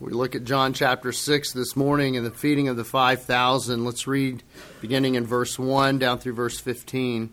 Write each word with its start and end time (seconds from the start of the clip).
We 0.00 0.12
look 0.12 0.34
at 0.34 0.42
John 0.42 0.72
chapter 0.72 1.12
6 1.12 1.52
this 1.52 1.76
morning 1.76 2.16
and 2.16 2.26
the 2.26 2.32
feeding 2.32 2.66
of 2.66 2.76
the 2.76 2.84
5,000. 2.84 3.84
Let's 3.84 4.08
read 4.08 4.42
beginning 4.80 5.14
in 5.14 5.24
verse 5.24 5.56
1 5.56 6.00
down 6.00 6.18
through 6.18 6.34
verse 6.34 6.58
15. 6.58 7.30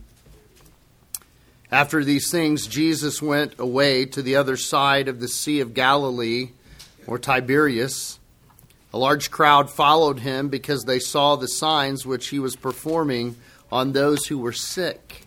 After 1.72 2.04
these 2.04 2.30
things, 2.30 2.68
Jesus 2.68 3.20
went 3.20 3.56
away 3.58 4.06
to 4.06 4.22
the 4.22 4.36
other 4.36 4.58
side 4.58 5.08
of 5.08 5.20
the 5.20 5.28
Sea 5.28 5.60
of 5.60 5.74
Galilee, 5.74 6.52
or 7.08 7.18
Tiberias. 7.18 8.20
A 8.94 8.98
large 8.98 9.32
crowd 9.32 9.72
followed 9.72 10.20
him 10.20 10.50
because 10.50 10.84
they 10.84 11.00
saw 11.00 11.36
the 11.36 11.48
signs 11.48 12.06
which 12.06 12.28
he 12.28 12.38
was 12.38 12.56
performing 12.56 13.38
on 13.72 13.94
those 13.94 14.28
who 14.28 14.38
were 14.38 14.54
sick. 14.54 15.26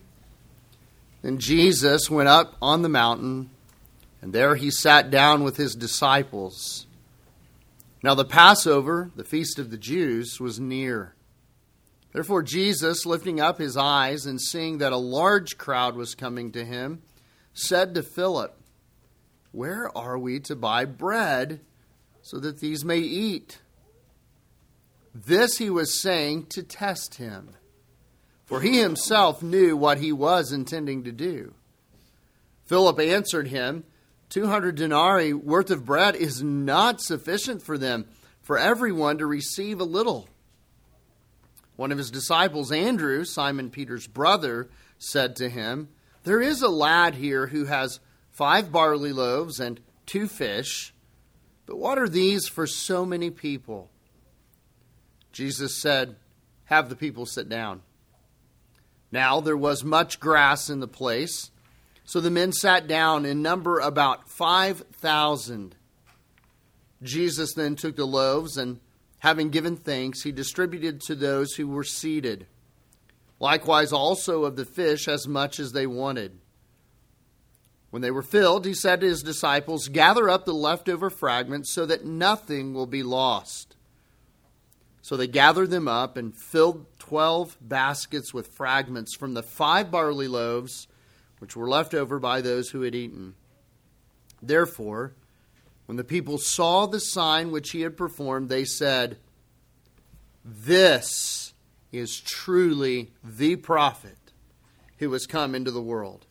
Then 1.23 1.39
Jesus 1.39 2.09
went 2.09 2.29
up 2.29 2.55
on 2.62 2.82
the 2.82 2.89
mountain, 2.89 3.51
and 4.23 4.32
there 4.32 4.55
he 4.55 4.71
sat 4.71 5.11
down 5.11 5.43
with 5.43 5.57
his 5.57 5.75
disciples. 5.75 6.87
Now 8.05 8.14
the 8.14 8.27
Passover, 8.27 9.11
the 9.17 9.25
feast 9.25 9.58
of 9.58 9.71
the 9.71 9.79
Jews, 9.79 10.39
was 10.39 10.61
near. 10.61 11.14
Therefore, 12.12 12.43
Jesus, 12.43 13.07
lifting 13.07 13.40
up 13.40 13.57
his 13.57 13.79
eyes 13.79 14.26
and 14.26 14.39
seeing 14.39 14.76
that 14.76 14.93
a 14.93 14.99
large 14.99 15.57
crowd 15.57 15.96
was 15.96 16.14
coming 16.14 16.53
to 16.53 16.67
him, 16.67 17.00
said 17.54 17.95
to 17.95 18.03
Philip, 18.03 18.61
Where 19.53 19.89
are 19.96 20.18
we 20.18 20.39
to 20.40 20.54
buy 20.54 20.85
bread 20.85 21.62
so 22.21 22.39
that 22.40 22.61
these 22.61 22.85
may 22.85 22.98
eat? 22.98 23.61
This 25.14 25.57
he 25.57 25.71
was 25.71 25.98
saying 25.98 26.48
to 26.50 26.62
test 26.62 27.14
him, 27.14 27.57
for 28.45 28.61
he 28.61 28.82
himself 28.82 29.43
knew 29.43 29.79
what 29.79 29.96
he 29.96 30.12
was 30.12 30.53
intending 30.53 31.04
to 31.04 31.11
do. 31.11 31.54
Philip 32.67 33.00
answered 33.00 33.48
him, 33.48 33.84
200 34.34 34.75
denarii 34.75 35.33
worth 35.33 35.70
of 35.70 35.84
bread 35.84 36.17
is 36.17 36.43
not 36.43 37.01
sufficient 37.01 37.62
for 37.62 37.79
them, 37.79 38.05
for 38.43 38.59
everyone 38.59 39.17
to 39.17 39.27
receive 39.27 39.79
a 39.79 39.84
little. 39.84 40.29
One 41.77 41.93
of 41.93 41.99
his 41.99 42.11
disciples, 42.11 42.73
Andrew, 42.73 43.25
Simon 43.25 43.71
Peter's 43.71 44.09
brother, 44.09 44.69
said 44.99 45.37
to 45.37 45.49
him, 45.49 45.89
There 46.25 46.41
is 46.41 46.63
a 46.63 46.69
lad 46.69 47.15
here 47.15 47.47
who 47.47 47.67
has 47.67 48.01
five 48.33 48.73
barley 48.73 49.13
loaves 49.13 49.61
and 49.61 49.79
two 50.05 50.27
fish, 50.27 50.93
but 51.65 51.79
what 51.79 51.97
are 51.97 52.09
these 52.09 52.48
for 52.48 52.67
so 52.67 53.07
many 53.07 53.31
people? 53.31 53.89
Jesus 55.31 55.81
said, 55.81 56.17
Have 56.65 56.89
the 56.89 56.97
people 56.97 57.25
sit 57.25 57.48
down. 57.48 57.83
Now 59.13 59.39
there 59.41 59.57
was 59.57 59.85
much 59.85 60.19
grass 60.19 60.69
in 60.69 60.81
the 60.81 60.89
place 60.89 61.53
so 62.05 62.21
the 62.21 62.31
men 62.31 62.53
sat 62.53 62.87
down 62.87 63.25
in 63.25 63.43
number 63.43 63.81
about 63.81 64.29
5,000. 64.29 65.75
Jesus 67.03 67.55
then 67.55 67.77
took 67.77 67.97
the 67.97 68.05
loaves 68.05 68.57
and, 68.57 68.81
having 69.21 69.49
given 69.49 69.77
thanks, 69.77 70.23
he 70.23 70.33
distributed 70.33 71.01
to 71.03 71.15
those 71.15 71.55
who 71.55 71.67
were 71.67 71.85
seated. 71.85 72.47
Likewise, 73.41 73.93
also 73.93 74.45
of 74.45 74.57
the 74.57 74.65
fish, 74.65 75.09
as 75.09 75.27
much 75.27 75.59
as 75.59 75.73
they 75.73 75.87
wanted. 75.87 76.39
When 77.91 78.03
they 78.03 78.11
were 78.11 78.23
filled, 78.23 78.67
he 78.67 78.75
said 78.75 79.01
to 79.01 79.07
his 79.07 79.23
disciples, 79.23 79.89
Gather 79.89 80.29
up 80.29 80.45
the 80.45 80.53
leftover 80.53 81.11
fragments 81.11 81.73
so 81.73 81.87
that 81.87 82.05
nothing 82.05 82.75
will 82.75 82.87
be 82.87 83.03
lost. 83.03 83.77
So 85.01 85.17
they 85.17 85.27
gathered 85.27 85.71
them 85.71 85.87
up 85.87 86.17
and 86.17 86.35
filled 86.35 86.87
twelve 86.99 87.57
baskets 87.61 88.33
with 88.33 88.49
fragments 88.49 89.15
from 89.15 89.35
the 89.35 89.43
five 89.43 89.91
barley 89.91 90.29
loaves 90.29 90.89
which 91.45 91.56
were 91.56 91.69
left 91.69 91.92
over 91.92 92.19
by 92.19 92.41
those 92.41 92.70
who 92.70 92.81
had 92.81 92.95
eaten. 92.95 93.34
Therefore, 94.42 95.12
when 95.84 95.98
the 95.98 96.03
people 96.03 96.39
saw 96.39 96.86
the 96.86 96.98
sign 96.98 97.51
which 97.51 97.73
he 97.73 97.83
had 97.83 97.98
performed, 97.98 98.48
they 98.48 98.64
said, 98.64 99.19
This 100.42 101.53
is 101.92 102.19
truly 102.19 103.12
the 103.23 103.56
prophet 103.56 104.17
who 104.96 105.13
has 105.13 105.27
come 105.27 105.55
into 105.55 105.70
the 105.70 105.83
world. 105.83 106.24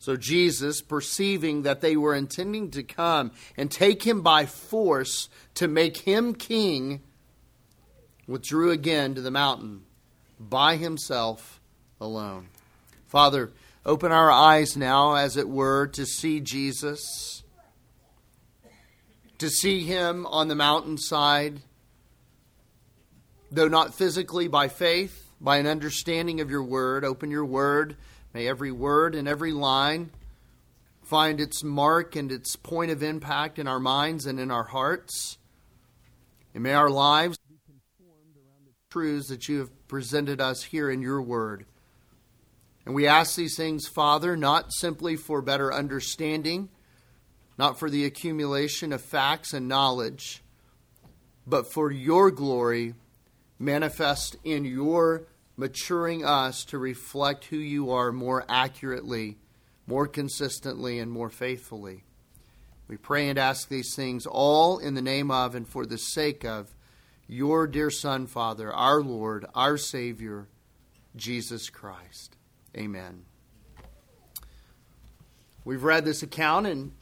So 0.00 0.16
Jesus, 0.16 0.82
perceiving 0.82 1.62
that 1.62 1.80
they 1.80 1.96
were 1.96 2.16
intending 2.16 2.72
to 2.72 2.82
come 2.82 3.30
and 3.56 3.70
take 3.70 4.04
him 4.04 4.22
by 4.22 4.46
force 4.46 5.28
to 5.54 5.68
make 5.68 5.98
him 5.98 6.34
king, 6.34 7.02
withdrew 8.26 8.72
again 8.72 9.14
to 9.14 9.20
the 9.20 9.30
mountain 9.30 9.82
by 10.40 10.74
himself 10.74 11.60
alone. 12.00 12.48
Father, 13.06 13.52
Open 13.86 14.12
our 14.12 14.30
eyes 14.30 14.76
now, 14.76 15.14
as 15.14 15.36
it 15.36 15.48
were, 15.48 15.86
to 15.88 16.04
see 16.04 16.40
Jesus, 16.40 17.42
to 19.38 19.48
see 19.48 19.84
him 19.84 20.26
on 20.26 20.48
the 20.48 20.54
mountainside, 20.54 21.60
though 23.50 23.68
not 23.68 23.94
physically, 23.94 24.48
by 24.48 24.68
faith, 24.68 25.30
by 25.40 25.58
an 25.58 25.66
understanding 25.66 26.40
of 26.40 26.50
your 26.50 26.64
word. 26.64 27.04
Open 27.04 27.30
your 27.30 27.44
word. 27.44 27.96
May 28.34 28.46
every 28.46 28.72
word 28.72 29.14
and 29.14 29.26
every 29.26 29.52
line 29.52 30.10
find 31.02 31.40
its 31.40 31.64
mark 31.64 32.14
and 32.16 32.30
its 32.30 32.56
point 32.56 32.90
of 32.90 33.02
impact 33.02 33.58
in 33.58 33.66
our 33.66 33.80
minds 33.80 34.26
and 34.26 34.38
in 34.38 34.50
our 34.50 34.64
hearts. 34.64 35.38
And 36.52 36.62
may 36.62 36.74
our 36.74 36.90
lives 36.90 37.38
be 37.48 37.56
conformed 37.64 38.36
around 38.36 38.66
the 38.66 38.74
truths 38.90 39.28
that 39.28 39.48
you 39.48 39.60
have 39.60 39.88
presented 39.88 40.40
us 40.40 40.64
here 40.64 40.90
in 40.90 41.00
your 41.00 41.22
word. 41.22 41.64
And 42.88 42.94
we 42.94 43.06
ask 43.06 43.36
these 43.36 43.54
things, 43.54 43.86
Father, 43.86 44.34
not 44.34 44.72
simply 44.72 45.14
for 45.14 45.42
better 45.42 45.70
understanding, 45.70 46.70
not 47.58 47.78
for 47.78 47.90
the 47.90 48.06
accumulation 48.06 48.94
of 48.94 49.02
facts 49.02 49.52
and 49.52 49.68
knowledge, 49.68 50.42
but 51.46 51.70
for 51.70 51.92
your 51.92 52.30
glory 52.30 52.94
manifest 53.58 54.36
in 54.42 54.64
your 54.64 55.26
maturing 55.54 56.24
us 56.24 56.64
to 56.64 56.78
reflect 56.78 57.44
who 57.44 57.58
you 57.58 57.90
are 57.90 58.10
more 58.10 58.46
accurately, 58.48 59.36
more 59.86 60.06
consistently, 60.06 60.98
and 60.98 61.12
more 61.12 61.28
faithfully. 61.28 62.04
We 62.88 62.96
pray 62.96 63.28
and 63.28 63.38
ask 63.38 63.68
these 63.68 63.94
things 63.94 64.24
all 64.24 64.78
in 64.78 64.94
the 64.94 65.02
name 65.02 65.30
of 65.30 65.54
and 65.54 65.68
for 65.68 65.84
the 65.84 65.98
sake 65.98 66.42
of 66.42 66.74
your 67.26 67.66
dear 67.66 67.90
Son, 67.90 68.26
Father, 68.26 68.72
our 68.72 69.02
Lord, 69.02 69.44
our 69.54 69.76
Savior, 69.76 70.48
Jesus 71.16 71.68
Christ. 71.68 72.37
Amen. 72.78 73.24
We've 75.64 75.82
read 75.82 76.04
this 76.04 76.22
account, 76.22 76.68
and 76.68 76.92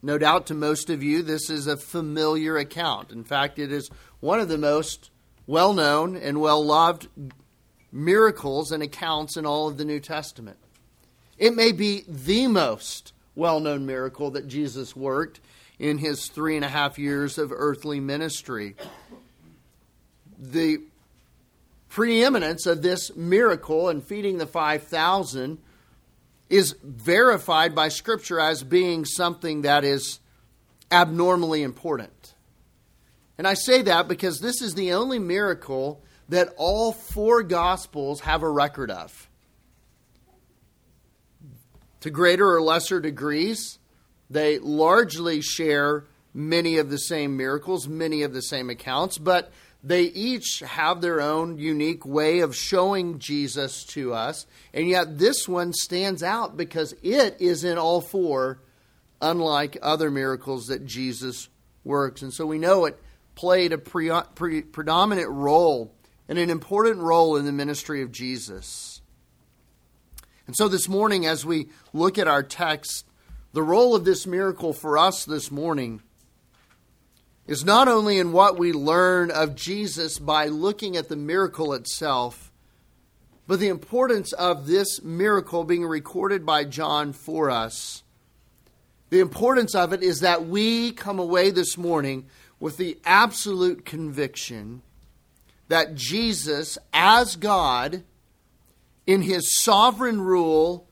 no 0.00 0.18
doubt 0.18 0.46
to 0.46 0.54
most 0.54 0.88
of 0.88 1.02
you, 1.02 1.22
this 1.22 1.50
is 1.50 1.66
a 1.66 1.76
familiar 1.76 2.56
account. 2.56 3.10
In 3.10 3.24
fact, 3.24 3.58
it 3.58 3.72
is 3.72 3.90
one 4.20 4.38
of 4.38 4.48
the 4.48 4.56
most 4.56 5.10
well 5.46 5.72
known 5.72 6.16
and 6.16 6.40
well 6.40 6.64
loved 6.64 7.08
miracles 7.90 8.70
and 8.70 8.84
accounts 8.84 9.36
in 9.36 9.44
all 9.44 9.66
of 9.66 9.78
the 9.78 9.84
New 9.84 9.98
Testament. 9.98 10.58
It 11.38 11.56
may 11.56 11.72
be 11.72 12.04
the 12.06 12.46
most 12.46 13.12
well 13.34 13.58
known 13.58 13.84
miracle 13.84 14.30
that 14.30 14.46
Jesus 14.46 14.94
worked 14.94 15.40
in 15.78 15.98
his 15.98 16.28
three 16.28 16.54
and 16.54 16.64
a 16.64 16.68
half 16.68 17.00
years 17.00 17.36
of 17.36 17.52
earthly 17.52 17.98
ministry. 17.98 18.76
The 20.38 20.78
preeminence 21.96 22.66
of 22.66 22.82
this 22.82 23.16
miracle 23.16 23.88
and 23.88 24.04
feeding 24.04 24.36
the 24.36 24.46
5,000 24.46 25.56
is 26.50 26.76
verified 26.84 27.74
by 27.74 27.88
Scripture 27.88 28.38
as 28.38 28.62
being 28.62 29.06
something 29.06 29.62
that 29.62 29.82
is 29.82 30.20
abnormally 30.92 31.62
important. 31.62 32.34
And 33.38 33.48
I 33.48 33.54
say 33.54 33.80
that 33.80 34.08
because 34.08 34.40
this 34.40 34.60
is 34.60 34.74
the 34.74 34.92
only 34.92 35.18
miracle 35.18 36.04
that 36.28 36.52
all 36.58 36.92
four 36.92 37.42
Gospels 37.42 38.20
have 38.20 38.42
a 38.42 38.50
record 38.50 38.90
of. 38.90 39.30
To 42.00 42.10
greater 42.10 42.46
or 42.46 42.60
lesser 42.60 43.00
degrees, 43.00 43.78
they 44.28 44.58
largely 44.58 45.40
share 45.40 46.04
many 46.34 46.76
of 46.76 46.90
the 46.90 46.98
same 46.98 47.38
miracles, 47.38 47.88
many 47.88 48.22
of 48.22 48.34
the 48.34 48.42
same 48.42 48.68
accounts, 48.68 49.16
but 49.16 49.50
they 49.86 50.02
each 50.02 50.64
have 50.66 51.00
their 51.00 51.20
own 51.20 51.58
unique 51.58 52.04
way 52.04 52.40
of 52.40 52.56
showing 52.56 53.20
Jesus 53.20 53.84
to 53.84 54.12
us, 54.12 54.44
and 54.74 54.88
yet 54.88 55.18
this 55.18 55.48
one 55.48 55.72
stands 55.72 56.24
out 56.24 56.56
because 56.56 56.92
it 57.04 57.36
is 57.38 57.62
in 57.62 57.78
all 57.78 58.00
four, 58.00 58.58
unlike 59.22 59.78
other 59.82 60.10
miracles 60.10 60.66
that 60.66 60.86
Jesus 60.86 61.48
works. 61.84 62.20
And 62.20 62.34
so 62.34 62.46
we 62.46 62.58
know 62.58 62.86
it 62.86 63.00
played 63.36 63.72
a 63.72 63.78
pre- 63.78 64.10
pre- 64.34 64.62
predominant 64.62 65.30
role 65.30 65.94
and 66.28 66.36
an 66.36 66.50
important 66.50 66.98
role 66.98 67.36
in 67.36 67.44
the 67.44 67.52
ministry 67.52 68.02
of 68.02 68.10
Jesus. 68.10 69.00
And 70.48 70.56
so 70.56 70.66
this 70.66 70.88
morning, 70.88 71.26
as 71.26 71.46
we 71.46 71.68
look 71.92 72.18
at 72.18 72.26
our 72.26 72.42
text, 72.42 73.06
the 73.52 73.62
role 73.62 73.94
of 73.94 74.04
this 74.04 74.26
miracle 74.26 74.72
for 74.72 74.98
us 74.98 75.24
this 75.24 75.52
morning 75.52 76.02
is 77.46 77.64
not 77.64 77.88
only 77.88 78.18
in 78.18 78.32
what 78.32 78.58
we 78.58 78.72
learn 78.72 79.30
of 79.30 79.54
Jesus 79.54 80.18
by 80.18 80.46
looking 80.46 80.96
at 80.96 81.08
the 81.08 81.16
miracle 81.16 81.72
itself, 81.72 82.52
but 83.46 83.60
the 83.60 83.68
importance 83.68 84.32
of 84.32 84.66
this 84.66 85.02
miracle 85.02 85.62
being 85.62 85.84
recorded 85.84 86.44
by 86.44 86.64
John 86.64 87.12
for 87.12 87.50
us. 87.50 88.02
The 89.10 89.20
importance 89.20 89.74
of 89.74 89.92
it 89.92 90.02
is 90.02 90.20
that 90.20 90.46
we 90.46 90.90
come 90.90 91.20
away 91.20 91.50
this 91.50 91.78
morning 91.78 92.26
with 92.58 92.76
the 92.76 92.98
absolute 93.04 93.84
conviction 93.84 94.82
that 95.68 95.94
Jesus, 95.94 96.78
as 96.92 97.36
God, 97.36 98.02
in 99.06 99.22
his 99.22 99.62
sovereign 99.62 100.20
rule, 100.20 100.88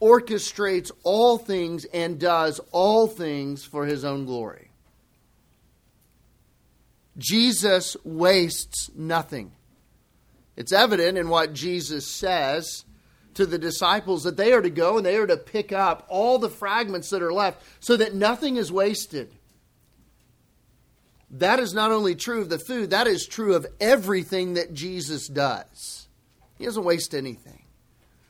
orchestrates 0.00 0.90
all 1.04 1.38
things 1.38 1.84
and 1.86 2.18
does 2.18 2.60
all 2.72 3.06
things 3.06 3.64
for 3.64 3.86
his 3.86 4.04
own 4.04 4.24
glory. 4.24 4.67
Jesus 7.18 7.96
wastes 8.04 8.90
nothing. 8.94 9.52
It's 10.56 10.72
evident 10.72 11.18
in 11.18 11.28
what 11.28 11.52
Jesus 11.52 12.06
says 12.06 12.84
to 13.34 13.46
the 13.46 13.58
disciples 13.58 14.24
that 14.24 14.36
they 14.36 14.52
are 14.52 14.62
to 14.62 14.70
go 14.70 14.96
and 14.96 15.06
they 15.06 15.16
are 15.16 15.26
to 15.26 15.36
pick 15.36 15.72
up 15.72 16.06
all 16.08 16.38
the 16.38 16.48
fragments 16.48 17.10
that 17.10 17.22
are 17.22 17.32
left 17.32 17.62
so 17.80 17.96
that 17.96 18.14
nothing 18.14 18.56
is 18.56 18.72
wasted. 18.72 19.32
That 21.30 21.60
is 21.60 21.74
not 21.74 21.92
only 21.92 22.14
true 22.14 22.40
of 22.40 22.48
the 22.48 22.58
food, 22.58 22.90
that 22.90 23.06
is 23.06 23.26
true 23.26 23.54
of 23.54 23.66
everything 23.80 24.54
that 24.54 24.72
Jesus 24.72 25.28
does. 25.28 26.08
He 26.56 26.64
doesn't 26.64 26.84
waste 26.84 27.14
anything. 27.14 27.57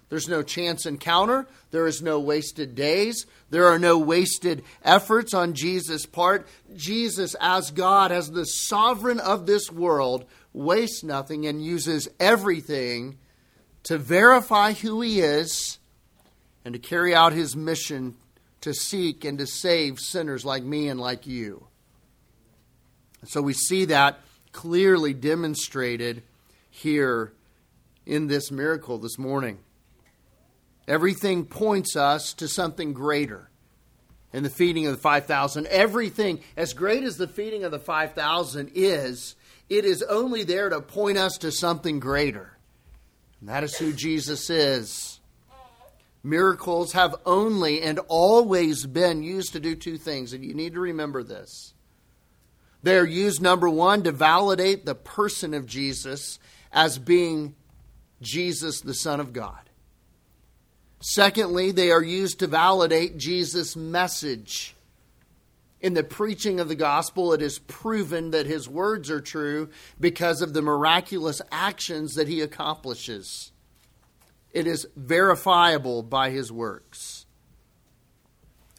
There's 0.08 0.28
no 0.28 0.42
chance 0.42 0.86
encounter. 0.86 1.46
There 1.70 1.86
is 1.86 2.00
no 2.00 2.18
wasted 2.18 2.74
days. 2.74 3.26
There 3.50 3.66
are 3.66 3.78
no 3.78 3.98
wasted 3.98 4.64
efforts 4.82 5.34
on 5.34 5.54
Jesus' 5.54 6.06
part. 6.06 6.48
Jesus, 6.74 7.36
as 7.40 7.70
God, 7.70 8.10
as 8.10 8.30
the 8.30 8.44
sovereign 8.44 9.20
of 9.20 9.46
this 9.46 9.70
world, 9.70 10.24
wastes 10.52 11.04
nothing 11.04 11.46
and 11.46 11.62
uses 11.62 12.08
everything 12.18 13.18
to 13.84 13.98
verify 13.98 14.72
who 14.72 15.00
he 15.02 15.20
is 15.20 15.78
and 16.64 16.74
to 16.74 16.78
carry 16.78 17.14
out 17.14 17.32
his 17.32 17.54
mission 17.54 18.14
to 18.60 18.74
seek 18.74 19.24
and 19.24 19.38
to 19.38 19.46
save 19.46 20.00
sinners 20.00 20.44
like 20.44 20.62
me 20.62 20.88
and 20.88 21.00
like 21.00 21.26
you. 21.26 21.66
So 23.24 23.42
we 23.42 23.52
see 23.52 23.84
that 23.86 24.20
clearly 24.52 25.12
demonstrated 25.12 26.22
here 26.70 27.32
in 28.06 28.26
this 28.26 28.50
miracle 28.50 28.98
this 28.98 29.18
morning. 29.18 29.58
Everything 30.88 31.44
points 31.44 31.96
us 31.96 32.32
to 32.32 32.48
something 32.48 32.94
greater 32.94 33.50
in 34.32 34.42
the 34.42 34.50
feeding 34.50 34.86
of 34.86 34.92
the 34.92 34.98
5,000. 34.98 35.66
Everything, 35.66 36.40
as 36.56 36.72
great 36.72 37.04
as 37.04 37.18
the 37.18 37.28
feeding 37.28 37.62
of 37.62 37.70
the 37.70 37.78
5,000 37.78 38.70
is, 38.74 39.36
it 39.68 39.84
is 39.84 40.02
only 40.02 40.44
there 40.44 40.70
to 40.70 40.80
point 40.80 41.18
us 41.18 41.36
to 41.38 41.52
something 41.52 42.00
greater. 42.00 42.56
And 43.40 43.50
that 43.50 43.64
is 43.64 43.76
who 43.76 43.92
Jesus 43.92 44.48
is. 44.48 45.20
Miracles 46.24 46.92
have 46.92 47.14
only 47.26 47.82
and 47.82 48.00
always 48.08 48.86
been 48.86 49.22
used 49.22 49.52
to 49.52 49.60
do 49.60 49.76
two 49.76 49.98
things, 49.98 50.32
and 50.32 50.42
you 50.42 50.54
need 50.54 50.72
to 50.72 50.80
remember 50.80 51.22
this. 51.22 51.74
They 52.82 52.96
are 52.96 53.06
used, 53.06 53.42
number 53.42 53.68
one, 53.68 54.04
to 54.04 54.12
validate 54.12 54.86
the 54.86 54.94
person 54.94 55.52
of 55.52 55.66
Jesus 55.66 56.38
as 56.72 56.98
being 56.98 57.56
Jesus, 58.22 58.80
the 58.80 58.94
Son 58.94 59.20
of 59.20 59.34
God. 59.34 59.67
Secondly, 61.00 61.70
they 61.70 61.90
are 61.90 62.02
used 62.02 62.40
to 62.40 62.46
validate 62.46 63.16
Jesus' 63.16 63.76
message. 63.76 64.74
In 65.80 65.94
the 65.94 66.02
preaching 66.02 66.58
of 66.58 66.68
the 66.68 66.74
gospel, 66.74 67.32
it 67.32 67.40
is 67.40 67.60
proven 67.60 68.32
that 68.32 68.46
his 68.46 68.68
words 68.68 69.10
are 69.10 69.20
true 69.20 69.68
because 70.00 70.42
of 70.42 70.52
the 70.52 70.62
miraculous 70.62 71.40
actions 71.52 72.14
that 72.14 72.26
he 72.26 72.40
accomplishes. 72.40 73.52
It 74.50 74.66
is 74.66 74.88
verifiable 74.96 76.02
by 76.02 76.30
his 76.30 76.50
works. 76.50 77.26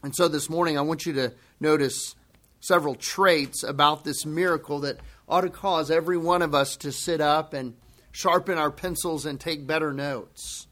And 0.04 0.14
so 0.14 0.28
this 0.28 0.50
morning, 0.50 0.78
I 0.78 0.82
want 0.82 1.06
you 1.06 1.14
to 1.14 1.34
notice 1.60 2.16
several 2.60 2.96
traits 2.96 3.64
about 3.64 4.04
this 4.04 4.26
miracle 4.26 4.80
that 4.82 5.00
ought 5.28 5.42
to 5.42 5.50
cause 5.50 5.90
every 5.90 6.18
one 6.18 6.42
of 6.42 6.54
us 6.54 6.76
to 6.78 6.92
sit 6.92 7.22
up 7.22 7.54
and 7.54 7.76
sharpen 8.12 8.58
our 8.58 8.72
pencils 8.72 9.26
and 9.26 9.40
take 9.40 9.66
better 9.66 9.94
notes. 9.94 10.68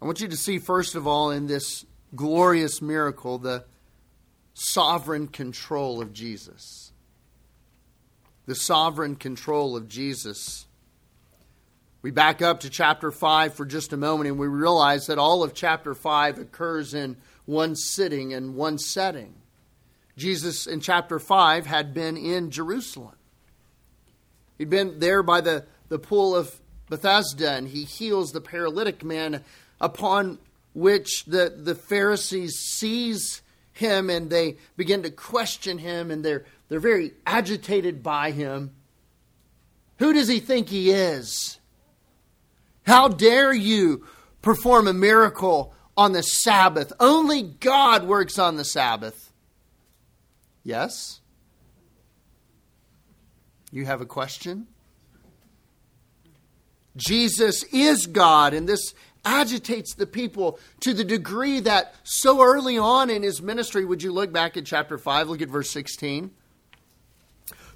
I 0.00 0.04
want 0.04 0.20
you 0.20 0.28
to 0.28 0.36
see, 0.36 0.58
first 0.58 0.94
of 0.94 1.06
all, 1.06 1.30
in 1.30 1.46
this 1.46 1.84
glorious 2.14 2.80
miracle, 2.80 3.38
the 3.38 3.64
sovereign 4.54 5.28
control 5.28 6.00
of 6.00 6.12
Jesus. 6.12 6.92
The 8.46 8.54
sovereign 8.54 9.16
control 9.16 9.76
of 9.76 9.88
Jesus. 9.88 10.66
We 12.00 12.12
back 12.12 12.42
up 12.42 12.60
to 12.60 12.70
chapter 12.70 13.10
5 13.10 13.54
for 13.54 13.66
just 13.66 13.92
a 13.92 13.96
moment 13.96 14.28
and 14.30 14.38
we 14.38 14.46
realize 14.46 15.06
that 15.06 15.18
all 15.18 15.42
of 15.42 15.52
chapter 15.52 15.94
5 15.94 16.38
occurs 16.38 16.94
in 16.94 17.16
one 17.44 17.74
sitting 17.74 18.32
and 18.32 18.54
one 18.54 18.78
setting. 18.78 19.34
Jesus 20.16 20.66
in 20.66 20.80
chapter 20.80 21.18
5 21.18 21.66
had 21.66 21.92
been 21.92 22.16
in 22.16 22.50
Jerusalem. 22.50 23.16
He'd 24.58 24.70
been 24.70 24.98
there 24.98 25.22
by 25.22 25.40
the, 25.40 25.66
the 25.88 25.98
pool 25.98 26.34
of 26.34 26.60
Bethesda 26.88 27.52
and 27.52 27.68
he 27.68 27.84
heals 27.84 28.32
the 28.32 28.40
paralytic 28.40 29.04
man 29.04 29.44
upon 29.80 30.38
which 30.74 31.24
the, 31.26 31.54
the 31.56 31.74
Pharisees 31.74 32.54
seize 32.56 33.42
him 33.72 34.10
and 34.10 34.30
they 34.30 34.56
begin 34.76 35.02
to 35.02 35.10
question 35.10 35.78
him 35.78 36.10
and 36.10 36.24
they're, 36.24 36.44
they're 36.68 36.80
very 36.80 37.12
agitated 37.26 38.02
by 38.02 38.30
him. 38.30 38.72
Who 39.98 40.12
does 40.12 40.28
he 40.28 40.40
think 40.40 40.68
he 40.68 40.90
is? 40.90 41.58
How 42.86 43.08
dare 43.08 43.52
you 43.52 44.06
perform 44.42 44.88
a 44.88 44.92
miracle 44.92 45.74
on 45.96 46.12
the 46.12 46.22
Sabbath? 46.22 46.92
Only 47.00 47.42
God 47.42 48.04
works 48.04 48.38
on 48.38 48.56
the 48.56 48.64
Sabbath. 48.64 49.32
Yes? 50.62 51.20
You 53.70 53.84
have 53.86 54.00
a 54.00 54.06
question? 54.06 54.66
Jesus 56.96 57.62
is 57.64 58.06
God, 58.06 58.54
and 58.54 58.68
this 58.68 58.92
agitates 59.24 59.94
the 59.94 60.06
people 60.06 60.58
to 60.80 60.94
the 60.94 61.04
degree 61.04 61.60
that 61.60 61.94
so 62.02 62.42
early 62.42 62.78
on 62.78 63.10
in 63.10 63.22
his 63.22 63.42
ministry, 63.42 63.84
would 63.84 64.02
you 64.02 64.12
look 64.12 64.32
back 64.32 64.56
at 64.56 64.64
chapter 64.64 64.98
5, 64.98 65.28
look 65.28 65.42
at 65.42 65.48
verse 65.48 65.70
16? 65.70 66.30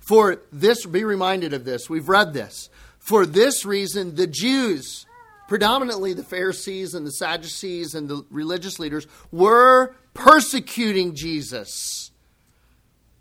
For 0.00 0.42
this, 0.52 0.84
be 0.84 1.04
reminded 1.04 1.52
of 1.52 1.64
this, 1.64 1.88
we've 1.88 2.08
read 2.08 2.32
this. 2.32 2.68
For 2.98 3.26
this 3.26 3.64
reason, 3.64 4.16
the 4.16 4.26
Jews, 4.26 5.06
predominantly 5.48 6.12
the 6.12 6.24
Pharisees 6.24 6.94
and 6.94 7.06
the 7.06 7.12
Sadducees 7.12 7.94
and 7.94 8.08
the 8.08 8.24
religious 8.30 8.78
leaders, 8.78 9.06
were 9.30 9.94
persecuting 10.14 11.14
Jesus 11.14 12.10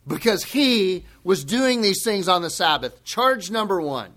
because 0.08 0.44
he 0.44 1.06
was 1.24 1.44
doing 1.44 1.82
these 1.82 2.04
things 2.04 2.28
on 2.28 2.42
the 2.42 2.50
Sabbath. 2.50 3.04
Charge 3.04 3.52
number 3.52 3.82
one. 3.82 4.14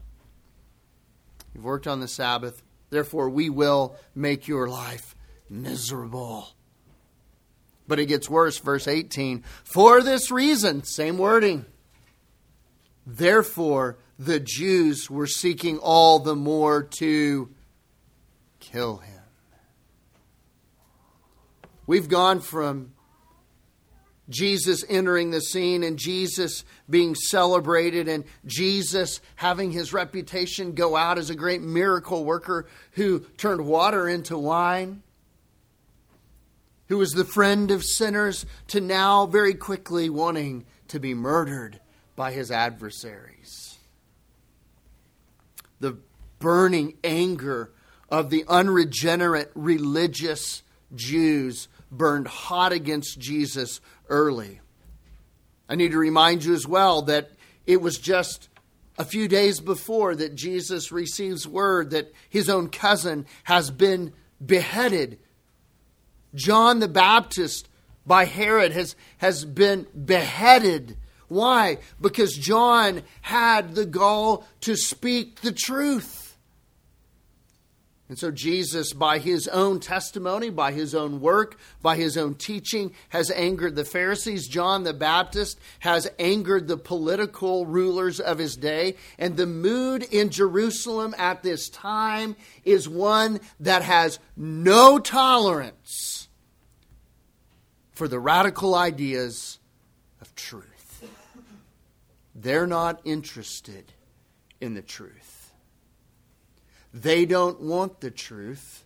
You've 1.55 1.65
worked 1.65 1.87
on 1.87 2.01
the 2.01 2.09
Sabbath. 2.09 2.63
Therefore, 2.91 3.29
we 3.29 3.51
will 3.51 3.97
make 4.15 4.49
your 4.49 4.69
life 4.69 5.15
miserable. 5.49 6.49
But 7.87 7.99
it 7.99 8.07
gets 8.07 8.31
worse, 8.31 8.59
verse 8.59 8.89
18. 8.89 9.45
For 9.63 10.03
this 10.03 10.31
reason, 10.31 10.85
same 10.85 11.19
wording. 11.19 11.67
Therefore, 13.07 13.99
the 14.19 14.41
Jews 14.41 15.11
were 15.11 15.27
seeking 15.27 15.79
all 15.79 16.19
the 16.19 16.37
more 16.37 16.83
to 16.99 17.51
kill 18.61 18.99
him. 18.99 19.21
We've 21.87 22.09
gone 22.09 22.41
from 22.41 22.94
Jesus 24.29 24.85
entering 24.89 25.31
the 25.31 25.41
scene 25.41 25.83
and 25.83 25.99
Jesus 25.99 26.65
being 26.89 27.15
celebrated 27.15 28.09
and 28.09 28.25
Jesus 28.47 29.21
having 29.37 29.71
his 29.71 29.93
reputation 29.93 30.73
go 30.73 30.97
out 30.97 31.19
as 31.19 31.31
a 31.31 31.35
great 31.35 31.61
miracle 31.61 32.25
worker 32.25 32.67
who 32.93 33.21
turned 33.37 33.67
water 33.67 34.09
into 34.09 34.39
wine, 34.39 35.03
who 36.89 36.99
was 36.99 37.13
the 37.13 37.25
friend 37.25 37.71
of 37.71 37.85
sinners, 37.85 38.47
to 38.69 38.81
now 38.81 39.27
very 39.27 39.55
quickly 39.55 40.09
wanting 40.09 40.65
to 40.89 40.99
be 40.99 41.13
murdered 41.13 41.81
by 42.17 42.33
his 42.33 42.51
adversaries. 42.51 43.79
The 45.81 45.99
burning 46.39 46.95
anger 47.05 47.73
of 48.09 48.31
the 48.31 48.45
unregenerate 48.49 49.51
religious 49.55 50.63
Jews 50.95 51.69
burned 51.91 52.29
hot 52.29 52.73
against 52.73 53.19
Jesus 53.19 53.81
early. 54.09 54.61
I 55.69 55.77
need 55.77 55.93
to 55.93 55.99
remind 55.99 56.45
you 56.45 56.55
as 56.55 56.67
well 56.67 57.03
that 57.03 57.31
it 57.67 57.81
was 57.81 57.99
just 57.99 58.49
a 58.99 59.05
few 59.05 59.29
days 59.29 59.61
before 59.61 60.15
that 60.15 60.35
Jesus 60.35 60.93
receives 60.93 61.49
word 61.49 61.91
that 61.91 62.13
his 62.29 62.49
own 62.49 62.69
cousin 62.69 63.27
has 63.45 63.71
been 63.71 64.13
beheaded. 64.45 65.19
John 66.35 66.81
the 66.81 66.89
Baptist 66.89 67.69
by 68.07 68.25
Herod 68.25 68.73
has, 68.73 68.95
has 69.19 69.45
been 69.45 69.87
beheaded. 70.05 70.97
Why? 71.29 71.79
Because 72.01 72.37
John 72.37 73.03
had 73.23 73.75
the 73.75 73.87
gall 73.87 74.47
to 74.61 74.77
speak 74.77 75.41
the 75.41 75.53
truth. 75.53 76.24
And 78.07 78.19
so 78.19 78.31
Jesus, 78.31 78.93
by 78.93 79.19
his 79.19 79.49
own 79.49 79.81
testimony, 79.81 80.51
by 80.51 80.73
his 80.73 80.95
own 80.95 81.23
work, 81.23 81.59
by 81.81 81.97
his 81.97 82.19
own 82.19 82.35
teaching, 82.35 82.93
has 83.09 83.31
angered 83.31 83.77
the 83.77 83.85
Pharisees. 83.85 84.47
John 84.47 84.85
the 84.85 84.93
Baptist 84.93 85.59
has 85.79 86.11
angered 86.19 86.69
the 86.69 86.77
political 86.77 87.65
rulers 87.65 88.21
of 88.21 88.37
his 88.37 88.57
day. 88.57 88.97
And 89.19 89.39
the 89.39 89.47
mood 89.47 90.03
in 90.03 90.29
Jerusalem 90.29 91.15
at 91.17 91.43
this 91.43 91.71
time 91.71 92.37
is 92.63 92.87
one 92.87 93.41
that 93.61 93.81
has 93.81 94.19
no 94.37 94.99
tolerance 94.99 96.29
for 97.93 98.07
the 98.07 98.21
radical 98.21 98.75
ideas 98.75 99.59
of 100.21 100.35
truth. 100.35 101.09
They're 102.35 102.67
not 102.67 103.01
interested 103.05 103.93
in 104.61 104.75
the 104.75 104.83
truth. 104.83 105.24
They 106.95 107.27
don't 107.27 107.61
want 107.61 108.01
the 108.01 108.13
truth. 108.13 108.85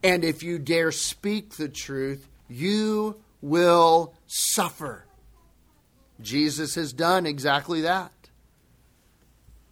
And 0.00 0.24
if 0.24 0.44
you 0.44 0.60
dare 0.60 0.92
speak 0.92 1.56
the 1.56 1.68
truth, 1.68 2.28
you 2.48 3.16
will 3.42 4.14
suffer. 4.28 5.04
Jesus 6.20 6.76
has 6.76 6.92
done 6.92 7.26
exactly 7.26 7.80
that. 7.80 8.12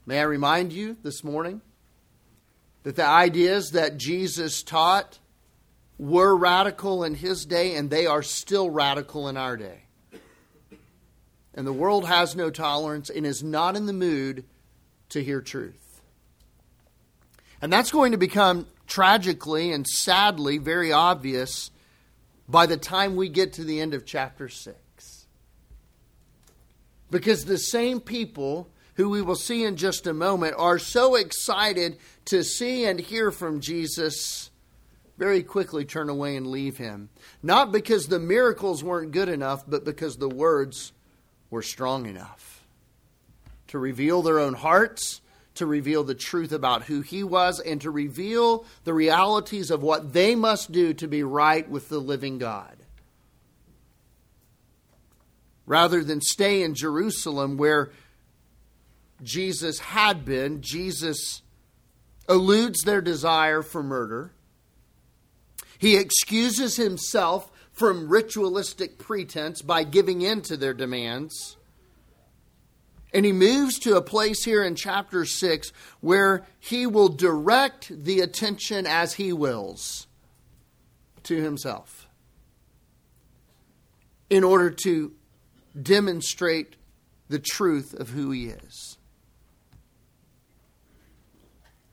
May 0.04 0.18
I 0.18 0.24
remind 0.24 0.72
you 0.72 0.96
this 1.04 1.22
morning 1.22 1.60
that 2.82 2.96
the 2.96 3.06
ideas 3.06 3.70
that 3.70 3.98
Jesus 3.98 4.64
taught 4.64 5.20
were 5.96 6.36
radical 6.36 7.04
in 7.04 7.14
his 7.14 7.46
day, 7.46 7.76
and 7.76 7.88
they 7.88 8.06
are 8.06 8.22
still 8.22 8.68
radical 8.68 9.28
in 9.28 9.36
our 9.36 9.56
day. 9.56 9.82
And 11.54 11.66
the 11.66 11.72
world 11.72 12.06
has 12.06 12.34
no 12.34 12.50
tolerance 12.50 13.10
and 13.10 13.24
is 13.24 13.42
not 13.44 13.76
in 13.76 13.86
the 13.86 13.92
mood 13.92 14.44
to 15.10 15.22
hear 15.22 15.40
truth. 15.40 15.87
And 17.60 17.72
that's 17.72 17.90
going 17.90 18.12
to 18.12 18.18
become 18.18 18.66
tragically 18.86 19.72
and 19.72 19.86
sadly 19.86 20.58
very 20.58 20.92
obvious 20.92 21.70
by 22.48 22.66
the 22.66 22.76
time 22.76 23.16
we 23.16 23.28
get 23.28 23.52
to 23.54 23.64
the 23.64 23.80
end 23.80 23.94
of 23.94 24.06
chapter 24.06 24.48
6. 24.48 25.26
Because 27.10 27.44
the 27.44 27.58
same 27.58 28.00
people 28.00 28.68
who 28.94 29.08
we 29.08 29.22
will 29.22 29.36
see 29.36 29.64
in 29.64 29.76
just 29.76 30.06
a 30.06 30.12
moment 30.12 30.54
are 30.58 30.78
so 30.78 31.14
excited 31.14 31.98
to 32.26 32.42
see 32.42 32.84
and 32.84 32.98
hear 33.00 33.30
from 33.30 33.60
Jesus 33.60 34.50
very 35.16 35.42
quickly 35.42 35.84
turn 35.84 36.08
away 36.08 36.36
and 36.36 36.46
leave 36.46 36.76
him. 36.76 37.08
Not 37.42 37.72
because 37.72 38.06
the 38.06 38.20
miracles 38.20 38.84
weren't 38.84 39.12
good 39.12 39.28
enough, 39.28 39.64
but 39.66 39.84
because 39.84 40.16
the 40.16 40.28
words 40.28 40.92
were 41.50 41.62
strong 41.62 42.06
enough 42.06 42.66
to 43.68 43.78
reveal 43.78 44.22
their 44.22 44.38
own 44.38 44.54
hearts 44.54 45.20
to 45.58 45.66
reveal 45.66 46.02
the 46.02 46.14
truth 46.14 46.52
about 46.52 46.84
who 46.84 47.00
he 47.02 47.22
was 47.22 47.60
and 47.60 47.80
to 47.82 47.90
reveal 47.90 48.64
the 48.84 48.94
realities 48.94 49.70
of 49.70 49.82
what 49.82 50.12
they 50.12 50.34
must 50.34 50.72
do 50.72 50.94
to 50.94 51.06
be 51.06 51.22
right 51.22 51.68
with 51.68 51.88
the 51.88 51.98
living 51.98 52.38
God. 52.38 52.76
Rather 55.66 56.02
than 56.02 56.20
stay 56.20 56.62
in 56.62 56.74
Jerusalem 56.74 57.58
where 57.58 57.90
Jesus 59.22 59.78
had 59.80 60.24
been, 60.24 60.62
Jesus 60.62 61.42
eludes 62.28 62.82
their 62.82 63.02
desire 63.02 63.62
for 63.62 63.82
murder. 63.82 64.32
He 65.78 65.96
excuses 65.96 66.76
himself 66.76 67.50
from 67.72 68.08
ritualistic 68.08 68.98
pretense 68.98 69.62
by 69.62 69.84
giving 69.84 70.22
in 70.22 70.40
to 70.42 70.56
their 70.56 70.74
demands. 70.74 71.57
And 73.12 73.24
he 73.24 73.32
moves 73.32 73.78
to 73.80 73.96
a 73.96 74.02
place 74.02 74.44
here 74.44 74.62
in 74.62 74.74
chapter 74.74 75.24
6 75.24 75.72
where 76.00 76.44
he 76.58 76.86
will 76.86 77.08
direct 77.08 77.90
the 78.04 78.20
attention 78.20 78.86
as 78.86 79.14
he 79.14 79.32
wills 79.32 80.06
to 81.24 81.42
himself 81.42 82.08
in 84.28 84.44
order 84.44 84.70
to 84.70 85.12
demonstrate 85.80 86.76
the 87.28 87.38
truth 87.38 87.94
of 87.94 88.10
who 88.10 88.30
he 88.30 88.46
is. 88.46 88.98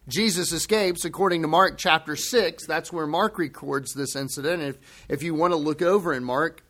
Jesus 0.07 0.51
escapes, 0.51 1.03
according 1.03 1.41
to 1.41 1.47
Mark 1.47 1.77
chapter 1.77 2.15
6. 2.15 2.67
That's 2.67 2.93
where 2.93 3.07
Mark 3.07 3.39
records 3.39 3.93
this 3.93 4.15
incident. 4.15 4.61
If, 4.61 4.77
if 5.09 5.23
you 5.23 5.33
want 5.33 5.51
to 5.51 5.57
look 5.57 5.81
over 5.81 6.13
in 6.13 6.23
Mark, 6.23 6.61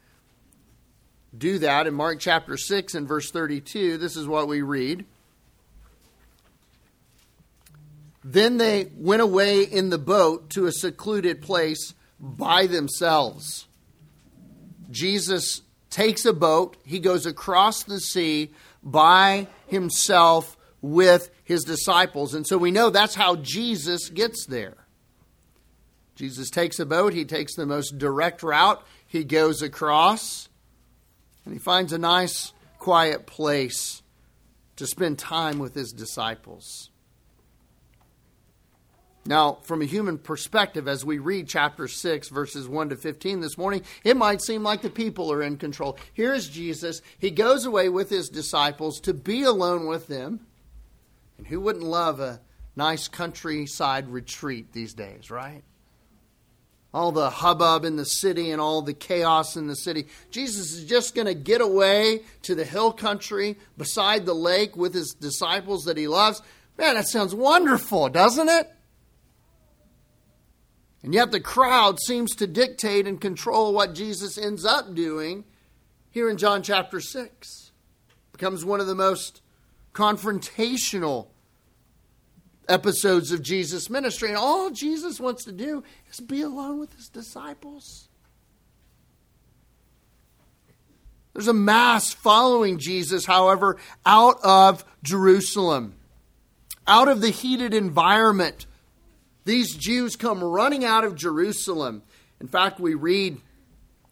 do 1.37 1.59
that 1.59 1.87
in 1.87 1.93
Mark 1.93 2.19
chapter 2.19 2.57
6 2.57 2.95
and 2.95 3.07
verse 3.07 3.31
32. 3.31 3.97
This 3.97 4.15
is 4.15 4.27
what 4.27 4.47
we 4.47 4.61
read. 4.61 5.05
Then 8.23 8.57
they 8.57 8.89
went 8.97 9.21
away 9.21 9.63
in 9.63 9.89
the 9.89 9.97
boat 9.97 10.49
to 10.51 10.65
a 10.65 10.71
secluded 10.71 11.41
place 11.41 11.93
by 12.19 12.65
themselves. 12.65 13.67
Jesus 14.89 15.61
takes 15.89 16.25
a 16.25 16.33
boat, 16.33 16.75
he 16.85 16.99
goes 16.99 17.25
across 17.25 17.83
the 17.83 17.99
sea 17.99 18.51
by 18.83 19.47
himself 19.67 20.57
with 20.81 21.29
his 21.43 21.63
disciples. 21.63 22.33
And 22.33 22.45
so 22.45 22.57
we 22.57 22.71
know 22.71 22.89
that's 22.89 23.15
how 23.15 23.35
Jesus 23.37 24.09
gets 24.09 24.45
there. 24.45 24.77
Jesus 26.15 26.49
takes 26.49 26.79
a 26.79 26.85
boat, 26.85 27.13
he 27.13 27.25
takes 27.25 27.55
the 27.55 27.65
most 27.65 27.97
direct 27.97 28.41
route, 28.41 28.83
he 29.05 29.23
goes 29.23 29.61
across. 29.61 30.49
And 31.45 31.53
he 31.53 31.59
finds 31.59 31.93
a 31.93 31.97
nice, 31.97 32.53
quiet 32.79 33.25
place 33.25 34.01
to 34.75 34.87
spend 34.87 35.19
time 35.19 35.59
with 35.59 35.75
his 35.75 35.93
disciples. 35.93 36.89
Now, 39.27 39.57
from 39.63 39.81
a 39.81 39.85
human 39.85 40.19
perspective, 40.19 40.87
as 40.87 41.03
we 41.03 41.17
read 41.17 41.47
chapter 41.47 41.87
6, 41.87 42.29
verses 42.29 42.67
1 42.67 42.89
to 42.89 42.95
15 42.95 43.39
this 43.39 43.57
morning, 43.57 43.81
it 44.03 44.15
might 44.15 44.41
seem 44.41 44.61
like 44.61 44.83
the 44.83 44.89
people 44.89 45.31
are 45.31 45.41
in 45.41 45.57
control. 45.57 45.97
Here's 46.13 46.47
Jesus. 46.47 47.01
He 47.17 47.31
goes 47.31 47.65
away 47.65 47.89
with 47.89 48.09
his 48.09 48.29
disciples 48.29 48.99
to 49.01 49.15
be 49.15 49.41
alone 49.43 49.87
with 49.87 50.07
them. 50.07 50.41
And 51.39 51.47
who 51.47 51.59
wouldn't 51.59 51.83
love 51.83 52.19
a 52.19 52.39
nice 52.75 53.07
countryside 53.07 54.09
retreat 54.09 54.73
these 54.73 54.93
days, 54.93 55.31
right? 55.31 55.63
All 56.95 57.11
the 57.11 57.29
hubbub 57.29 57.83
in 57.83 57.97
the 57.97 58.05
city 58.05 58.51
and 58.51 58.61
all 58.61 58.81
the 58.81 58.93
chaos 58.93 59.57
in 59.57 59.67
the 59.67 59.75
city. 59.75 60.07
Jesus 60.31 60.71
is 60.71 60.85
just 60.85 61.13
going 61.13 61.27
to 61.27 61.33
get 61.33 61.59
away 61.59 62.21
to 62.43 62.55
the 62.55 62.63
hill 62.63 62.93
country 62.93 63.57
beside 63.77 64.25
the 64.25 64.33
lake 64.33 64.77
with 64.77 64.93
his 64.93 65.13
disciples 65.13 65.83
that 65.83 65.97
he 65.97 66.07
loves. 66.07 66.41
Man, 66.77 66.95
that 66.95 67.09
sounds 67.09 67.35
wonderful, 67.35 68.07
doesn't 68.07 68.47
it? 68.47 68.71
And 71.03 71.13
yet 71.13 71.31
the 71.31 71.41
crowd 71.41 71.99
seems 71.99 72.33
to 72.37 72.47
dictate 72.47 73.07
and 73.07 73.19
control 73.19 73.73
what 73.73 73.93
Jesus 73.93 74.37
ends 74.37 74.63
up 74.63 74.95
doing 74.95 75.43
here 76.11 76.29
in 76.29 76.37
John 76.37 76.63
chapter 76.63 77.01
6. 77.01 77.71
Becomes 78.31 78.63
one 78.63 78.79
of 78.79 78.87
the 78.87 78.95
most 78.95 79.41
confrontational 79.93 81.27
episodes 82.67 83.31
of 83.31 83.41
Jesus' 83.41 83.89
ministry. 83.89 84.29
And 84.29 84.37
all 84.37 84.69
Jesus 84.69 85.19
wants 85.19 85.45
to 85.45 85.51
do 85.51 85.83
is 86.11 86.19
be 86.19 86.41
alone 86.41 86.79
with 86.79 86.93
his 86.95 87.09
disciples. 87.09 88.07
There's 91.33 91.47
a 91.49 91.53
mass 91.53 92.13
following 92.13 92.77
Jesus, 92.77 93.25
however, 93.25 93.77
out 94.05 94.37
of 94.41 94.85
Jerusalem, 95.03 95.95
out 96.87 97.09
of 97.09 97.19
the 97.19 97.29
heated 97.29 97.73
environment. 97.73 98.65
These 99.43 99.75
Jews 99.75 100.15
come 100.15 100.41
running 100.41 100.85
out 100.85 101.03
of 101.03 101.15
Jerusalem. 101.15 102.03
In 102.39 102.47
fact, 102.47 102.79
we 102.79 102.93
read 102.93 103.37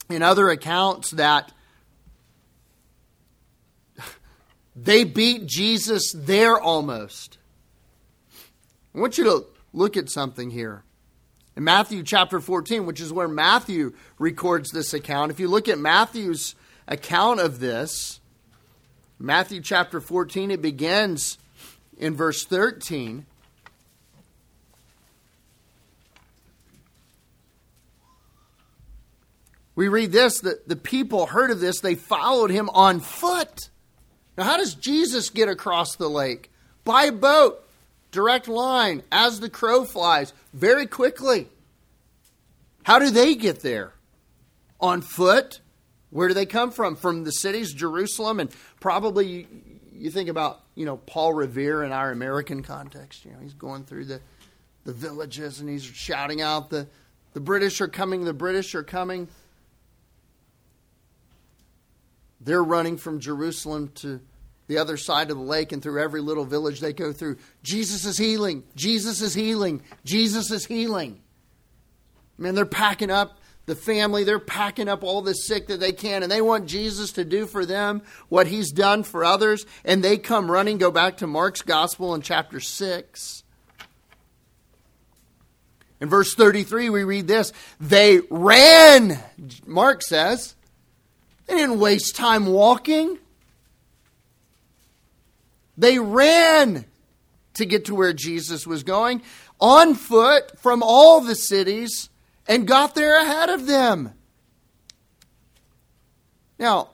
in 0.10 0.22
other 0.22 0.50
accounts 0.50 1.12
that 1.12 1.54
they 4.76 5.06
beat 5.06 5.46
Jesus 5.46 6.12
there 6.14 6.60
almost. 6.60 7.38
I 8.96 9.00
want 9.00 9.18
you 9.18 9.24
to 9.24 9.46
look 9.74 9.98
at 9.98 10.10
something 10.10 10.52
here. 10.52 10.84
In 11.56 11.64
Matthew 11.64 12.04
chapter 12.04 12.40
14, 12.40 12.86
which 12.86 13.00
is 13.00 13.14
where 13.14 13.28
Matthew 13.28 13.94
records 14.18 14.72
this 14.72 14.94
account, 14.94 15.32
if 15.32 15.40
you 15.40 15.48
look 15.48 15.68
at 15.68 15.78
Matthew's 15.78 16.56
account 16.88 17.40
of 17.40 17.60
this, 17.60 18.20
Matthew 19.20 19.62
chapter 19.62 20.02
14, 20.02 20.52
it 20.52 20.62
begins 20.62 21.38
in 21.98 22.16
verse 22.16 22.46
13. 22.46 23.26
We 29.76 29.88
read 29.88 30.12
this 30.12 30.40
that 30.42 30.68
the 30.68 30.76
people 30.76 31.28
heard 31.28 31.50
of 31.50 31.60
this, 31.60 31.80
they 31.80 31.96
followed 31.96 32.52
him 32.52 32.70
on 32.70 33.00
foot. 33.00 33.70
Now, 34.38 34.44
how 34.44 34.58
does 34.58 34.76
Jesus 34.76 35.30
get 35.30 35.50
across 35.50 35.96
the 35.96 36.10
lake? 36.10 36.52
By 36.84 37.10
boat 37.12 37.63
direct 38.14 38.48
line, 38.48 39.04
as 39.12 39.42
the 39.42 39.50
crow 39.50 39.84
flies, 39.84 40.32
very 40.54 40.88
quickly. 40.88 41.50
How 42.84 43.00
do 43.00 43.10
they 43.10 43.36
get 43.36 43.62
there? 43.62 43.94
On 44.80 45.02
foot? 45.02 45.60
Where 46.10 46.30
do 46.30 46.34
they 46.34 46.46
come 46.46 46.72
from? 46.72 46.96
From 46.96 47.26
the 47.26 47.32
cities, 47.32 47.74
Jerusalem, 47.74 48.40
and 48.40 48.50
probably 48.80 49.48
you 49.94 50.10
think 50.12 50.30
about, 50.30 50.62
you 50.76 50.86
know, 50.86 50.98
Paul 50.98 51.34
Revere 51.34 51.84
in 51.84 51.92
our 51.92 52.12
American 52.12 52.64
context. 52.64 53.26
You 53.26 53.32
know, 53.32 53.40
he's 53.42 53.54
going 53.54 53.84
through 53.84 54.06
the 54.06 54.22
the 54.84 54.94
villages 54.94 55.60
and 55.60 55.70
he's 55.70 55.84
shouting 55.84 56.42
out 56.42 56.70
the, 56.70 56.88
the 57.34 57.40
British 57.40 57.80
are 57.82 57.88
coming, 57.88 58.26
the 58.26 58.34
British 58.34 58.76
are 58.76 58.84
coming. 58.84 59.28
They're 62.42 62.64
running 62.64 62.98
from 62.98 63.20
Jerusalem 63.20 63.92
to 63.96 64.20
the 64.68 64.78
other 64.78 64.98
side 64.98 65.30
of 65.30 65.38
the 65.38 65.44
lake 65.44 65.72
and 65.72 65.82
through 65.82 66.02
every 66.02 66.22
little 66.22 66.46
village 66.46 66.80
they 66.80 66.94
go 66.94 67.12
through. 67.12 67.38
Jesus 67.64 68.06
is 68.06 68.18
healing. 68.18 68.64
Jesus 68.76 69.22
is 69.22 69.34
healing. 69.34 69.82
Jesus 70.06 70.52
is 70.52 70.66
healing. 70.66 71.22
Man, 72.38 72.56
they're 72.56 72.66
packing 72.66 73.12
up 73.12 73.40
the 73.66 73.76
family, 73.76 74.26
they're 74.26 74.40
packing 74.40 74.90
up 74.90 75.04
all 75.04 75.22
the 75.22 75.34
sick 75.34 75.68
that 75.68 75.80
they 75.80 75.94
can, 75.94 76.22
and 76.22 76.32
they 76.32 76.42
want 76.42 76.68
Jesus 76.68 77.14
to 77.14 77.24
do 77.24 77.46
for 77.46 77.66
them 77.66 78.02
what 78.28 78.48
he's 78.48 78.72
done 78.72 79.04
for 79.04 79.24
others. 79.24 79.66
And 79.86 80.04
they 80.04 80.18
come 80.18 80.52
running, 80.52 80.78
go 80.78 80.92
back 80.92 81.18
to 81.18 81.28
Mark's 81.28 81.62
gospel 81.62 82.14
in 82.14 82.22
chapter 82.22 82.60
6. 82.60 83.44
In 86.02 86.10
verse 86.10 86.36
33, 86.36 86.90
we 86.90 87.04
read 87.06 87.28
this 87.28 87.54
They 87.80 88.20
ran, 88.30 89.20
Mark 89.66 90.02
says. 90.02 90.56
They 91.46 91.56
didn't 91.56 91.80
waste 91.80 92.16
time 92.16 92.46
walking. 92.48 93.18
They 95.78 96.00
ran 96.00 96.86
to 97.56 97.66
get 97.66 97.86
to 97.86 97.96
where 97.96 98.14
Jesus 98.14 98.66
was 98.68 98.84
going 98.84 99.22
on 99.60 99.96
foot 99.96 100.60
from 100.60 100.84
all 100.84 101.22
the 101.22 101.36
cities 101.36 102.10
and 102.48 102.68
got 102.68 102.96
there 102.96 103.22
ahead 103.22 103.50
of 103.50 103.66
them. 103.66 104.14
Now, 106.60 106.90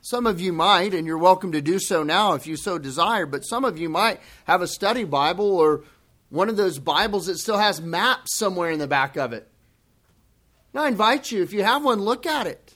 some 0.00 0.26
of 0.26 0.40
you 0.40 0.52
might, 0.52 0.92
and 0.94 1.06
you're 1.06 1.18
welcome 1.18 1.52
to 1.52 1.60
do 1.60 1.78
so 1.78 2.02
now 2.02 2.34
if 2.34 2.46
you 2.46 2.56
so 2.56 2.78
desire, 2.78 3.26
but 3.26 3.42
some 3.42 3.64
of 3.64 3.78
you 3.78 3.88
might 3.88 4.20
have 4.44 4.62
a 4.62 4.66
study 4.66 5.04
Bible 5.04 5.56
or 5.56 5.84
one 6.30 6.48
of 6.48 6.56
those 6.56 6.78
Bibles 6.78 7.26
that 7.26 7.38
still 7.38 7.58
has 7.58 7.80
maps 7.80 8.36
somewhere 8.36 8.70
in 8.70 8.78
the 8.78 8.88
back 8.88 9.16
of 9.16 9.32
it. 9.32 9.48
Now, 10.72 10.84
I 10.84 10.88
invite 10.88 11.30
you, 11.30 11.42
if 11.42 11.52
you 11.52 11.62
have 11.64 11.84
one, 11.84 12.00
look 12.00 12.26
at 12.26 12.46
it. 12.46 12.74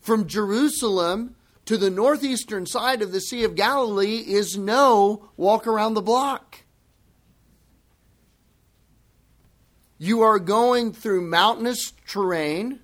From 0.00 0.26
Jerusalem 0.26 1.36
to 1.66 1.76
the 1.76 1.90
northeastern 1.90 2.64
side 2.64 3.02
of 3.02 3.12
the 3.12 3.20
Sea 3.20 3.44
of 3.44 3.54
Galilee 3.54 4.18
is 4.18 4.56
no 4.56 5.28
walk 5.36 5.66
around 5.66 5.94
the 5.94 6.02
block. 6.02 6.62
You 9.98 10.22
are 10.22 10.38
going 10.38 10.92
through 10.92 11.22
mountainous 11.22 11.92
terrain. 12.06 12.80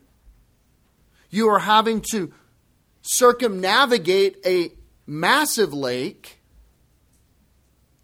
You 1.31 1.49
are 1.49 1.61
having 1.61 2.03
to 2.13 2.33
circumnavigate 3.03 4.39
a 4.45 4.73
massive 5.07 5.73
lake 5.73 6.39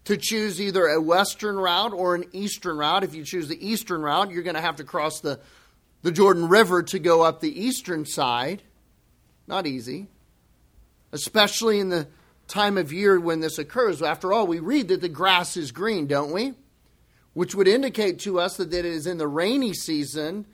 to 0.05 0.17
choose 0.17 0.61
either 0.61 0.85
a 0.85 1.01
western 1.01 1.57
route 1.57 1.93
or 1.93 2.15
an 2.15 2.25
eastern 2.31 2.77
route. 2.77 3.03
If 3.03 3.15
you 3.15 3.23
choose 3.23 3.47
the 3.47 3.67
eastern 3.67 4.01
route, 4.01 4.31
you're 4.31 4.43
going 4.43 4.55
to 4.55 4.61
have 4.61 4.77
to 4.77 4.83
cross 4.83 5.19
the, 5.19 5.39
the 6.03 6.11
Jordan 6.11 6.47
River 6.47 6.83
to 6.83 6.99
go 6.99 7.21
up 7.21 7.41
the 7.41 7.65
eastern 7.65 8.05
side. 8.05 8.63
Not 9.47 9.67
easy, 9.67 10.07
especially 11.11 11.79
in 11.79 11.89
the 11.89 12.07
time 12.47 12.77
of 12.77 12.91
year 12.91 13.19
when 13.19 13.39
this 13.39 13.57
occurs. 13.57 14.01
After 14.01 14.33
all, 14.33 14.47
we 14.47 14.59
read 14.59 14.87
that 14.87 15.01
the 15.01 15.09
grass 15.09 15.55
is 15.57 15.71
green, 15.71 16.07
don't 16.07 16.31
we? 16.31 16.53
which 17.33 17.55
would 17.55 17.67
indicate 17.67 18.19
to 18.19 18.39
us 18.39 18.57
that 18.57 18.73
it 18.73 18.85
is 18.85 19.07
in 19.07 19.17
the 19.17 19.27
rainy 19.27 19.73
season. 19.73 20.45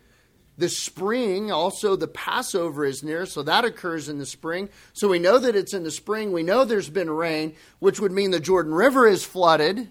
The 0.57 0.69
spring, 0.69 1.51
also 1.51 1.95
the 1.95 2.07
Passover 2.07 2.85
is 2.85 3.03
near, 3.03 3.25
so 3.25 3.43
that 3.43 3.65
occurs 3.65 4.07
in 4.07 4.19
the 4.19 4.25
spring. 4.25 4.69
So 4.93 5.09
we 5.09 5.19
know 5.19 5.37
that 5.37 5.55
it's 5.55 5.73
in 5.73 5.83
the 5.83 5.91
spring. 5.91 6.31
We 6.31 6.43
know 6.43 6.63
there's 6.63 6.89
been 6.89 7.09
rain, 7.09 7.55
which 7.79 7.99
would 7.99 8.11
mean 8.11 8.31
the 8.31 8.39
Jordan 8.39 8.73
River 8.73 9.07
is 9.07 9.25
flooded. 9.25 9.89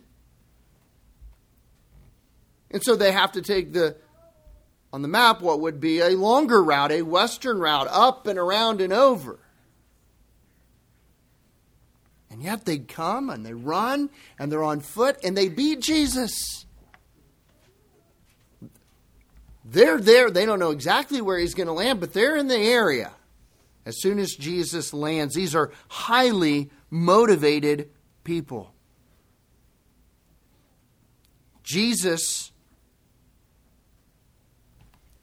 And 2.71 2.83
so 2.83 2.97
they 2.97 3.13
have 3.13 3.33
to 3.33 3.43
take 3.43 3.73
the 3.73 3.97
on 4.93 5.03
the 5.03 5.09
map 5.09 5.43
what 5.43 5.61
would 5.61 5.81
be 5.81 5.99
a 5.99 6.11
longer 6.11 6.63
route, 6.63 6.93
a 6.93 7.03
western 7.03 7.59
route, 7.59 7.89
up 7.91 8.29
and 8.29 8.39
around 8.39 8.81
and 8.81 8.93
over. 8.93 9.41
And 12.35 12.43
yet 12.43 12.65
they 12.65 12.79
come 12.79 13.31
and 13.31 13.47
they 13.47 13.55
run 13.55 14.11
and 14.41 14.51
they're 14.51 14.65
on 14.65 14.81
foot 14.81 15.19
and 15.23 15.37
they 15.37 15.49
beat 15.49 15.79
Jesus. 15.79 16.67
They're 19.65 20.01
there. 20.01 20.33
They 20.33 20.45
don't 20.45 20.59
know 20.59 20.73
exactly 20.73 21.21
where 21.21 21.39
he's 21.39 21.55
going 21.55 21.69
to 21.69 21.73
land, 21.73 22.01
but 22.01 22.13
they're 22.13 22.37
in 22.37 22.49
the 22.49 22.59
area. 22.59 23.13
As 23.87 24.01
soon 24.01 24.19
as 24.19 24.33
Jesus 24.33 24.93
lands, 24.93 25.37
these 25.37 25.55
are 25.55 25.71
highly 25.87 26.73
motivated 26.91 27.91
people. 28.25 28.75
Jesus 31.63 32.51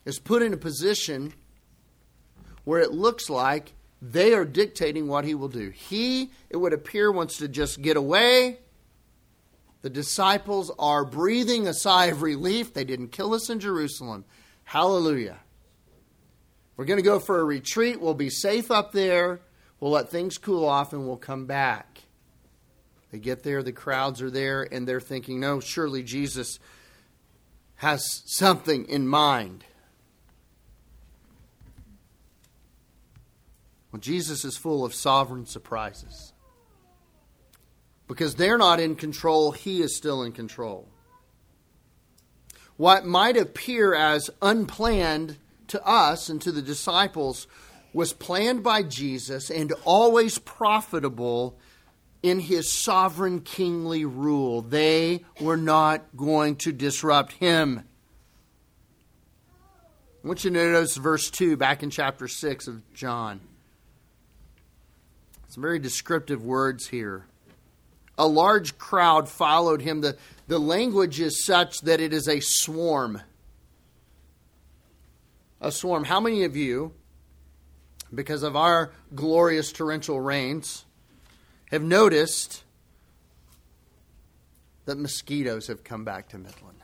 is 0.05 0.17
put 0.17 0.41
in 0.41 0.53
a 0.53 0.57
position 0.57 1.33
where 2.63 2.79
it 2.79 2.93
looks 2.93 3.29
like 3.29 3.73
they 4.01 4.33
are 4.33 4.45
dictating 4.45 5.07
what 5.07 5.25
he 5.25 5.35
will 5.35 5.49
do. 5.49 5.69
He, 5.69 6.31
it 6.49 6.57
would 6.57 6.73
appear, 6.73 7.11
wants 7.11 7.37
to 7.37 7.47
just 7.47 7.81
get 7.81 7.97
away 7.97 8.59
the 9.81 9.89
disciples 9.89 10.71
are 10.77 11.03
breathing 11.03 11.67
a 11.67 11.73
sigh 11.73 12.05
of 12.05 12.21
relief. 12.21 12.73
They 12.73 12.83
didn't 12.83 13.09
kill 13.09 13.33
us 13.33 13.49
in 13.49 13.59
Jerusalem. 13.59 14.25
Hallelujah. 14.63 15.39
We're 16.77 16.85
going 16.85 16.99
to 16.99 17.03
go 17.03 17.19
for 17.19 17.39
a 17.39 17.43
retreat. 17.43 17.99
We'll 17.99 18.13
be 18.13 18.29
safe 18.29 18.69
up 18.69 18.91
there. 18.91 19.41
We'll 19.79 19.91
let 19.91 20.09
things 20.09 20.37
cool 20.37 20.65
off 20.65 20.93
and 20.93 21.07
we'll 21.07 21.17
come 21.17 21.45
back. 21.45 22.01
They 23.11 23.19
get 23.19 23.43
there, 23.43 23.61
the 23.61 23.73
crowds 23.73 24.21
are 24.21 24.31
there, 24.31 24.63
and 24.71 24.87
they're 24.87 25.01
thinking, 25.01 25.39
no, 25.39 25.59
surely 25.59 26.01
Jesus 26.01 26.59
has 27.75 28.21
something 28.25 28.85
in 28.85 29.07
mind. 29.07 29.65
Well, 33.91 33.99
Jesus 33.99 34.45
is 34.45 34.57
full 34.57 34.85
of 34.85 34.93
sovereign 34.93 35.45
surprises. 35.45 36.33
Because 38.07 38.35
they're 38.35 38.57
not 38.57 38.79
in 38.79 38.95
control, 38.95 39.51
he 39.51 39.81
is 39.81 39.95
still 39.95 40.23
in 40.23 40.31
control. 40.31 40.87
What 42.77 43.05
might 43.05 43.37
appear 43.37 43.93
as 43.93 44.29
unplanned 44.41 45.37
to 45.67 45.85
us 45.85 46.29
and 46.29 46.41
to 46.41 46.51
the 46.51 46.61
disciples 46.61 47.47
was 47.93 48.13
planned 48.13 48.63
by 48.63 48.83
Jesus 48.83 49.49
and 49.49 49.73
always 49.85 50.37
profitable 50.39 51.57
in 52.23 52.39
his 52.39 52.71
sovereign 52.71 53.41
kingly 53.41 54.05
rule. 54.05 54.61
They 54.61 55.25
were 55.39 55.57
not 55.57 56.15
going 56.15 56.57
to 56.57 56.71
disrupt 56.71 57.33
him. 57.33 57.83
I 60.23 60.27
want 60.27 60.43
you 60.43 60.51
to 60.51 60.55
notice 60.55 60.97
verse 60.97 61.31
2 61.31 61.57
back 61.57 61.81
in 61.81 61.89
chapter 61.89 62.27
6 62.27 62.67
of 62.67 62.93
John. 62.93 63.41
Some 65.51 65.61
very 65.61 65.79
descriptive 65.79 66.43
words 66.43 66.87
here 66.87 67.25
a 68.17 68.25
large 68.27 68.77
crowd 68.77 69.27
followed 69.27 69.81
him. 69.81 70.01
The, 70.01 70.15
the 70.47 70.59
language 70.59 71.19
is 71.19 71.43
such 71.43 71.81
that 71.81 71.99
it 71.99 72.13
is 72.13 72.29
a 72.29 72.39
swarm. 72.39 73.21
A 75.59 75.73
swarm. 75.73 76.03
How 76.03 76.19
many 76.19 76.43
of 76.43 76.55
you, 76.55 76.93
because 78.13 78.43
of 78.43 78.55
our 78.55 78.93
glorious 79.13 79.71
torrential 79.71 80.21
rains, 80.21 80.85
have 81.71 81.83
noticed 81.83 82.63
that 84.85 84.97
mosquitoes 84.97 85.67
have 85.67 85.83
come 85.83 86.05
back 86.05 86.29
to 86.29 86.37
Midland? 86.37 86.77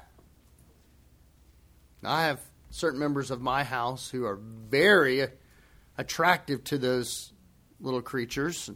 Now, 2.01 2.12
I 2.12 2.23
have 2.25 2.41
certain 2.71 2.99
members 2.99 3.32
of 3.32 3.41
my 3.41 3.63
house 3.63 4.10
who 4.10 4.25
are 4.25 4.36
very 4.36 5.27
attractive 5.97 6.63
to 6.65 6.77
those 6.77 7.32
little 7.79 8.01
creatures 8.01 8.69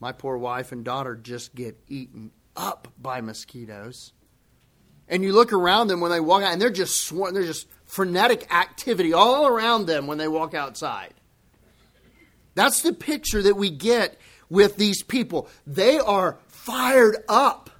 my 0.00 0.12
poor 0.12 0.36
wife 0.36 0.72
and 0.72 0.84
daughter 0.84 1.16
just 1.16 1.54
get 1.54 1.78
eaten 1.88 2.30
up 2.56 2.88
by 3.00 3.20
mosquitoes. 3.20 4.12
And 5.08 5.22
you 5.22 5.32
look 5.32 5.52
around 5.52 5.88
them 5.88 6.00
when 6.00 6.10
they 6.10 6.20
walk 6.20 6.42
out, 6.42 6.52
and 6.52 6.60
they're 6.60 6.70
just 6.70 7.10
they're 7.10 7.42
just 7.42 7.66
frenetic 7.84 8.52
activity 8.54 9.12
all 9.12 9.46
around 9.46 9.86
them 9.86 10.06
when 10.06 10.18
they 10.18 10.28
walk 10.28 10.54
outside. 10.54 11.14
That's 12.54 12.82
the 12.82 12.92
picture 12.92 13.42
that 13.42 13.56
we 13.56 13.70
get 13.70 14.18
with 14.50 14.76
these 14.76 15.02
people. 15.02 15.48
They 15.66 15.98
are 15.98 16.38
fired 16.48 17.16
up. 17.28 17.70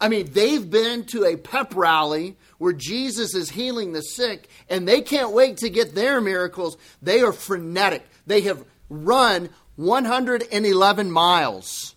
I 0.00 0.08
mean, 0.08 0.32
they've 0.32 0.68
been 0.68 1.04
to 1.06 1.24
a 1.24 1.36
pep 1.36 1.74
rally 1.74 2.36
where 2.58 2.72
Jesus 2.74 3.34
is 3.34 3.48
healing 3.48 3.92
the 3.92 4.02
sick, 4.02 4.48
and 4.68 4.86
they 4.86 5.00
can't 5.00 5.32
wait 5.32 5.58
to 5.58 5.70
get 5.70 5.94
their 5.94 6.20
miracles. 6.20 6.76
They 7.00 7.22
are 7.22 7.32
frenetic. 7.32 8.04
They 8.26 8.42
have 8.42 8.64
run 8.88 9.50
111 9.76 11.10
miles 11.10 11.94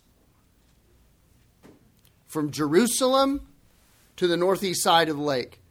from 2.27 2.51
Jerusalem 2.51 3.47
to 4.17 4.27
the 4.27 4.37
northeast 4.37 4.83
side 4.83 5.09
of 5.09 5.17
the 5.17 5.23
lake. 5.23 5.61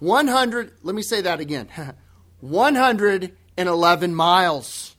100, 0.00 0.72
let 0.82 0.94
me 0.94 1.02
say 1.02 1.20
that 1.22 1.40
again 1.40 1.68
111 2.40 4.14
miles. 4.14 4.96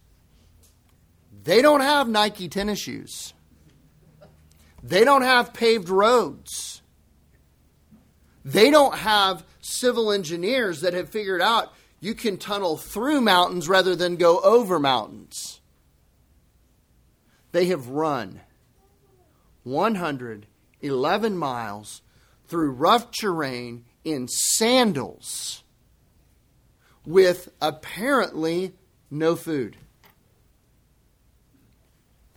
They 1.43 1.61
don't 1.61 1.81
have 1.81 2.07
Nike 2.07 2.49
tennis 2.49 2.79
shoes. 2.79 3.33
They 4.83 5.03
don't 5.03 5.21
have 5.23 5.53
paved 5.53 5.89
roads. 5.89 6.81
They 8.43 8.71
don't 8.71 8.95
have 8.95 9.45
civil 9.61 10.11
engineers 10.11 10.81
that 10.81 10.93
have 10.93 11.09
figured 11.09 11.41
out 11.41 11.73
you 11.99 12.13
can 12.13 12.37
tunnel 12.37 12.77
through 12.77 13.21
mountains 13.21 13.67
rather 13.67 13.95
than 13.95 14.15
go 14.15 14.39
over 14.39 14.79
mountains. 14.79 15.59
They 17.51 17.65
have 17.65 17.87
run 17.87 18.41
111 19.63 21.37
miles 21.37 22.01
through 22.47 22.71
rough 22.71 23.11
terrain 23.11 23.85
in 24.03 24.27
sandals 24.27 25.63
with 27.05 27.49
apparently 27.61 28.73
no 29.11 29.35
food. 29.35 29.75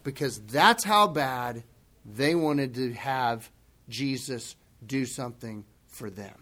Because 0.03 0.40
that's 0.40 0.83
how 0.83 1.07
bad 1.07 1.62
they 2.05 2.35
wanted 2.35 2.75
to 2.75 2.92
have 2.94 3.48
Jesus 3.88 4.57
do 4.85 5.07
something 5.07 5.64
for 5.87 6.11
them. 6.11 6.35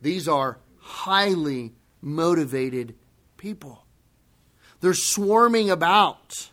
These 0.00 0.26
are 0.26 0.58
highly 0.82 1.72
motivated 2.00 2.94
people. 3.36 3.86
They're 4.80 4.94
swarming 4.94 5.70
about. 5.70 6.50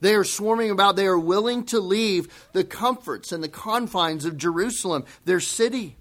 They 0.00 0.14
are 0.14 0.24
swarming 0.24 0.70
about. 0.70 0.96
They 0.96 1.06
are 1.06 1.18
willing 1.18 1.64
to 1.66 1.78
leave 1.78 2.48
the 2.52 2.64
comforts 2.64 3.32
and 3.32 3.42
the 3.42 3.48
confines 3.48 4.24
of 4.24 4.36
Jerusalem, 4.36 5.04
their 5.24 5.40
city, 5.40 5.96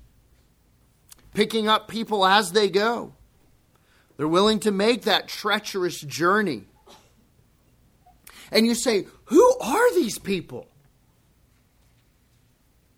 picking 1.33 1.67
up 1.67 1.87
people 1.87 2.25
as 2.25 2.51
they 2.51 2.69
go. 2.69 3.13
They're 4.17 4.27
willing 4.27 4.59
to 4.61 4.71
make 4.71 5.03
that 5.03 5.27
treacherous 5.27 6.01
journey. 6.01 6.65
And 8.51 8.65
you 8.65 8.75
say, 8.75 9.07
Who 9.25 9.57
are 9.59 9.93
these 9.93 10.17
people? 10.17 10.67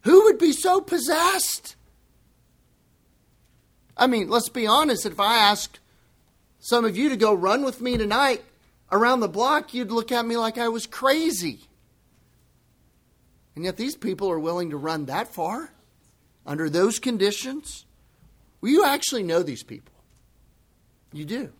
Who 0.01 0.25
would 0.25 0.37
be 0.37 0.53
so 0.53 0.81
possessed? 0.81 1.75
I 3.97 4.07
mean, 4.07 4.29
let's 4.29 4.49
be 4.49 4.67
honest. 4.67 5.05
If 5.05 5.19
I 5.19 5.37
asked 5.37 5.79
some 6.59 6.85
of 6.85 6.97
you 6.97 7.09
to 7.09 7.17
go 7.17 7.33
run 7.33 7.63
with 7.63 7.81
me 7.81 7.97
tonight 7.97 8.43
around 8.91 9.19
the 9.19 9.27
block, 9.27 9.73
you'd 9.73 9.91
look 9.91 10.11
at 10.11 10.25
me 10.25 10.37
like 10.37 10.57
I 10.57 10.67
was 10.67 10.85
crazy. 10.85 11.61
And 13.55 13.63
yet 13.63 13.77
these 13.77 13.95
people 13.95 14.29
are 14.29 14.39
willing 14.39 14.71
to 14.71 14.77
run 14.77 15.05
that 15.05 15.33
far 15.33 15.71
under 16.45 16.69
those 16.69 16.99
conditions. 16.99 17.85
Well, 18.61 18.71
you 18.71 18.85
actually 18.85 19.23
know 19.23 19.43
these 19.43 19.63
people. 19.63 19.93
You 21.13 21.25
do. 21.25 21.53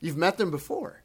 You've 0.00 0.16
met 0.16 0.38
them 0.38 0.50
before. 0.50 1.02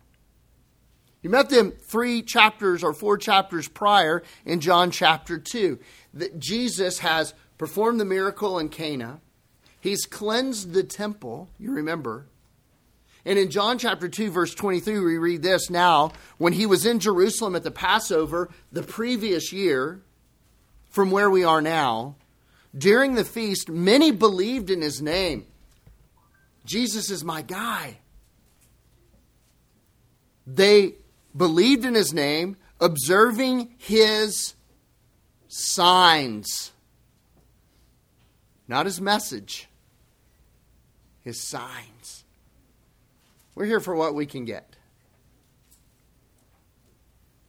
You 1.22 1.30
met 1.30 1.50
them 1.50 1.72
three 1.72 2.22
chapters 2.22 2.84
or 2.84 2.94
four 2.94 3.18
chapters 3.18 3.68
prior 3.68 4.24
in 4.46 4.60
John 4.60 4.92
chapter 4.92 5.40
2. 5.40 5.80
That 6.14 6.38
Jesus 6.40 7.00
has 7.00 7.34
performed 7.58 8.00
the 8.00 8.06
miracle 8.06 8.60
in 8.60 8.70
Cana. 8.70 9.22
He's 9.84 10.06
cleansed 10.06 10.72
the 10.72 10.84
temple, 10.84 11.50
you 11.60 11.74
remember. 11.74 12.28
And 13.26 13.38
in 13.38 13.50
John 13.50 13.78
chapter 13.78 14.08
2, 14.08 14.32
verse 14.32 14.56
23, 14.56 14.98
we 14.98 15.18
read 15.18 15.44
this 15.44 15.70
Now, 15.70 16.14
when 16.38 16.54
he 16.54 16.66
was 16.66 16.86
in 16.86 17.00
Jerusalem 17.00 17.54
at 17.54 17.64
the 17.64 17.70
Passover 17.70 18.50
the 18.72 18.82
previous 18.82 19.52
year, 19.52 20.02
from 20.90 21.12
where 21.12 21.30
we 21.30 21.44
are 21.44 21.62
now, 21.62 22.16
during 22.74 23.16
the 23.16 23.26
feast, 23.26 23.68
many 23.68 24.10
believed 24.12 24.70
in 24.70 24.82
his 24.82 25.02
name. 25.02 25.48
Jesus 26.64 27.10
is 27.10 27.26
my 27.26 27.42
guy. 27.42 27.98
They 30.48 30.94
believed 31.36 31.84
in 31.84 31.94
his 31.94 32.14
name, 32.14 32.56
observing 32.80 33.76
his 33.80 34.54
signs. 35.50 36.72
Not 38.66 38.86
his 38.86 39.02
message 39.02 39.68
his 41.24 41.42
signs. 41.42 42.24
We're 43.56 43.66
here 43.66 43.80
for 43.80 43.96
what 43.96 44.16
we 44.16 44.26
can 44.26 44.46
get. 44.46 44.76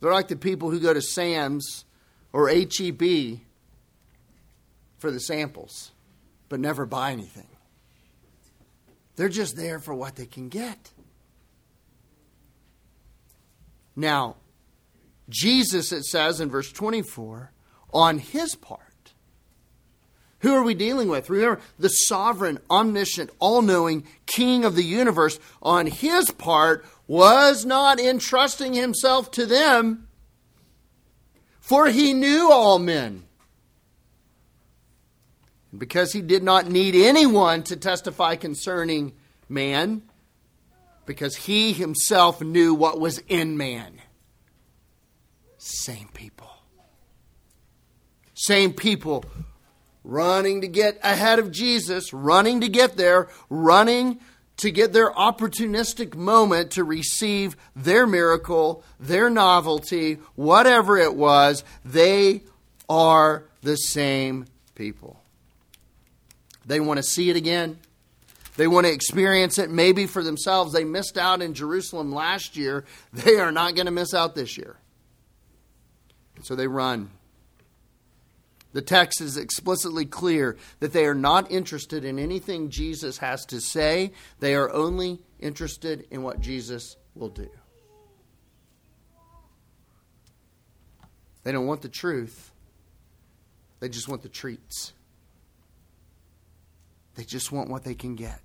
They're 0.01 0.13
like 0.13 0.29
the 0.29 0.37
people 0.37 0.71
who 0.71 0.81
go 0.81 0.93
to 0.93 1.01
Sam's 1.01 1.85
or 2.33 2.49
HEB 2.49 3.41
for 4.99 5.11
the 5.11 5.21
samples, 5.21 5.93
but 6.49 6.61
never 6.61 6.85
buy 6.85 7.13
anything. 7.13 7.49
They're 9.17 9.29
just 9.29 9.57
there 9.57 9.79
for 9.79 9.95
what 9.95 10.17
they 10.17 10.27
can 10.27 10.49
get. 10.49 10.91
Now, 13.97 14.37
Jesus, 15.29 15.93
it 15.93 16.05
says 16.05 16.41
in 16.41 16.51
verse 16.51 16.71
24, 16.73 17.53
on 17.93 18.19
his 18.19 18.55
part, 18.57 18.84
who 20.45 20.55
are 20.55 20.63
we 20.63 20.75
dealing 20.75 21.09
with? 21.09 21.31
Remember, 21.31 21.61
the 21.79 21.89
sovereign, 21.89 22.59
omniscient, 22.71 23.31
all 23.39 23.63
knowing 23.63 24.05
king 24.27 24.65
of 24.65 24.77
the 24.77 24.85
universe, 24.85 25.39
on 25.63 25.87
his 25.87 26.31
part, 26.31 26.85
was 27.07 27.65
not 27.65 27.99
entrusting 27.99 28.75
himself 28.75 29.31
to 29.33 29.47
them, 29.47 30.07
for 31.61 31.89
he 31.89 32.13
knew 32.13 32.51
all 32.53 32.79
men. 32.79 33.25
Because 35.77 36.13
he 36.13 36.21
did 36.21 36.43
not 36.43 36.71
need 36.71 36.95
anyone 36.95 37.63
to 37.65 37.77
testify 37.77 38.37
concerning 38.37 39.15
man, 39.49 40.03
because 41.07 41.37
he 41.37 41.73
himself 41.73 42.43
knew 42.43 42.75
what 42.75 43.01
was 43.01 43.19
in 43.29 43.57
man. 43.57 43.99
Same 45.57 46.09
people. 46.13 46.51
Same 48.35 48.75
people 48.75 49.25
running 50.05 50.61
to 50.61 50.69
get 50.69 50.99
ahead 51.03 51.39
of 51.39 51.51
Jesus, 51.51 52.13
running 52.13 52.61
to 52.61 52.69
get 52.69 52.97
there, 52.97 53.29
running 53.49 54.21
to 54.59 54.71
get 54.71 54.93
their 54.93 55.11
opportunistic 55.11 56.15
moment 56.15 56.71
to 56.73 56.85
receive 56.85 57.57
their 57.75 58.07
miracle, 58.07 58.85
their 59.01 59.29
novelty, 59.29 60.19
whatever 60.37 60.97
it 60.97 61.17
was, 61.17 61.65
they 61.85 62.43
are 62.89 63.45
the 63.63 63.77
same 63.77 64.47
people. 64.75 65.19
They 66.67 66.81
want 66.81 66.99
to 66.99 67.03
see 67.03 67.31
it 67.31 67.37
again. 67.37 67.79
They 68.57 68.69
want 68.69 68.87
to 68.87 68.93
experience 68.93 69.59
it 69.59 69.71
maybe 69.71 70.07
for 70.07 70.23
themselves. 70.23 70.73
They 70.73 70.85
missed 70.85 71.19
out 71.19 71.43
in 71.43 71.55
Jerusalem 71.55 72.13
last 72.13 72.57
year. 72.57 72.85
They 73.13 73.37
are 73.37 73.51
not 73.51 73.75
going 73.75 73.87
to 73.87 73.93
miss 73.93 74.15
out 74.15 74.35
this 74.35 74.57
year. 74.57 74.77
So 76.43 76.55
they 76.55 76.69
run. 76.69 77.11
The 78.75 78.83
text 78.83 79.21
is 79.21 79.37
explicitly 79.37 80.05
clear 80.05 80.57
that 80.81 80.93
they 80.93 81.07
are 81.07 81.15
not 81.15 81.51
interested 81.51 82.05
in 82.05 82.19
anything 82.19 82.71
Jesus 82.71 83.19
has 83.19 83.47
to 83.47 83.61
say, 83.61 84.13
they 84.41 84.57
are 84.57 84.71
only 84.73 85.21
interested 85.39 86.09
in 86.11 86.25
what 86.25 86.41
Jesus 86.41 86.97
will 87.15 87.29
do. 87.29 87.49
They 91.45 91.53
don't 91.53 91.67
want 91.67 91.83
the 91.83 91.89
truth, 91.89 92.51
they 93.79 93.89
just 93.89 94.09
want 94.09 94.23
the 94.23 94.29
treats. 94.29 94.93
They 97.15 97.23
just 97.23 97.53
want 97.53 97.71
what 97.71 97.85
they 97.85 97.95
can 97.95 98.17
get. 98.17 98.43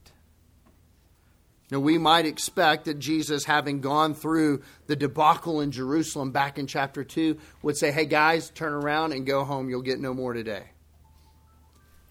Now, 1.72 1.80
we 1.80 2.00
might 2.00 2.26
expect 2.26 2.86
that 2.86 2.98
Jesus, 2.98 3.46
having 3.46 3.80
gone 3.80 4.16
through 4.16 4.64
the 4.88 4.96
debacle 4.96 5.62
in 5.62 5.72
Jerusalem 5.72 6.32
back 6.32 6.58
in 6.58 6.66
chapter 6.66 7.04
2, 7.04 7.38
would 7.62 7.78
say, 7.78 7.92
Hey, 7.92 8.06
guys, 8.06 8.50
turn 8.50 8.74
around 8.74 9.14
and 9.14 9.26
go 9.26 9.44
home. 9.44 9.70
You'll 9.70 9.84
get 9.84 10.00
no 10.00 10.14
more 10.14 10.34
today. 10.34 10.64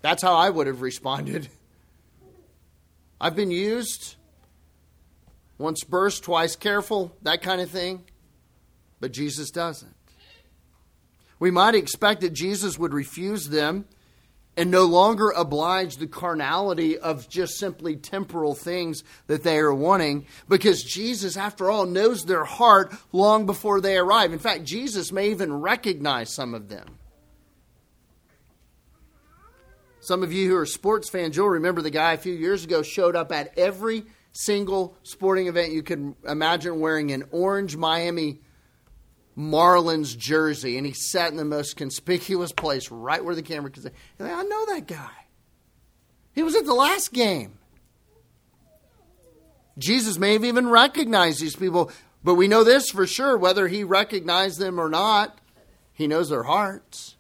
That's 0.00 0.22
how 0.22 0.34
I 0.34 0.48
would 0.48 0.68
have 0.68 0.80
responded. 0.80 1.48
I've 3.20 3.34
been 3.34 3.50
used, 3.50 4.14
once 5.58 5.82
burst, 5.82 6.22
twice 6.22 6.54
careful, 6.54 7.16
that 7.22 7.42
kind 7.42 7.60
of 7.60 7.68
thing. 7.68 8.04
But 9.00 9.12
Jesus 9.12 9.50
doesn't. 9.50 9.94
We 11.40 11.50
might 11.50 11.74
expect 11.74 12.20
that 12.20 12.32
Jesus 12.32 12.78
would 12.78 12.92
refuse 12.92 13.48
them 13.48 13.86
and 14.58 14.72
no 14.72 14.84
longer 14.86 15.30
oblige 15.30 15.98
the 15.98 16.08
carnality 16.08 16.98
of 16.98 17.28
just 17.28 17.58
simply 17.58 17.94
temporal 17.94 18.56
things 18.56 19.04
that 19.28 19.44
they 19.44 19.56
are 19.56 19.72
wanting 19.72 20.26
because 20.48 20.82
Jesus, 20.82 21.36
after 21.36 21.70
all, 21.70 21.86
knows 21.86 22.24
their 22.24 22.44
heart 22.44 22.92
long 23.12 23.46
before 23.46 23.80
they 23.80 23.96
arrive. 23.96 24.32
In 24.32 24.40
fact, 24.40 24.64
Jesus 24.64 25.12
may 25.12 25.30
even 25.30 25.52
recognize 25.52 26.34
some 26.34 26.54
of 26.54 26.68
them. 26.68 26.98
Some 30.00 30.24
of 30.24 30.32
you 30.32 30.48
who 30.50 30.56
are 30.56 30.66
sports 30.66 31.08
fans, 31.08 31.36
you'll 31.36 31.50
remember 31.50 31.80
the 31.80 31.90
guy 31.90 32.14
a 32.14 32.18
few 32.18 32.34
years 32.34 32.64
ago 32.64 32.82
showed 32.82 33.14
up 33.14 33.30
at 33.30 33.56
every 33.56 34.06
single 34.32 34.96
sporting 35.04 35.46
event 35.46 35.72
you 35.72 35.84
could 35.84 36.16
imagine 36.26 36.80
wearing 36.80 37.12
an 37.12 37.24
orange 37.30 37.76
Miami 37.76 38.40
Marlins 39.38 40.18
jersey, 40.18 40.77
and 40.77 40.85
he 40.85 40.92
sat 40.92 41.31
in 41.31 41.37
the 41.37 41.44
most 41.44 41.77
conspicuous 41.77 42.51
place, 42.51 42.90
right 42.90 43.24
where 43.24 43.37
the 43.37 43.42
camera 43.42 43.70
could 43.70 43.85
say, 43.85 43.92
I 44.18 44.42
know 44.42 44.66
that 44.66 44.88
guy. 44.88 45.11
He 46.35 46.42
was 46.42 46.57
at 46.57 46.66
the 46.66 46.74
last 46.74 47.12
game. 47.12 47.59
Jesus 49.79 50.18
may 50.18 50.33
have 50.33 50.44
even 50.44 50.68
recognized 50.68 51.40
these 51.40 51.55
people 51.55 51.92
But 52.24 52.35
we 52.35 52.48
know 52.48 52.64
this 52.64 52.90
for 52.90 53.07
sure 53.07 53.38
whether 53.38 53.68
he 53.68 53.85
recognized 53.85 54.59
them 54.59 54.81
or 54.81 54.88
not, 54.88 55.38
he 55.92 56.09
knows 56.09 56.31
their 56.31 56.42
hearts. 56.42 57.16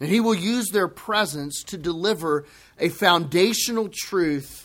And 0.00 0.10
he 0.10 0.18
will 0.18 0.34
use 0.34 0.70
their 0.70 0.88
presence 0.88 1.62
to 1.64 1.78
deliver 1.78 2.44
a 2.78 2.88
foundational 2.88 3.88
truth 3.88 4.61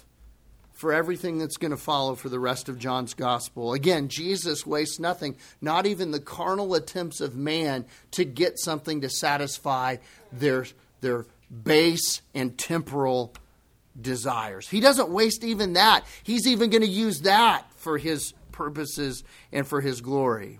for 0.77 0.93
everything 0.93 1.39
that's 1.39 1.57
going 1.57 1.71
to 1.71 1.77
follow 1.77 2.13
for 2.13 2.29
the 2.29 2.39
rest 2.39 2.69
of 2.69 2.77
John's 2.77 3.15
gospel. 3.15 3.73
Again, 3.73 4.09
Jesus 4.09 4.65
wastes 4.65 4.99
nothing, 4.99 5.35
not 5.59 5.87
even 5.87 6.11
the 6.11 6.19
carnal 6.19 6.75
attempts 6.75 7.19
of 7.19 7.35
man 7.35 7.83
to 8.11 8.23
get 8.23 8.59
something 8.59 9.01
to 9.01 9.09
satisfy 9.09 9.97
their, 10.31 10.67
their 11.01 11.25
base 11.63 12.21
and 12.35 12.55
temporal 12.59 13.33
desires. 13.99 14.69
He 14.69 14.79
doesn't 14.79 15.09
waste 15.09 15.43
even 15.43 15.73
that. 15.73 16.05
He's 16.21 16.45
even 16.45 16.69
going 16.69 16.83
to 16.83 16.87
use 16.87 17.21
that 17.21 17.65
for 17.77 17.97
his 17.97 18.33
purposes 18.51 19.23
and 19.51 19.65
for 19.65 19.81
his 19.81 20.01
glory. 20.01 20.59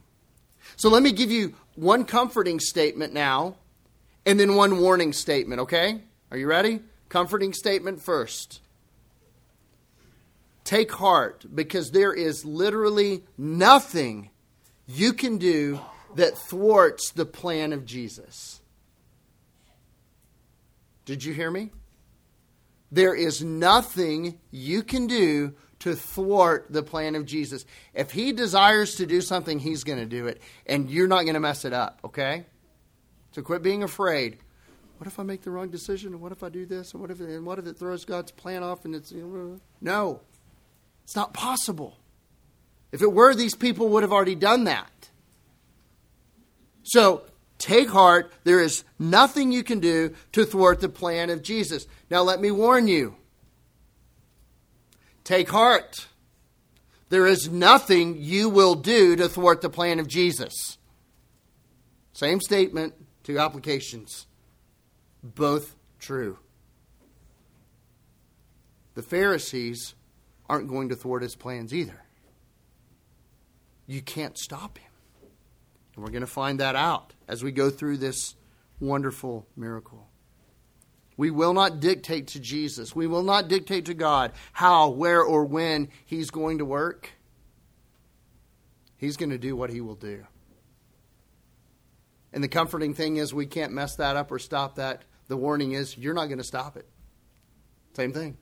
So 0.77 0.89
let 0.89 1.03
me 1.03 1.11
give 1.11 1.29
you 1.29 1.53
one 1.75 2.05
comforting 2.05 2.59
statement 2.59 3.13
now 3.13 3.57
and 4.25 4.39
then 4.39 4.55
one 4.55 4.79
warning 4.81 5.13
statement, 5.13 5.61
okay? 5.61 6.01
Are 6.31 6.37
you 6.37 6.47
ready? 6.47 6.79
Comforting 7.07 7.53
statement 7.53 8.01
first. 8.01 8.61
Take 10.67 10.91
heart 10.91 11.45
because 11.55 11.91
there 11.91 12.11
is 12.13 12.43
literally 12.43 13.23
nothing 13.37 14.31
you 14.85 15.13
can 15.13 15.37
do 15.37 15.79
that 16.15 16.37
thwarts 16.37 17.11
the 17.11 17.25
plan 17.25 17.71
of 17.71 17.85
Jesus. 17.85 18.59
Did 21.05 21.23
you 21.23 21.33
hear 21.33 21.49
me? 21.49 21.71
There 22.91 23.15
is 23.15 23.41
nothing 23.41 24.39
you 24.51 24.83
can 24.83 25.07
do 25.07 25.53
to 25.79 25.95
thwart 25.95 26.65
the 26.69 26.83
plan 26.83 27.15
of 27.15 27.25
Jesus. 27.25 27.65
If 27.93 28.11
he 28.11 28.33
desires 28.33 28.95
to 28.95 29.05
do 29.05 29.21
something, 29.21 29.59
he's 29.59 29.85
going 29.85 29.99
to 29.99 30.05
do 30.05 30.27
it, 30.27 30.41
and 30.65 30.89
you're 30.89 31.07
not 31.07 31.21
going 31.21 31.35
to 31.35 31.39
mess 31.39 31.63
it 31.63 31.71
up, 31.71 32.01
okay? 32.03 32.45
So 33.31 33.41
quit 33.41 33.63
being 33.63 33.83
afraid. 33.83 34.39
What 34.97 35.07
if 35.07 35.17
I 35.17 35.23
make 35.23 35.43
the 35.43 35.51
wrong 35.51 35.69
decision? 35.69 36.19
What 36.19 36.33
if 36.33 36.43
I 36.43 36.49
do 36.49 36.65
this? 36.65 36.91
And 36.91 36.99
what 36.99 37.09
if, 37.09 37.21
and 37.21 37.45
what 37.45 37.57
if 37.57 37.67
it 37.67 37.77
throws 37.77 38.03
God's 38.03 38.31
plan 38.31 38.63
off 38.63 38.83
and 38.83 38.93
it's. 38.93 39.13
No, 39.79 40.19
it's 41.07 41.15
not 41.15 41.33
possible. 41.33 41.97
If 42.91 43.01
it 43.01 43.13
were, 43.13 43.33
these 43.33 43.55
people 43.55 43.87
would 43.87 44.03
have 44.03 44.11
already 44.11 44.35
done 44.35 44.65
that. 44.65 45.09
So 46.83 47.23
take 47.57 47.87
heart. 47.87 48.33
There 48.43 48.59
is 48.59 48.83
nothing 48.99 49.53
you 49.53 49.63
can 49.63 49.79
do 49.79 50.13
to 50.33 50.43
thwart 50.43 50.81
the 50.81 50.89
plan 50.89 51.29
of 51.29 51.43
Jesus. 51.43 51.87
Now, 52.11 52.23
let 52.23 52.41
me 52.41 52.51
warn 52.51 52.89
you 52.89 53.15
take 55.23 55.47
heart. 55.47 56.07
There 57.07 57.25
is 57.25 57.49
nothing 57.49 58.17
you 58.17 58.49
will 58.49 58.75
do 58.75 59.15
to 59.15 59.29
thwart 59.29 59.61
the 59.61 59.69
plan 59.69 59.99
of 59.99 60.09
Jesus. 60.09 60.77
Same 62.11 62.41
statement, 62.41 62.95
two 63.23 63.39
applications. 63.39 64.27
Both 65.23 65.77
true. 65.99 66.39
The 68.95 69.03
Pharisees 69.03 69.93
aren't 70.49 70.67
going 70.67 70.89
to 70.89 70.95
thwart 70.95 71.21
his 71.21 71.35
plans 71.35 71.73
either. 71.73 72.03
You 73.85 74.01
can't 74.01 74.37
stop 74.37 74.77
him. 74.77 74.91
And 75.95 76.03
we're 76.03 76.11
going 76.11 76.21
to 76.21 76.27
find 76.27 76.59
that 76.59 76.75
out 76.75 77.13
as 77.27 77.43
we 77.43 77.51
go 77.51 77.69
through 77.69 77.97
this 77.97 78.35
wonderful 78.79 79.47
miracle. 79.55 80.07
We 81.17 81.31
will 81.31 81.53
not 81.53 81.79
dictate 81.79 82.27
to 82.27 82.39
Jesus. 82.39 82.95
We 82.95 83.07
will 83.07 83.23
not 83.23 83.47
dictate 83.47 83.85
to 83.85 83.95
God 83.95 84.33
how, 84.53 84.89
where, 84.89 85.23
or 85.23 85.45
when 85.45 85.89
He's 86.05 86.29
going 86.29 86.59
to 86.59 86.65
work. 86.65 87.09
He's 88.97 89.17
going 89.17 89.31
to 89.31 89.39
do 89.39 89.55
what 89.55 89.71
He 89.71 89.81
will 89.81 89.95
do. 89.95 90.25
And 92.31 92.43
the 92.43 92.47
comforting 92.47 92.93
thing 92.93 93.17
is, 93.17 93.33
we 93.33 93.47
can't 93.47 93.73
mess 93.73 93.95
that 93.95 94.15
up 94.15 94.31
or 94.31 94.37
stop 94.37 94.75
that. 94.75 95.05
The 95.27 95.37
warning 95.37 95.71
is, 95.71 95.97
you're 95.97 96.13
not 96.13 96.27
going 96.27 96.37
to 96.37 96.43
stop 96.43 96.77
it. 96.77 96.87
Same 97.95 98.13
thing. 98.13 98.37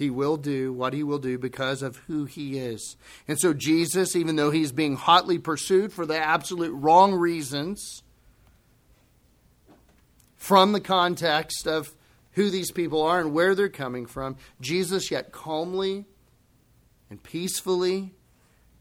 He 0.00 0.08
will 0.08 0.36
do 0.36 0.72
what 0.72 0.94
he 0.94 1.02
will 1.02 1.18
do 1.18 1.36
because 1.36 1.82
of 1.82 1.96
who 2.06 2.24
he 2.24 2.58
is. 2.58 2.96
And 3.28 3.38
so, 3.38 3.52
Jesus, 3.52 4.16
even 4.16 4.36
though 4.36 4.50
he's 4.50 4.72
being 4.72 4.96
hotly 4.96 5.38
pursued 5.38 5.92
for 5.92 6.06
the 6.06 6.16
absolute 6.16 6.72
wrong 6.72 7.12
reasons, 7.12 8.02
from 10.36 10.72
the 10.72 10.80
context 10.80 11.66
of 11.66 11.92
who 12.32 12.48
these 12.48 12.72
people 12.72 13.02
are 13.02 13.20
and 13.20 13.34
where 13.34 13.54
they're 13.54 13.68
coming 13.68 14.06
from, 14.06 14.36
Jesus 14.60 15.10
yet 15.10 15.32
calmly 15.32 16.06
and 17.10 17.22
peacefully 17.22 18.14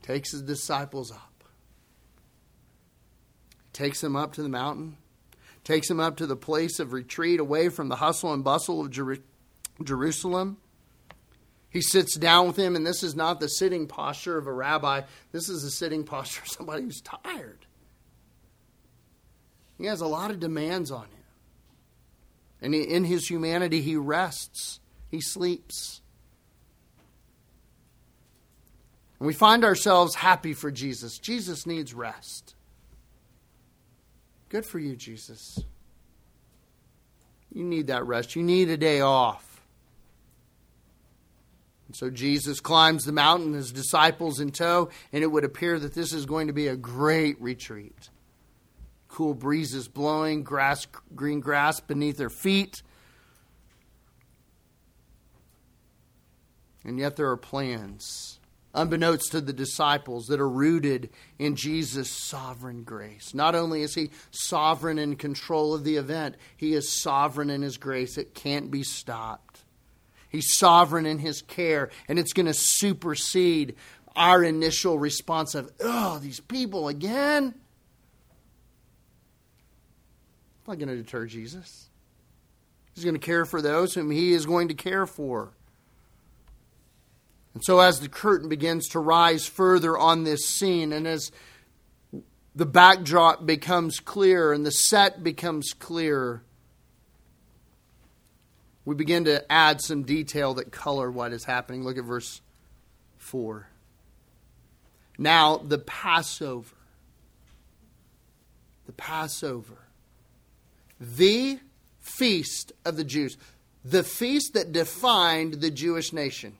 takes 0.02 0.32
his 0.32 0.42
disciples 0.42 1.12
up 1.12 1.30
takes 3.74 4.02
them 4.02 4.16
up 4.16 4.34
to 4.34 4.44
the 4.44 4.50
mountain, 4.50 4.98
takes 5.64 5.88
them 5.88 6.00
up 6.02 6.18
to 6.18 6.28
the 6.28 6.36
place 6.36 6.80
of 6.80 6.92
retreat 6.92 7.40
away 7.40 7.70
from 7.70 7.88
the 7.88 7.96
hustle 7.96 8.34
and 8.34 8.44
bustle 8.44 8.82
of 8.82 8.92
Jer- 8.92 9.20
Jerusalem. 9.82 10.58
He 11.70 11.82
sits 11.82 12.16
down 12.16 12.48
with 12.48 12.58
him, 12.58 12.76
and 12.76 12.86
this 12.86 13.04
is 13.04 13.16
not 13.16 13.40
the 13.40 13.48
sitting 13.48 13.86
posture 13.88 14.38
of 14.38 14.48
a 14.48 14.54
rabbi. 14.54 15.02
This 15.32 15.50
is 15.50 15.62
the 15.62 15.70
sitting 15.70 16.04
posture 16.04 16.42
of 16.42 16.48
somebody 16.48 16.84
who's 16.84 17.02
tired. 17.02 17.66
He 19.78 19.86
has 19.86 20.02
a 20.02 20.08
lot 20.08 20.32
of 20.32 20.40
demands 20.40 20.92
on 20.92 21.06
him. 21.06 21.20
And 22.62 22.76
in 22.76 23.06
his 23.06 23.28
humanity, 23.28 23.82
he 23.82 23.96
rests, 23.96 24.80
he 25.10 25.22
sleeps. 25.22 26.02
And 29.20 29.28
we 29.28 29.34
find 29.34 29.64
ourselves 29.64 30.16
happy 30.16 30.54
for 30.54 30.72
Jesus. 30.72 31.18
Jesus 31.20 31.66
needs 31.66 31.94
rest. 31.94 32.56
Good 34.50 34.66
for 34.66 34.80
you, 34.80 34.96
Jesus. 34.96 35.60
You 37.54 37.64
need 37.64 37.88
that 37.88 38.06
rest. 38.06 38.36
You 38.36 38.44
need 38.44 38.70
a 38.70 38.78
day 38.78 39.02
off. 39.02 39.49
And 41.90 41.96
so 41.96 42.10
Jesus 42.10 42.60
climbs 42.62 43.04
the 43.04 43.12
mountain, 43.12 43.54
his 43.54 43.72
disciples 43.72 44.40
in 44.40 44.52
tow, 44.52 44.90
and 45.12 45.24
it 45.24 45.28
would 45.28 45.44
appear 45.44 45.78
that 45.80 45.94
this 45.94 46.14
is 46.14 46.26
going 46.26 46.48
to 46.48 46.54
be 46.54 46.68
a 46.68 46.78
great 46.78 47.42
retreat. 47.42 48.10
Cool 49.08 49.34
breezes 49.34 49.88
blowing, 49.88 50.44
grass, 50.44 50.88
green 51.16 51.40
grass 51.40 51.80
beneath 51.80 52.18
their 52.18 52.30
feet. 52.30 52.84
And 56.86 56.98
yet 57.00 57.16
there 57.16 57.30
are 57.30 57.38
plans 57.38 58.40
unbeknownst 58.74 59.32
to 59.32 59.42
the 59.42 59.54
disciples, 59.54 60.28
that 60.28 60.40
are 60.40 60.50
rooted 60.50 61.10
in 61.38 61.56
Jesus' 61.56 62.10
sovereign 62.10 62.84
grace. 62.84 63.34
Not 63.34 63.56
only 63.56 63.82
is 63.82 63.96
he 63.96 64.12
sovereign 64.32 65.00
in 65.00 65.16
control 65.16 65.74
of 65.74 65.84
the 65.84 65.98
event, 65.98 66.36
he 66.56 66.74
is 66.74 67.02
sovereign 67.02 67.50
in 67.50 67.62
his 67.62 67.78
grace. 67.78 68.18
It 68.18 68.36
can't 68.36 68.70
be 68.70 68.84
stopped. 68.84 69.49
He's 70.30 70.58
sovereign 70.58 71.06
in 71.06 71.20
his 71.20 71.42
care, 71.42 71.90
and 72.08 72.20
it's 72.20 72.34
going 72.34 72.46
to 72.46 72.54
supersede 72.54 73.76
our 74.16 74.44
initial 74.44 75.00
response 75.00 75.56
of, 75.56 75.72
oh, 75.80 76.20
these 76.20 76.40
people 76.40 76.88
again. 76.88 77.56
It's 80.60 80.68
not 80.68 80.78
going 80.78 80.90
to 80.90 80.98
deter 80.98 81.26
Jesus. 81.26 81.90
He's 82.94 83.04
going 83.04 83.16
to 83.16 83.20
care 83.20 83.46
for 83.46 83.62
those 83.62 83.94
whom 83.94 84.12
he 84.12 84.34
is 84.34 84.46
going 84.46 84.68
to 84.68 84.74
care 84.74 85.06
for. 85.06 85.52
And 87.54 87.64
so, 87.64 87.80
as 87.80 88.00
the 88.00 88.10
curtain 88.10 88.50
begins 88.50 88.88
to 88.90 89.00
rise 89.00 89.48
further 89.48 89.98
on 89.98 90.24
this 90.24 90.46
scene, 90.46 90.94
and 90.94 91.08
as 91.08 91.32
the 92.54 92.66
backdrop 92.66 93.46
becomes 93.46 94.00
clear 94.00 94.54
and 94.54 94.66
the 94.66 94.72
set 94.72 95.24
becomes 95.24 95.74
clear, 95.74 96.44
we 98.90 98.96
begin 98.96 99.26
to 99.26 99.52
add 99.52 99.80
some 99.82 100.02
detail 100.02 100.56
that 100.56 100.72
color 100.72 101.12
what 101.12 101.32
is 101.32 101.44
happening. 101.44 101.84
Look 101.84 102.00
at 102.00 102.06
verse 102.06 102.42
4. 103.20 103.68
Now, 105.16 105.58
the 105.58 105.78
Passover. 105.78 106.76
The 108.88 108.94
Passover. 108.94 109.78
The 111.00 111.60
feast 112.00 112.74
of 112.84 112.98
the 112.98 113.04
Jews. 113.04 113.38
The 113.86 114.02
feast 114.02 114.56
that 114.56 114.72
defined 114.72 115.62
the 115.62 115.70
Jewish 115.70 116.12
nation. 116.12 116.56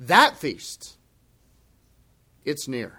That 0.00 0.36
feast, 0.38 0.96
it's 2.44 2.66
near. 2.66 2.98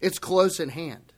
It's 0.00 0.18
close 0.18 0.58
at 0.58 0.70
hand. 0.70 1.12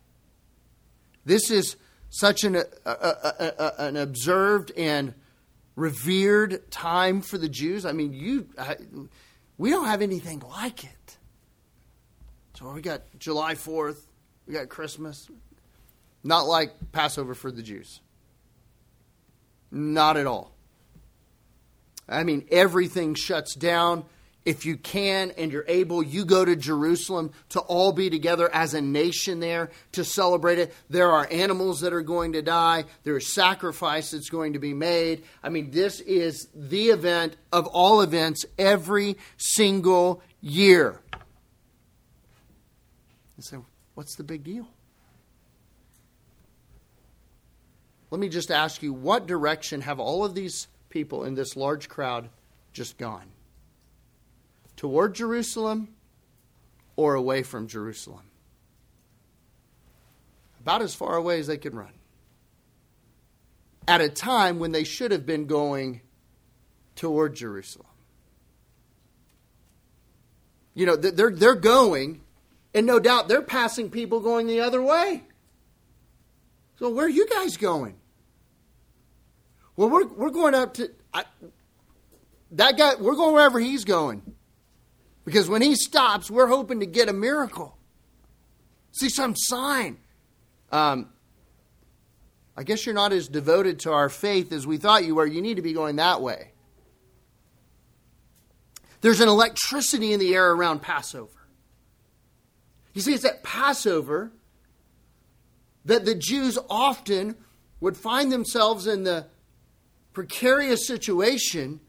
This 1.25 1.51
is 1.51 1.77
such 2.15 2.45
an, 2.45 2.55
a, 2.55 2.63
a, 2.87 3.53
a, 3.59 3.73
an 3.87 3.97
observed 3.97 4.71
and 4.77 5.15
revered 5.75 6.71
time 6.71 7.21
for 7.21 7.39
the 7.39 7.49
Jews. 7.49 7.85
I 7.85 7.91
mean, 7.91 8.13
you, 8.13 8.47
I, 8.57 8.77
we 9.59 9.71
don't 9.71 9.87
have 9.87 10.01
anything 10.01 10.41
like 10.49 10.85
it. 10.85 11.17
So 12.57 12.71
we 12.71 12.83
got 12.83 13.03
July 13.19 13.57
4th, 13.57 13.99
we 14.47 14.55
got 14.55 14.69
Christmas. 14.69 15.29
Not 16.23 16.43
like 16.47 16.93
Passover 16.93 17.35
for 17.35 17.51
the 17.51 17.65
Jews. 17.65 18.01
Not 19.73 20.17
at 20.17 20.29
all. 20.29 20.55
I 22.09 22.23
mean, 22.23 22.47
everything 22.53 23.17
shuts 23.17 23.57
down. 23.57 24.05
If 24.45 24.67
you 24.67 24.77
can 24.77 25.31
and 25.33 25.51
you're 25.51 25.65
able, 25.67 26.03
you 26.03 26.27
go 26.27 26.45
to 26.45 26.55
Jerusalem 26.55 27.33
to 27.51 27.61
all 27.61 27.93
be 27.93 28.11
together 28.11 28.53
as 28.55 28.75
a 28.75 28.81
nation 28.81 29.41
there 29.41 29.71
to 29.93 30.05
celebrate 30.05 30.59
it. 30.59 30.75
There 30.91 31.11
are 31.11 31.27
animals 31.31 31.81
that 31.81 31.95
are 31.95 32.03
going 32.03 32.35
to 32.35 32.43
die, 32.43 32.85
there 33.05 33.17
is 33.17 33.33
sacrifice 33.33 34.11
that's 34.11 34.29
going 34.29 34.53
to 34.53 34.59
be 34.59 34.75
made. 34.75 35.25
I 35.43 35.49
mean, 35.49 35.71
this 35.71 36.01
is 36.01 36.49
the 36.55 36.89
event 36.89 37.37
of 37.53 37.67
all 37.69 38.03
events 38.03 38.45
every 38.59 39.17
single 39.39 40.23
year. 40.43 41.01
And 43.37 43.45
so, 43.45 43.65
what's 43.95 44.15
the 44.17 44.25
big 44.25 44.45
deal? 44.45 44.69
Let 48.11 48.21
me 48.21 48.29
just 48.29 48.51
ask 48.51 48.83
you 48.83 48.93
what 48.93 49.27
direction 49.27 49.81
have 49.81 49.99
all 49.99 50.25
of 50.25 50.35
these 50.35 50.69
people 50.91 51.25
in 51.25 51.35
this 51.35 51.57
large 51.57 51.89
crowd 51.89 52.29
just 52.73 52.99
gone? 52.99 53.34
Toward 54.85 55.15
Jerusalem 55.15 55.89
or 56.95 57.15
away 57.15 57.43
from 57.43 57.69
Jerusalem? 57.69 58.25
About 60.61 60.83
as 60.83 60.95
far 60.95 61.17
away 61.17 61.41
as 61.41 61.47
they 61.47 61.57
could 61.57 61.75
run. 61.75 61.95
At 63.89 64.03
a 64.03 64.11
time 64.11 64.59
when 64.59 64.73
they 64.73 64.85
should 64.85 65.11
have 65.11 65.25
been 65.25 65.47
going 65.47 66.03
toward 66.97 67.35
Jerusalem. 67.35 67.87
You 70.75 70.85
know, 70.85 70.97
they're, 70.97 71.31
they're 71.31 71.55
going, 71.55 72.21
and 72.75 72.87
no 72.87 73.01
doubt 73.01 73.27
they're 73.27 73.41
passing 73.41 73.89
people 73.89 74.21
going 74.21 74.47
the 74.47 74.61
other 74.61 74.83
way. 74.83 75.23
So, 76.79 76.91
where 76.91 77.07
are 77.07 77.09
you 77.09 77.27
guys 77.27 77.57
going? 77.57 77.95
Well, 79.77 79.89
we're, 79.89 80.09
we're 80.09 80.29
going 80.29 80.53
up 80.53 80.75
to 80.75 80.91
I, 81.15 81.25
that 82.51 82.77
guy, 82.77 82.97
we're 82.97 83.17
going 83.17 83.33
wherever 83.33 83.59
he's 83.59 83.87
going. 83.87 84.34
Because 85.25 85.49
when 85.49 85.63
he 85.63 85.75
stops, 85.75 86.31
we're 86.31 86.49
hoping 86.49 86.81
to 86.81 86.87
get 86.87 87.09
a 87.09 87.13
miracle. 87.13 87.79
See 88.93 89.09
some 89.09 89.35
sign. 89.37 89.99
Um, 90.71 91.11
I 92.57 92.63
guess 92.63 92.87
you're 92.87 92.95
not 92.95 93.13
as 93.13 93.29
devoted 93.29 93.81
to 93.81 93.93
our 93.93 94.09
faith 94.09 94.53
as 94.53 94.67
we 94.67 94.77
thought 94.77 95.05
you 95.05 95.15
were. 95.15 95.27
You 95.27 95.43
need 95.43 95.57
to 95.57 95.63
be 95.63 95.73
going 95.73 95.97
that 95.97 96.21
way. 96.21 96.53
There's 99.01 99.21
an 99.21 99.29
electricity 99.29 100.13
in 100.13 100.21
the 100.21 100.35
air 100.35 100.53
around 100.53 100.81
Passover. 100.81 101.49
You 102.95 103.03
see, 103.03 103.13
it's 103.13 103.25
at 103.25 103.43
Passover 103.43 104.33
that 105.85 106.05
the 106.05 106.15
Jews 106.15 106.59
often 106.71 107.37
would 107.81 107.97
find 107.97 108.33
themselves 108.33 108.87
in 108.87 109.05
the 109.05 109.27
precarious 110.13 110.87
situation 110.87 111.81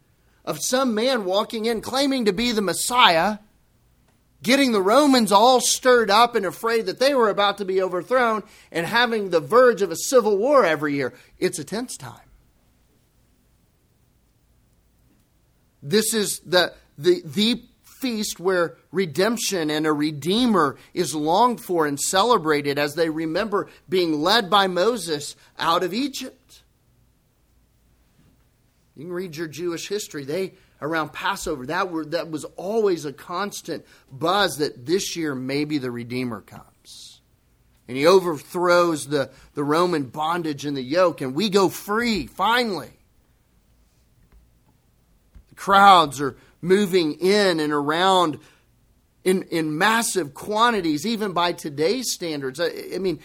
of 0.45 0.59
some 0.61 0.93
man 0.93 1.25
walking 1.25 1.65
in 1.65 1.81
claiming 1.81 2.25
to 2.25 2.33
be 2.33 2.51
the 2.51 2.61
Messiah, 2.61 3.39
getting 4.43 4.71
the 4.71 4.81
Romans 4.81 5.31
all 5.31 5.59
stirred 5.59 6.11
up 6.11 6.35
and 6.35 6.45
afraid 6.45 6.85
that 6.85 6.99
they 6.99 7.13
were 7.15 7.29
about 7.29 7.57
to 7.57 7.65
be 7.65 7.81
overthrown, 7.81 8.43
and 8.71 8.85
having 8.85 9.31
the 9.31 9.39
verge 9.39 9.81
of 9.81 9.91
a 9.91 9.95
civil 9.95 10.37
war 10.37 10.63
every 10.63 10.93
year. 10.93 11.13
It's 11.39 11.59
a 11.59 11.63
tense 11.63 11.97
time. 11.97 12.19
This 15.81 16.13
is 16.13 16.39
the, 16.39 16.73
the, 16.97 17.21
the 17.25 17.63
feast 18.01 18.39
where 18.39 18.75
redemption 18.91 19.69
and 19.69 19.87
a 19.87 19.93
redeemer 19.93 20.77
is 20.93 21.15
longed 21.15 21.61
for 21.61 21.85
and 21.85 21.99
celebrated 21.99 22.77
as 22.77 22.95
they 22.95 23.09
remember 23.09 23.67
being 23.89 24.21
led 24.21 24.49
by 24.49 24.67
Moses 24.67 25.35
out 25.57 25.83
of 25.83 25.93
Egypt. 25.93 26.44
You 28.95 29.05
can 29.05 29.13
read 29.13 29.35
your 29.35 29.47
Jewish 29.47 29.87
history. 29.87 30.23
They 30.23 30.53
around 30.81 31.13
Passover, 31.13 31.65
that 31.67 31.91
were 31.91 32.05
that 32.05 32.29
was 32.29 32.43
always 32.55 33.05
a 33.05 33.13
constant 33.13 33.85
buzz 34.11 34.57
that 34.57 34.85
this 34.85 35.15
year 35.15 35.35
maybe 35.35 35.77
the 35.77 35.91
Redeemer 35.91 36.41
comes. 36.41 37.21
And 37.87 37.95
he 37.95 38.07
overthrows 38.07 39.07
the, 39.07 39.29
the 39.53 39.63
Roman 39.63 40.05
bondage 40.05 40.65
and 40.65 40.75
the 40.75 40.81
yoke, 40.81 41.21
and 41.21 41.35
we 41.35 41.49
go 41.49 41.69
free, 41.69 42.25
finally. 42.25 42.97
The 45.49 45.55
crowds 45.55 46.19
are 46.19 46.35
moving 46.61 47.13
in 47.13 47.59
and 47.59 47.71
around 47.71 48.39
in, 49.23 49.43
in 49.43 49.77
massive 49.77 50.33
quantities, 50.33 51.05
even 51.05 51.33
by 51.33 51.51
today's 51.51 52.11
standards. 52.11 52.59
I, 52.59 52.71
I 52.95 52.97
mean, 52.97 53.19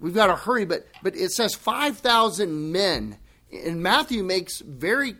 we've 0.00 0.14
got 0.14 0.28
to 0.28 0.36
hurry, 0.36 0.64
but, 0.64 0.86
but 1.02 1.16
it 1.16 1.32
says 1.32 1.54
5,000 1.56 2.70
men 2.70 3.18
and 3.52 3.82
Matthew 3.82 4.22
makes 4.22 4.60
very 4.60 5.16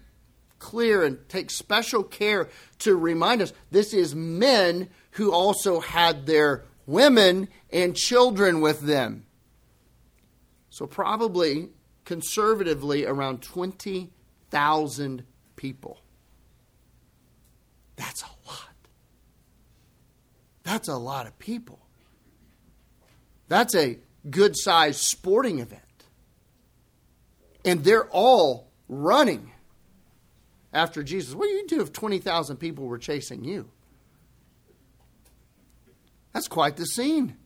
clear 0.59 1.05
and 1.05 1.29
takes 1.29 1.57
special 1.57 2.03
care 2.03 2.49
to 2.79 2.97
remind 2.97 3.43
us 3.43 3.53
this 3.71 3.93
is 3.93 4.15
men 4.15 4.89
who 5.13 5.33
also 5.33 5.81
had 5.81 6.27
their 6.27 6.65
women 6.87 7.49
and 7.71 7.95
children 7.95 8.61
with 8.61 8.81
them. 8.81 9.27
So, 10.71 10.87
probably 10.87 11.69
conservatively, 12.05 13.05
around 13.05 13.43
20,000 13.43 15.25
people. 15.57 16.01
That's 17.97 18.23
a 18.23 18.49
lot. 18.49 18.75
That's 20.63 20.89
a 20.89 20.97
lot 20.97 21.27
of 21.27 21.39
people. 21.39 21.81
That's 23.49 23.75
a 23.75 23.99
good 24.29 24.57
sized 24.57 25.01
sporting 25.01 25.59
event 25.59 25.83
and 27.65 27.85
they're 27.85 28.09
all 28.09 28.71
running 28.89 29.53
after 30.73 31.03
Jesus. 31.03 31.35
What 31.35 31.47
do 31.47 31.53
you 31.53 31.67
do 31.67 31.81
if 31.81 31.93
20,000 31.93 32.57
people 32.57 32.87
were 32.87 32.99
chasing 32.99 33.45
you? 33.45 33.71
That's 36.33 36.49
quite 36.49 36.77
the 36.77 36.87
scene. 36.87 37.37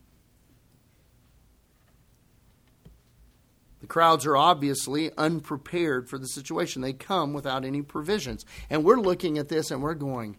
The 3.80 3.86
crowds 3.86 4.26
are 4.26 4.36
obviously 4.36 5.10
unprepared 5.16 6.08
for 6.08 6.18
the 6.18 6.26
situation. 6.26 6.82
They 6.82 6.92
come 6.92 7.32
without 7.32 7.64
any 7.64 7.82
provisions. 7.82 8.44
And 8.70 8.84
we're 8.84 9.00
looking 9.00 9.38
at 9.38 9.48
this 9.48 9.70
and 9.70 9.82
we're 9.82 9.94
going, 9.94 10.38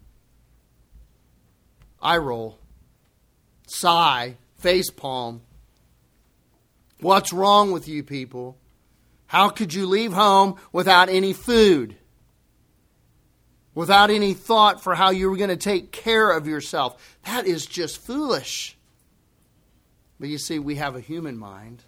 eye 2.01 2.17
roll, 2.17 2.59
sigh, 3.67 4.37
face 4.57 4.89
palm. 4.89 5.41
What's 6.99 7.31
wrong 7.31 7.71
with 7.71 7.87
you 7.87 8.03
people? 8.03 8.57
How 9.27 9.49
could 9.49 9.73
you 9.73 9.85
leave 9.85 10.13
home 10.13 10.55
without 10.71 11.09
any 11.09 11.33
food? 11.33 11.97
Without 13.75 14.09
any 14.09 14.33
thought 14.33 14.81
for 14.81 14.95
how 14.95 15.11
you 15.11 15.29
were 15.29 15.37
going 15.37 15.49
to 15.49 15.57
take 15.57 15.91
care 15.91 16.31
of 16.31 16.47
yourself? 16.47 17.17
That 17.25 17.45
is 17.45 17.65
just 17.65 17.99
foolish. 17.99 18.77
But 20.19 20.29
you 20.29 20.37
see, 20.37 20.57
we 20.57 20.75
have 20.75 20.95
a 20.95 21.01
human 21.01 21.37
mind, 21.37 21.83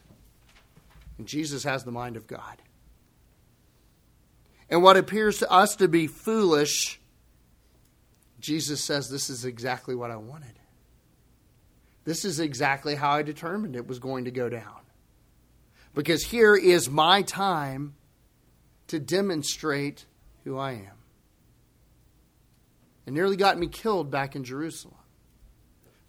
and 1.17 1.25
Jesus 1.25 1.63
has 1.63 1.83
the 1.83 1.91
mind 1.91 2.15
of 2.15 2.27
God. 2.27 2.61
And 4.69 4.83
what 4.83 4.97
appears 4.97 5.39
to 5.39 5.49
us 5.49 5.77
to 5.77 5.87
be 5.87 6.05
foolish, 6.05 6.99
Jesus 8.39 8.83
says, 8.83 9.09
This 9.09 9.31
is 9.31 9.45
exactly 9.45 9.95
what 9.95 10.11
I 10.11 10.17
wanted. 10.17 10.59
This 12.03 12.23
is 12.23 12.39
exactly 12.39 12.93
how 12.93 13.11
I 13.11 13.23
determined 13.23 13.75
it 13.75 13.87
was 13.87 13.97
going 13.97 14.25
to 14.25 14.31
go 14.31 14.47
down 14.47 14.79
because 15.93 16.23
here 16.23 16.55
is 16.55 16.89
my 16.89 17.21
time 17.21 17.95
to 18.87 18.99
demonstrate 18.99 20.05
who 20.43 20.57
I 20.57 20.71
am. 20.71 20.97
It 23.05 23.13
nearly 23.13 23.35
got 23.35 23.57
me 23.57 23.67
killed 23.67 24.11
back 24.11 24.35
in 24.35 24.43
Jerusalem 24.43 24.95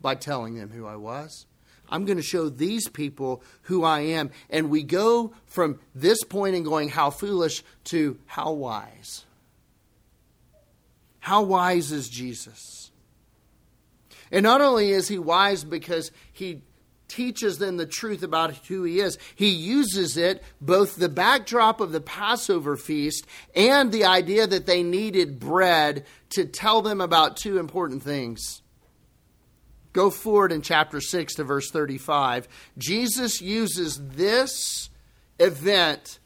by 0.00 0.14
telling 0.14 0.54
them 0.54 0.70
who 0.70 0.86
I 0.86 0.96
was. 0.96 1.46
I'm 1.88 2.04
going 2.04 2.18
to 2.18 2.22
show 2.22 2.48
these 2.48 2.88
people 2.88 3.42
who 3.62 3.84
I 3.84 4.00
am. 4.00 4.30
And 4.48 4.70
we 4.70 4.82
go 4.82 5.32
from 5.46 5.80
this 5.94 6.22
point 6.24 6.54
and 6.54 6.64
going, 6.64 6.88
how 6.88 7.10
foolish, 7.10 7.64
to 7.84 8.18
how 8.26 8.52
wise. 8.52 9.24
How 11.18 11.42
wise 11.42 11.90
is 11.90 12.08
Jesus? 12.08 12.90
And 14.30 14.44
not 14.44 14.60
only 14.60 14.90
is 14.90 15.08
he 15.08 15.18
wise 15.18 15.64
because 15.64 16.12
he 16.32 16.62
teaches 17.10 17.58
them 17.58 17.76
the 17.76 17.84
truth 17.84 18.22
about 18.22 18.54
who 18.68 18.84
he 18.84 19.00
is. 19.00 19.18
He 19.34 19.48
uses 19.48 20.16
it, 20.16 20.42
both 20.60 20.96
the 20.96 21.08
backdrop 21.08 21.80
of 21.80 21.92
the 21.92 22.00
Passover 22.00 22.76
feast 22.76 23.26
and 23.54 23.92
the 23.92 24.04
idea 24.04 24.46
that 24.46 24.66
they 24.66 24.82
needed 24.82 25.40
bread, 25.40 26.06
to 26.30 26.44
tell 26.44 26.80
them 26.80 27.00
about 27.00 27.36
two 27.36 27.58
important 27.58 28.02
things. 28.02 28.62
Go 29.92 30.10
forward 30.10 30.52
in 30.52 30.62
chapter 30.62 31.00
6 31.00 31.34
to 31.34 31.44
verse 31.44 31.70
35. 31.70 32.46
Jesus 32.78 33.40
uses 33.40 34.00
this 34.10 34.88
event 35.40 36.20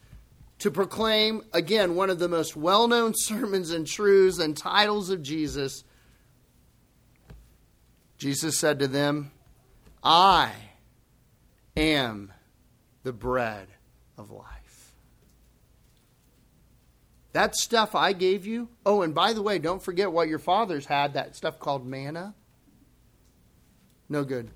to 0.59 0.70
proclaim, 0.70 1.43
again, 1.53 1.95
one 1.95 2.11
of 2.11 2.18
the 2.18 2.28
most 2.28 2.57
well 2.57 2.87
known 2.87 3.14
sermons 3.16 3.70
and 3.70 3.87
truths 3.87 4.39
and 4.39 4.57
titles 4.57 5.09
of 5.09 5.22
Jesus. 5.22 5.85
Jesus 8.18 8.59
said 8.59 8.78
to 8.80 8.89
them, 8.89 9.30
I 10.03 10.53
am 11.77 12.33
the 13.03 13.12
bread 13.12 13.68
of 14.16 14.31
life. 14.31 14.95
That 17.33 17.57
stuff 17.57 17.97
I 17.97 18.12
gave 18.12 18.47
you. 18.47 18.68
Oh, 18.87 19.03
and 19.03 19.14
by 19.14 19.33
the 19.33 19.43
way, 19.43 19.59
don't 19.59 19.83
forget 19.83 20.12
what 20.12 20.29
your 20.29 20.39
fathers 20.39 20.87
had 20.87 21.14
that 21.14 21.35
stuff 21.35 21.59
called 21.59 21.85
manna. 21.85 22.35
No 24.09 24.22
good. 24.22 24.51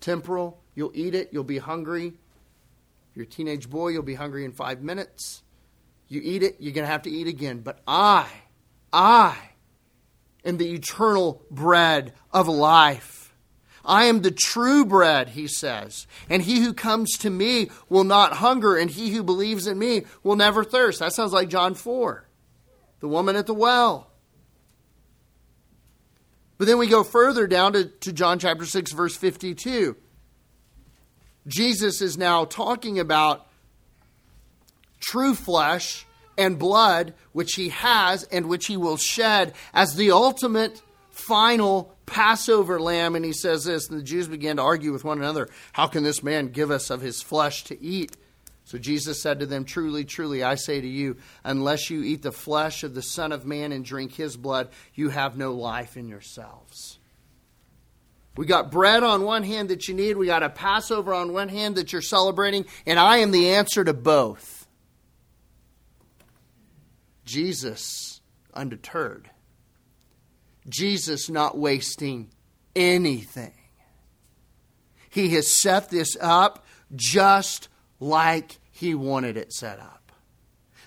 Temporal, 0.00 0.60
you'll 0.74 0.92
eat 0.94 1.14
it, 1.14 1.30
you'll 1.32 1.44
be 1.44 1.58
hungry. 1.58 2.08
If 2.08 3.16
You're 3.16 3.24
a 3.24 3.28
teenage 3.28 3.70
boy, 3.70 3.88
you'll 3.88 4.02
be 4.02 4.14
hungry 4.14 4.44
in 4.44 4.52
five 4.52 4.82
minutes. 4.82 5.42
You 6.08 6.20
eat 6.22 6.42
it, 6.42 6.56
you're 6.58 6.74
going 6.74 6.84
to 6.84 6.92
have 6.92 7.02
to 7.02 7.10
eat 7.10 7.26
again. 7.26 7.60
But 7.60 7.80
I, 7.86 8.28
I 8.92 9.36
am 10.44 10.58
the 10.58 10.70
eternal 10.72 11.42
bread 11.50 12.12
of 12.30 12.46
life. 12.46 13.13
I 13.84 14.04
am 14.04 14.22
the 14.22 14.30
true 14.30 14.84
bread, 14.84 15.30
he 15.30 15.46
says. 15.46 16.06
And 16.30 16.42
he 16.42 16.60
who 16.60 16.72
comes 16.72 17.18
to 17.18 17.30
me 17.30 17.70
will 17.88 18.04
not 18.04 18.34
hunger, 18.34 18.76
and 18.76 18.90
he 18.90 19.10
who 19.10 19.22
believes 19.22 19.66
in 19.66 19.78
me 19.78 20.04
will 20.22 20.36
never 20.36 20.64
thirst. 20.64 21.00
That 21.00 21.12
sounds 21.12 21.32
like 21.32 21.48
John 21.48 21.74
4, 21.74 22.26
the 23.00 23.08
woman 23.08 23.36
at 23.36 23.46
the 23.46 23.54
well. 23.54 24.10
But 26.56 26.66
then 26.66 26.78
we 26.78 26.86
go 26.86 27.04
further 27.04 27.46
down 27.46 27.72
to, 27.74 27.84
to 27.84 28.12
John 28.12 28.38
chapter 28.38 28.64
6, 28.64 28.92
verse 28.92 29.16
52. 29.16 29.96
Jesus 31.46 32.00
is 32.00 32.16
now 32.16 32.44
talking 32.44 32.98
about 32.98 33.46
true 35.00 35.34
flesh 35.34 36.06
and 36.38 36.58
blood, 36.58 37.14
which 37.32 37.54
he 37.54 37.68
has 37.68 38.24
and 38.24 38.48
which 38.48 38.66
he 38.66 38.76
will 38.76 38.96
shed 38.96 39.52
as 39.72 39.94
the 39.94 40.10
ultimate 40.10 40.80
final 41.26 41.94
Passover 42.06 42.80
lamb. 42.80 43.16
And 43.16 43.24
he 43.24 43.32
says 43.32 43.64
this, 43.64 43.88
and 43.88 43.98
the 43.98 44.04
Jews 44.04 44.28
began 44.28 44.56
to 44.56 44.62
argue 44.62 44.92
with 44.92 45.04
one 45.04 45.18
another, 45.18 45.48
How 45.72 45.86
can 45.86 46.02
this 46.02 46.22
man 46.22 46.48
give 46.48 46.70
us 46.70 46.90
of 46.90 47.00
his 47.00 47.22
flesh 47.22 47.64
to 47.64 47.82
eat? 47.82 48.16
So 48.64 48.78
Jesus 48.78 49.20
said 49.20 49.40
to 49.40 49.46
them, 49.46 49.64
Truly, 49.64 50.04
truly, 50.04 50.42
I 50.42 50.54
say 50.54 50.80
to 50.80 50.86
you, 50.86 51.16
unless 51.44 51.90
you 51.90 52.02
eat 52.02 52.22
the 52.22 52.32
flesh 52.32 52.82
of 52.82 52.94
the 52.94 53.02
Son 53.02 53.32
of 53.32 53.44
Man 53.44 53.72
and 53.72 53.84
drink 53.84 54.14
his 54.14 54.36
blood, 54.36 54.68
you 54.94 55.10
have 55.10 55.36
no 55.36 55.52
life 55.52 55.96
in 55.96 56.08
yourselves. 56.08 56.98
We 58.36 58.46
got 58.46 58.72
bread 58.72 59.04
on 59.04 59.22
one 59.22 59.44
hand 59.44 59.68
that 59.68 59.86
you 59.86 59.94
need, 59.94 60.16
we 60.16 60.26
got 60.26 60.42
a 60.42 60.50
Passover 60.50 61.14
on 61.14 61.32
one 61.32 61.48
hand 61.48 61.76
that 61.76 61.92
you're 61.92 62.02
celebrating, 62.02 62.64
and 62.84 62.98
I 62.98 63.18
am 63.18 63.30
the 63.30 63.50
answer 63.50 63.84
to 63.84 63.94
both. 63.94 64.66
Jesus 67.24 68.20
undeterred. 68.52 69.30
Jesus 70.68 71.28
not 71.28 71.56
wasting 71.56 72.30
anything. 72.74 73.52
He 75.10 75.30
has 75.30 75.60
set 75.60 75.90
this 75.90 76.16
up 76.20 76.64
just 76.94 77.68
like 78.00 78.58
he 78.70 78.94
wanted 78.94 79.36
it 79.36 79.52
set 79.52 79.78
up. 79.78 80.12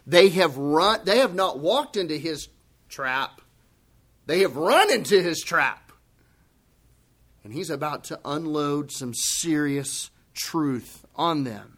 They 0.06 0.30
have 0.30 0.58
run 0.58 1.02
they 1.04 1.20
have 1.20 1.34
not 1.34 1.60
walked 1.60 1.98
into 1.98 2.18
his 2.18 2.50
trap. 2.90 3.42
They 4.26 4.40
have 4.42 4.56
run 4.56 4.92
into 4.92 5.22
his 5.22 5.42
trap 5.42 5.88
and 7.48 7.54
he's 7.54 7.70
about 7.70 8.04
to 8.04 8.20
unload 8.26 8.92
some 8.92 9.14
serious 9.14 10.12
truth 10.34 11.06
on 11.16 11.46
them. 11.46 11.78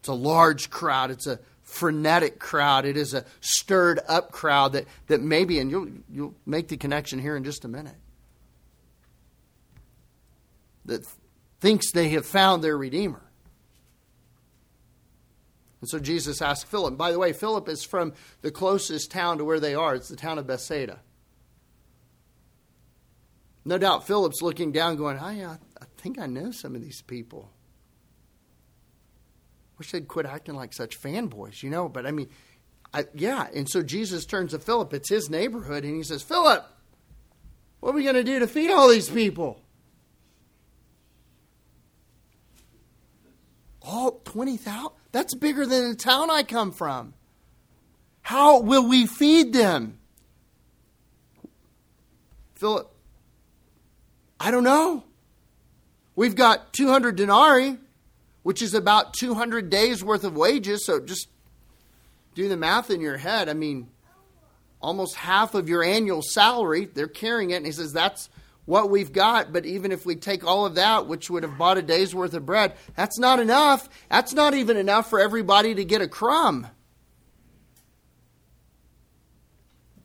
It's 0.00 0.08
a 0.08 0.12
large 0.12 0.68
crowd, 0.68 1.12
it's 1.12 1.28
a 1.28 1.38
frenetic 1.72 2.38
crowd, 2.38 2.84
it 2.84 2.96
is 2.96 3.14
a 3.14 3.24
stirred 3.40 3.98
up 4.06 4.30
crowd 4.30 4.74
that, 4.74 4.86
that 5.06 5.20
maybe, 5.20 5.58
and 5.58 5.70
you'll, 5.70 5.88
you'll 6.10 6.34
make 6.44 6.68
the 6.68 6.76
connection 6.76 7.18
here 7.18 7.36
in 7.36 7.44
just 7.44 7.64
a 7.64 7.68
minute, 7.68 7.96
that 10.84 11.06
thinks 11.60 11.92
they 11.92 12.10
have 12.10 12.26
found 12.26 12.62
their 12.62 12.76
Redeemer. 12.76 13.22
And 15.80 15.88
so 15.88 15.98
Jesus 15.98 16.42
asked 16.42 16.66
Philip. 16.66 16.96
By 16.96 17.10
the 17.10 17.18
way, 17.18 17.32
Philip 17.32 17.68
is 17.68 17.82
from 17.82 18.12
the 18.42 18.50
closest 18.50 19.10
town 19.10 19.38
to 19.38 19.44
where 19.44 19.58
they 19.58 19.74
are. 19.74 19.94
It's 19.94 20.08
the 20.08 20.16
town 20.16 20.38
of 20.38 20.46
Bethsaida. 20.46 21.00
No 23.64 23.78
doubt 23.78 24.06
Philip's 24.06 24.42
looking 24.42 24.72
down, 24.72 24.96
going, 24.96 25.18
I, 25.18 25.42
uh, 25.42 25.56
I 25.80 25.84
think 25.96 26.18
I 26.18 26.26
know 26.26 26.50
some 26.50 26.74
of 26.74 26.82
these 26.82 27.00
people. 27.02 27.50
Wish 29.82 29.90
they'd 29.90 30.06
quit 30.06 30.26
acting 30.26 30.54
like 30.54 30.72
such 30.72 30.96
fanboys, 30.96 31.60
you 31.60 31.68
know. 31.68 31.88
But 31.88 32.06
I 32.06 32.12
mean, 32.12 32.28
I, 32.94 33.06
yeah. 33.14 33.48
And 33.52 33.68
so 33.68 33.82
Jesus 33.82 34.24
turns 34.24 34.52
to 34.52 34.60
Philip. 34.60 34.94
It's 34.94 35.08
his 35.08 35.28
neighborhood. 35.28 35.82
And 35.82 35.96
he 35.96 36.04
says, 36.04 36.22
Philip, 36.22 36.64
what 37.80 37.90
are 37.90 37.96
we 37.96 38.04
going 38.04 38.14
to 38.14 38.22
do 38.22 38.38
to 38.38 38.46
feed 38.46 38.70
all 38.70 38.88
these 38.88 39.10
people? 39.10 39.60
All 43.82 44.20
20,000? 44.24 44.90
That's 45.10 45.34
bigger 45.34 45.66
than 45.66 45.88
the 45.88 45.96
town 45.96 46.30
I 46.30 46.44
come 46.44 46.70
from. 46.70 47.14
How 48.20 48.60
will 48.60 48.88
we 48.88 49.06
feed 49.06 49.52
them? 49.52 49.98
Philip 52.54 52.88
I 54.38 54.52
don't 54.52 54.62
know. 54.62 55.02
We've 56.14 56.36
got 56.36 56.72
200 56.72 57.16
denarii, 57.16 57.78
which 58.42 58.62
is 58.62 58.74
about 58.74 59.14
200 59.14 59.70
days 59.70 60.02
worth 60.02 60.24
of 60.24 60.36
wages. 60.36 60.84
So 60.86 61.00
just 61.00 61.28
do 62.34 62.48
the 62.48 62.56
math 62.56 62.90
in 62.90 63.00
your 63.00 63.16
head. 63.16 63.48
I 63.48 63.54
mean, 63.54 63.88
almost 64.80 65.14
half 65.14 65.54
of 65.54 65.68
your 65.68 65.82
annual 65.82 66.22
salary, 66.22 66.86
they're 66.86 67.06
carrying 67.06 67.50
it. 67.50 67.56
And 67.56 67.66
he 67.66 67.72
says, 67.72 67.92
that's 67.92 68.28
what 68.64 68.90
we've 68.90 69.12
got. 69.12 69.52
But 69.52 69.66
even 69.66 69.92
if 69.92 70.06
we 70.06 70.16
take 70.16 70.44
all 70.44 70.66
of 70.66 70.76
that, 70.76 71.06
which 71.06 71.30
would 71.30 71.42
have 71.42 71.58
bought 71.58 71.78
a 71.78 71.82
day's 71.82 72.14
worth 72.14 72.34
of 72.34 72.46
bread, 72.46 72.74
that's 72.96 73.18
not 73.18 73.38
enough. 73.38 73.88
That's 74.08 74.32
not 74.32 74.54
even 74.54 74.76
enough 74.76 75.08
for 75.08 75.20
everybody 75.20 75.74
to 75.74 75.84
get 75.84 76.02
a 76.02 76.08
crumb. 76.08 76.66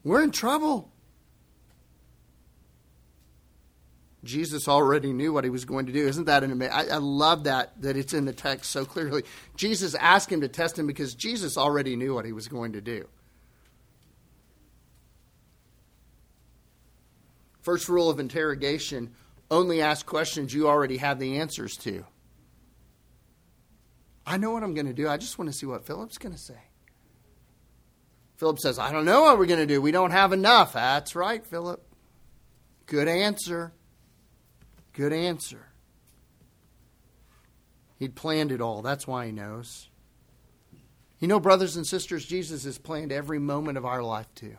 We're 0.04 0.24
in 0.24 0.32
trouble. 0.32 0.92
Jesus 4.28 4.68
already 4.68 5.14
knew 5.14 5.34
what 5.34 5.44
he 5.44 5.50
was 5.50 5.66
going 5.66 5.88
to 5.88 5.92
do. 5.92 6.08
Isn't 6.08 6.26
that 6.26 6.44
an 6.44 6.52
amazing? 6.52 6.74
I, 6.74 6.88
I 6.88 6.98
love 6.98 7.46
that 7.46 7.82
that 7.82 7.98
it's 7.98 8.14
in 8.14 8.26
the 8.26 8.34
text 8.34 8.70
so 8.70 8.86
clearly. 8.86 9.24
Jesus 9.56 9.96
asked 9.96 10.32
him 10.32 10.42
to 10.42 10.48
test 10.48 10.78
him 10.78 10.86
because 10.86 11.16
Jesus 11.16 11.58
already 11.58 11.96
knew 11.96 12.14
what 12.14 12.26
he 12.26 12.34
was 12.34 12.48
going 12.48 12.74
to 12.74 12.82
do. 12.82 13.08
First 17.62 17.90
rule 17.90 18.10
of 18.10 18.20
interrogation 18.20 19.14
only 19.50 19.82
ask 19.82 20.06
questions 20.06 20.54
you 20.54 20.68
already 20.68 20.98
have 20.98 21.20
the 21.20 21.40
answers 21.40 21.76
to. 21.78 22.06
I 24.26 24.38
know 24.38 24.52
what 24.52 24.64
I'm 24.64 24.74
going 24.74 24.88
to 24.88 24.94
do. 24.94 25.08
I 25.08 25.18
just 25.18 25.40
want 25.40 25.52
to 25.52 25.58
see 25.58 25.66
what 25.66 25.86
Philip's 25.86 26.18
going 26.18 26.34
to 26.36 26.40
say. 26.40 26.60
Philip 28.36 28.60
says, 28.60 28.78
I 28.78 28.92
don't 28.92 29.06
know 29.06 29.24
what 29.24 29.40
we're 29.40 29.48
going 29.48 29.60
to 29.60 29.66
do. 29.66 29.82
We 29.82 29.92
don't 29.92 30.12
have 30.12 30.32
enough. 30.32 30.74
That's 30.74 31.16
right, 31.16 31.46
Philip. 31.46 31.84
Good 32.86 33.08
answer. 33.08 33.74
Good 34.98 35.14
answer. 35.14 35.60
He'd 38.00 38.16
planned 38.16 38.52
it 38.52 38.62
all. 38.62 38.82
That's 38.82 39.06
why 39.06 39.28
he 39.28 39.32
knows. 39.32 39.90
You 41.20 41.28
know, 41.28 41.40
brothers 41.40 41.76
and 41.76 41.86
sisters, 41.86 42.26
Jesus 42.26 42.64
has 42.64 42.80
planned 42.80 43.12
every 43.12 43.38
moment 43.38 43.78
of 43.78 43.86
our 43.86 44.02
life 44.02 44.26
too. 44.34 44.58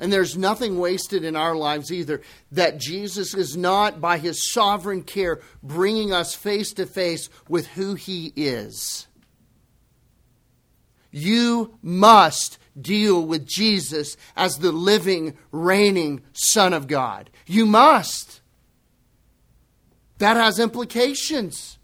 And 0.00 0.10
there's 0.10 0.38
nothing 0.38 0.78
wasted 0.78 1.22
in 1.22 1.36
our 1.36 1.54
lives 1.54 1.92
either. 1.92 2.22
That 2.50 2.78
Jesus 2.78 3.34
is 3.34 3.58
not, 3.58 4.00
by 4.00 4.16
his 4.16 4.50
sovereign 4.50 5.02
care, 5.02 5.42
bringing 5.62 6.10
us 6.10 6.34
face 6.34 6.72
to 6.74 6.86
face 6.86 7.28
with 7.50 7.66
who 7.66 7.94
he 7.94 8.32
is. 8.36 9.06
You 11.10 11.78
must 11.82 12.58
deal 12.78 13.22
with 13.22 13.46
Jesus 13.46 14.16
as 14.34 14.56
the 14.56 14.72
living, 14.72 15.36
reigning 15.52 16.22
Son 16.32 16.72
of 16.72 16.86
God. 16.86 17.28
You 17.46 17.66
must. 17.66 18.40
That 20.18 20.36
has 20.36 20.58
implications. 20.58 21.78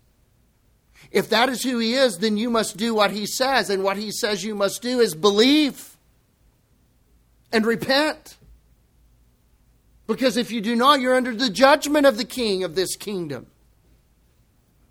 If 1.11 1.29
that 1.29 1.49
is 1.49 1.63
who 1.63 1.79
he 1.79 1.95
is, 1.95 2.19
then 2.19 2.37
you 2.37 2.49
must 2.49 2.77
do 2.77 2.95
what 2.95 3.11
he 3.11 3.27
says, 3.27 3.69
and 3.69 3.85
what 3.85 3.99
he 3.99 4.11
says 4.11 4.45
you 4.45 4.55
must 4.55 4.81
do 4.81 5.01
is 5.01 5.15
believe 5.15 5.97
and 7.53 7.67
repent. 7.67 8.39
Because 10.07 10.37
if 10.37 10.51
you 10.51 10.61
do 10.61 10.75
not, 10.75 11.01
you're 11.01 11.15
under 11.15 11.35
the 11.35 11.51
judgment 11.51 12.07
of 12.07 12.17
the 12.17 12.25
king 12.25 12.65
of 12.65 12.75
this 12.75 12.97
kingdom 12.97 13.47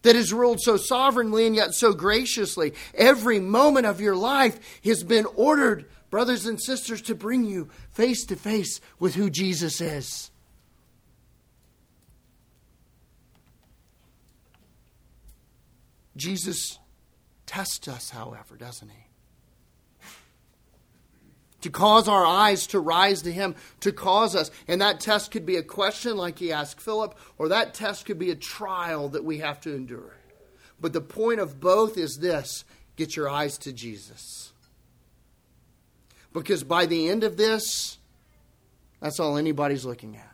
that 0.04 0.16
has 0.16 0.34
ruled 0.34 0.60
so 0.62 0.78
sovereignly 0.78 1.46
and 1.46 1.56
yet 1.56 1.74
so 1.74 1.94
graciously. 1.94 2.74
Every 2.94 3.40
moment 3.40 3.86
of 3.86 4.02
your 4.02 4.16
life 4.16 4.60
has 4.84 5.04
been 5.04 5.26
ordered, 5.36 5.86
brothers 6.10 6.46
and 6.46 6.62
sisters, 6.62 7.02
to 7.04 7.16
bring 7.16 7.46
you 7.46 7.70
face 7.92 8.26
to 8.26 8.36
face 8.36 8.80
with 9.00 9.16
who 9.16 9.30
Jesus 9.30 9.82
is. 9.82 10.31
Jesus 16.16 16.80
tests 17.46 17.88
us, 17.88 18.10
however, 18.10 18.56
doesn't 18.58 18.90
he? 18.90 19.06
To 21.62 21.70
cause 21.70 22.08
our 22.08 22.26
eyes 22.26 22.66
to 22.68 22.80
rise 22.80 23.22
to 23.22 23.32
him, 23.32 23.56
to 23.82 23.92
cause 23.92 24.36
us. 24.36 24.50
And 24.68 24.82
that 24.82 25.00
test 25.00 25.30
could 25.32 25.46
be 25.46 25.58
a 25.58 25.64
question 25.64 26.18
like 26.18 26.40
he 26.40 26.52
asked 26.52 26.82
Philip, 26.82 27.16
or 27.38 27.50
that 27.50 27.74
test 27.76 28.06
could 28.06 28.18
be 28.18 28.32
a 28.32 28.36
trial 28.36 29.10
that 29.10 29.24
we 29.24 29.38
have 29.40 29.62
to 29.62 29.76
endure. 29.76 30.16
But 30.80 30.94
the 30.94 31.02
point 31.02 31.40
of 31.40 31.60
both 31.60 31.98
is 31.98 32.18
this 32.18 32.66
get 32.96 33.16
your 33.16 33.30
eyes 33.30 33.58
to 33.60 33.72
Jesus. 33.72 34.54
Because 36.34 36.64
by 36.64 36.86
the 36.86 37.10
end 37.10 37.24
of 37.24 37.38
this, 37.38 38.00
that's 39.00 39.20
all 39.20 39.38
anybody's 39.38 39.86
looking 39.86 40.16
at. 40.16 40.31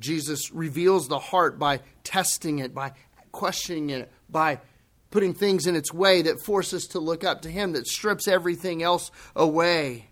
Jesus 0.00 0.50
reveals 0.50 1.08
the 1.08 1.18
heart 1.18 1.58
by 1.58 1.80
testing 2.02 2.58
it, 2.58 2.74
by 2.74 2.92
questioning 3.30 3.90
it, 3.90 4.10
by 4.28 4.58
putting 5.10 5.34
things 5.34 5.66
in 5.66 5.76
its 5.76 5.92
way 5.92 6.22
that 6.22 6.40
force 6.40 6.72
us 6.72 6.86
to 6.86 6.98
look 6.98 7.22
up 7.22 7.42
to 7.42 7.50
Him, 7.50 7.72
that 7.72 7.86
strips 7.86 8.26
everything 8.26 8.82
else 8.82 9.10
away. 9.36 10.06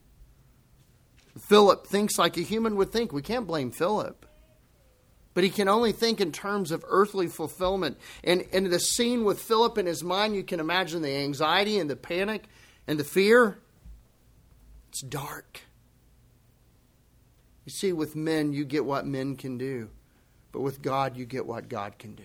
Philip 1.39 1.87
thinks 1.87 2.19
like 2.19 2.37
a 2.37 2.43
human 2.43 2.77
would 2.77 2.93
think. 2.93 3.13
We 3.13 3.23
can't 3.23 3.47
blame 3.47 3.71
Philip. 3.71 4.27
But 5.35 5.45
he 5.45 5.51
can 5.51 5.69
only 5.69 5.93
think 5.93 6.21
in 6.21 6.33
terms 6.33 6.73
of 6.73 6.85
earthly 6.89 7.29
fulfillment. 7.29 7.97
And 8.25 8.41
in 8.53 8.71
the 8.71 8.81
scene 8.81 9.25
with 9.25 9.41
Philip 9.41 9.79
in 9.79 9.87
his 9.87 10.03
mind, 10.03 10.35
you 10.35 10.43
can 10.43 10.59
imagine 10.59 11.01
the 11.01 11.15
anxiety 11.15 11.79
and 11.79 11.89
the 11.89 11.95
panic 11.95 12.45
and 12.89 12.99
the 12.99 13.05
fear. 13.05 13.61
It's 14.89 15.01
dark. 15.01 15.61
You 17.69 17.73
see, 17.73 17.93
with 17.93 18.17
men, 18.17 18.55
you 18.55 18.65
get 18.65 18.87
what 18.87 19.05
men 19.05 19.37
can 19.37 19.59
do. 19.59 19.91
But 20.53 20.63
with 20.63 20.81
God, 20.81 21.19
you 21.19 21.27
get 21.27 21.45
what 21.45 21.69
God 21.69 21.99
can 21.99 22.15
do. 22.15 22.25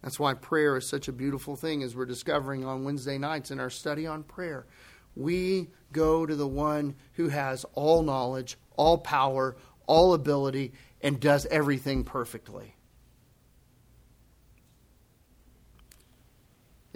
That's 0.00 0.20
why 0.20 0.34
prayer 0.34 0.76
is 0.76 0.86
such 0.86 1.08
a 1.08 1.12
beautiful 1.12 1.56
thing, 1.56 1.82
as 1.82 1.96
we're 1.96 2.06
discovering 2.06 2.64
on 2.64 2.84
Wednesday 2.84 3.18
nights 3.18 3.50
in 3.50 3.58
our 3.58 3.68
study 3.68 4.06
on 4.06 4.22
prayer. 4.22 4.68
We 5.16 5.70
go 5.92 6.24
to 6.24 6.36
the 6.36 6.46
one 6.46 6.94
who 7.14 7.30
has 7.30 7.66
all 7.74 8.04
knowledge, 8.04 8.56
all 8.76 8.98
power, 8.98 9.56
all 9.88 10.14
ability, 10.14 10.74
and 11.00 11.18
does 11.18 11.46
everything 11.46 12.04
perfectly. 12.04 12.76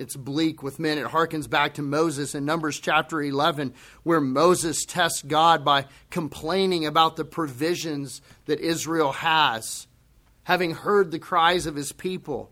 It's 0.03 0.16
bleak 0.16 0.64
with 0.64 0.80
men. 0.80 0.98
It 0.98 1.07
harkens 1.07 1.48
back 1.48 1.74
to 1.74 1.82
Moses 1.82 2.34
in 2.34 2.44
Numbers 2.44 2.80
chapter 2.80 3.22
11, 3.22 3.72
where 4.03 4.20
Moses 4.20 4.84
tests 4.84 5.22
God 5.22 5.64
by 5.64 5.86
complaining 6.11 6.84
about 6.84 7.14
the 7.14 7.24
provisions 7.24 8.20
that 8.46 8.59
Israel 8.59 9.12
has, 9.12 9.86
having 10.42 10.72
heard 10.72 11.12
the 11.12 11.20
cries 11.20 11.66
of 11.66 11.76
his 11.76 11.92
people. 11.92 12.50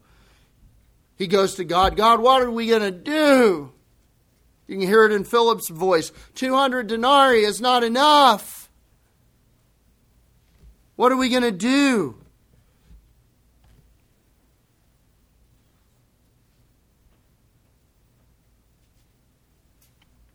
He 1.17 1.27
goes 1.27 1.57
to 1.57 1.65
God, 1.65 1.97
God, 1.97 2.21
what 2.21 2.41
are 2.41 2.51
we 2.53 2.69
going 2.69 2.83
to 2.83 2.93
do? 2.93 3.73
You 4.69 4.79
can 4.79 4.87
hear 4.87 5.05
it 5.05 5.11
in 5.11 5.25
Philip's 5.25 5.69
voice 5.69 6.13
200 6.37 6.87
denarii 6.87 7.43
is 7.43 7.61
not 7.61 7.83
enough. 7.83 8.71
What 10.95 11.11
are 11.11 11.17
we 11.17 11.31
going 11.31 11.43
to 11.43 11.51
do? 11.51 12.17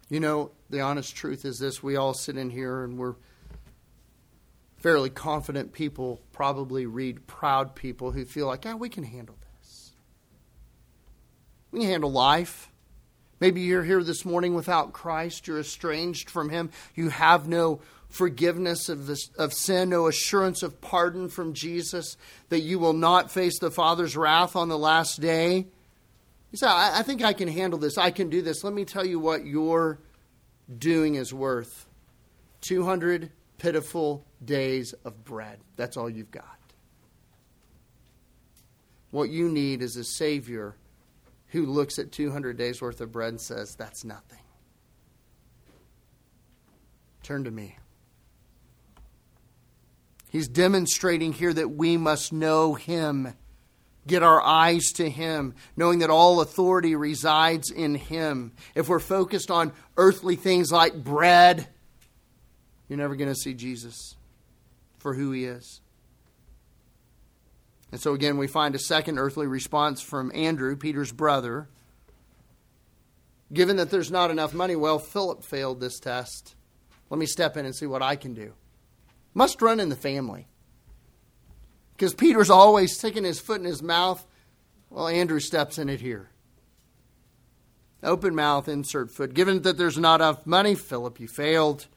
You 0.10 0.20
know, 0.20 0.52
the 0.70 0.82
honest 0.82 1.16
truth 1.16 1.46
is 1.46 1.58
this 1.58 1.82
we 1.82 1.96
all 1.96 2.14
sit 2.14 2.38
in 2.38 2.50
here 2.50 2.84
and 2.84 2.98
we're 2.98 3.16
fairly 4.78 5.10
confident 5.10 5.74
people, 5.74 6.22
probably 6.32 6.86
read 6.86 7.26
proud 7.26 7.76
people 7.76 8.12
who 8.12 8.24
feel 8.24 8.46
like, 8.46 8.66
yeah, 8.66 8.76
we 8.76 8.88
can 8.88 9.04
handle 9.04 9.36
this. 9.58 9.94
We 11.72 11.80
can 11.80 11.90
handle 11.90 12.12
life. 12.12 12.70
Maybe 13.40 13.62
you're 13.62 13.84
here 13.84 14.04
this 14.04 14.24
morning 14.24 14.54
without 14.54 14.94
Christ. 14.94 15.48
You're 15.48 15.60
estranged 15.60 16.30
from 16.30 16.50
Him. 16.50 16.70
You 16.94 17.10
have 17.10 17.48
no 17.48 17.82
forgiveness 18.10 18.88
of, 18.88 19.08
this, 19.08 19.30
of 19.38 19.54
sin, 19.54 19.90
no 19.90 20.08
assurance 20.08 20.62
of 20.64 20.80
pardon 20.82 21.30
from 21.30 21.54
Jesus, 21.54 22.16
that 22.50 22.62
you 22.62 22.78
will 22.78 22.94
not 22.94 23.32
face 23.32 23.60
the 23.60 23.72
Father's 23.72 24.16
wrath 24.16 24.56
on 24.56 24.70
the 24.70 24.78
last 24.78 25.20
day. 25.20 25.66
You 26.56 26.60
say, 26.60 26.68
I, 26.68 27.00
I 27.00 27.04
think 27.04 27.22
I 27.22 27.34
can 27.34 27.50
handle 27.50 27.78
this. 27.78 27.98
I 27.98 28.12
can 28.12 28.30
do 28.30 28.42
this. 28.42 28.64
Let 28.64 28.72
me 28.72 28.86
tell 28.86 29.06
you 29.06 29.20
what 29.20 29.46
your 29.46 30.00
doing 30.78 31.16
is 31.16 31.34
worth 31.34 31.86
200 32.62 33.30
pitiful 33.58 34.26
days 34.42 34.94
of 35.04 35.26
bread. 35.26 35.60
That's 35.76 35.98
all 35.98 36.10
you've 36.10 36.32
got. 36.32 36.58
What 39.12 39.30
you 39.30 39.50
need 39.50 39.82
is 39.82 39.98
a 39.98 40.06
Savior 40.06 40.78
who 41.48 41.66
looks 41.66 42.00
at 42.00 42.14
200 42.14 42.56
days 42.56 42.82
worth 42.82 43.02
of 43.02 43.12
bread 43.12 43.32
and 43.32 43.42
says, 43.42 43.76
That's 43.76 44.06
nothing. 44.06 44.40
Turn 47.22 47.44
to 47.44 47.52
me. 47.52 47.76
He's 50.30 50.48
demonstrating 50.48 51.34
here 51.34 51.52
that 51.52 51.72
we 51.72 51.98
must 51.98 52.32
know 52.32 52.76
Him, 52.76 53.34
get 54.08 54.24
our 54.24 54.42
eyes 54.42 54.92
to 54.96 55.10
Him, 55.10 55.56
knowing 55.76 56.00
that 56.00 56.10
all 56.10 56.42
authority 56.42 56.96
resides 56.96 57.72
in 57.72 57.96
Him. 57.96 58.52
If 58.76 58.90
we're 58.90 59.00
focused 59.00 59.50
on 59.50 59.74
earthly 59.98 60.36
things 60.36 60.72
like 60.72 61.04
bread, 61.04 61.68
you're 62.88 62.98
never 62.98 63.16
going 63.16 63.34
to 63.34 63.40
see 63.40 63.54
Jesus 63.54 64.16
for 64.98 65.14
who 65.14 65.32
He 65.32 65.46
is. 65.46 65.82
And 67.92 68.02
so 68.02 68.14
again, 68.14 68.38
we 68.38 68.48
find 68.48 68.76
a 68.76 68.80
second 68.80 69.20
earthly 69.20 69.48
response 69.48 70.02
from 70.02 70.32
Andrew, 70.36 70.76
Peter's 70.76 71.12
brother. 71.12 71.70
Given 73.54 73.78
that 73.78 73.92
there's 73.92 74.12
not 74.12 74.32
enough 74.32 74.54
money, 74.54 74.76
well, 74.76 75.00
Philip 75.00 75.44
failed 75.44 75.80
this 75.80 76.00
test. 76.00 76.56
Let 77.10 77.20
me 77.20 77.26
step 77.26 77.56
in 77.56 77.66
and 77.66 77.76
see 77.76 77.86
what 77.86 78.02
I 78.02 78.16
can 78.16 78.34
do. 78.34 78.54
Must 79.34 79.62
run 79.62 79.80
in 79.80 79.90
the 79.90 79.96
family. 79.96 80.48
Because 81.96 82.14
Peter's 82.14 82.50
always 82.50 82.96
sticking 82.96 83.24
his 83.24 83.40
foot 83.40 83.60
in 83.60 83.66
his 83.66 83.82
mouth. 83.82 84.26
Well, 84.90 85.08
Andrew 85.08 85.40
steps 85.40 85.78
in 85.78 85.90
it 85.90 86.02
here. 86.02 86.30
Open 88.04 88.36
mouth, 88.36 88.68
insert 88.68 89.12
foot. 89.12 89.34
Given 89.34 89.62
that 89.64 89.78
there's 89.78 89.98
not 89.98 90.22
enough 90.22 90.46
money, 90.46 90.76
Philip, 90.76 91.20
you 91.20 91.28
failed. 91.28 91.88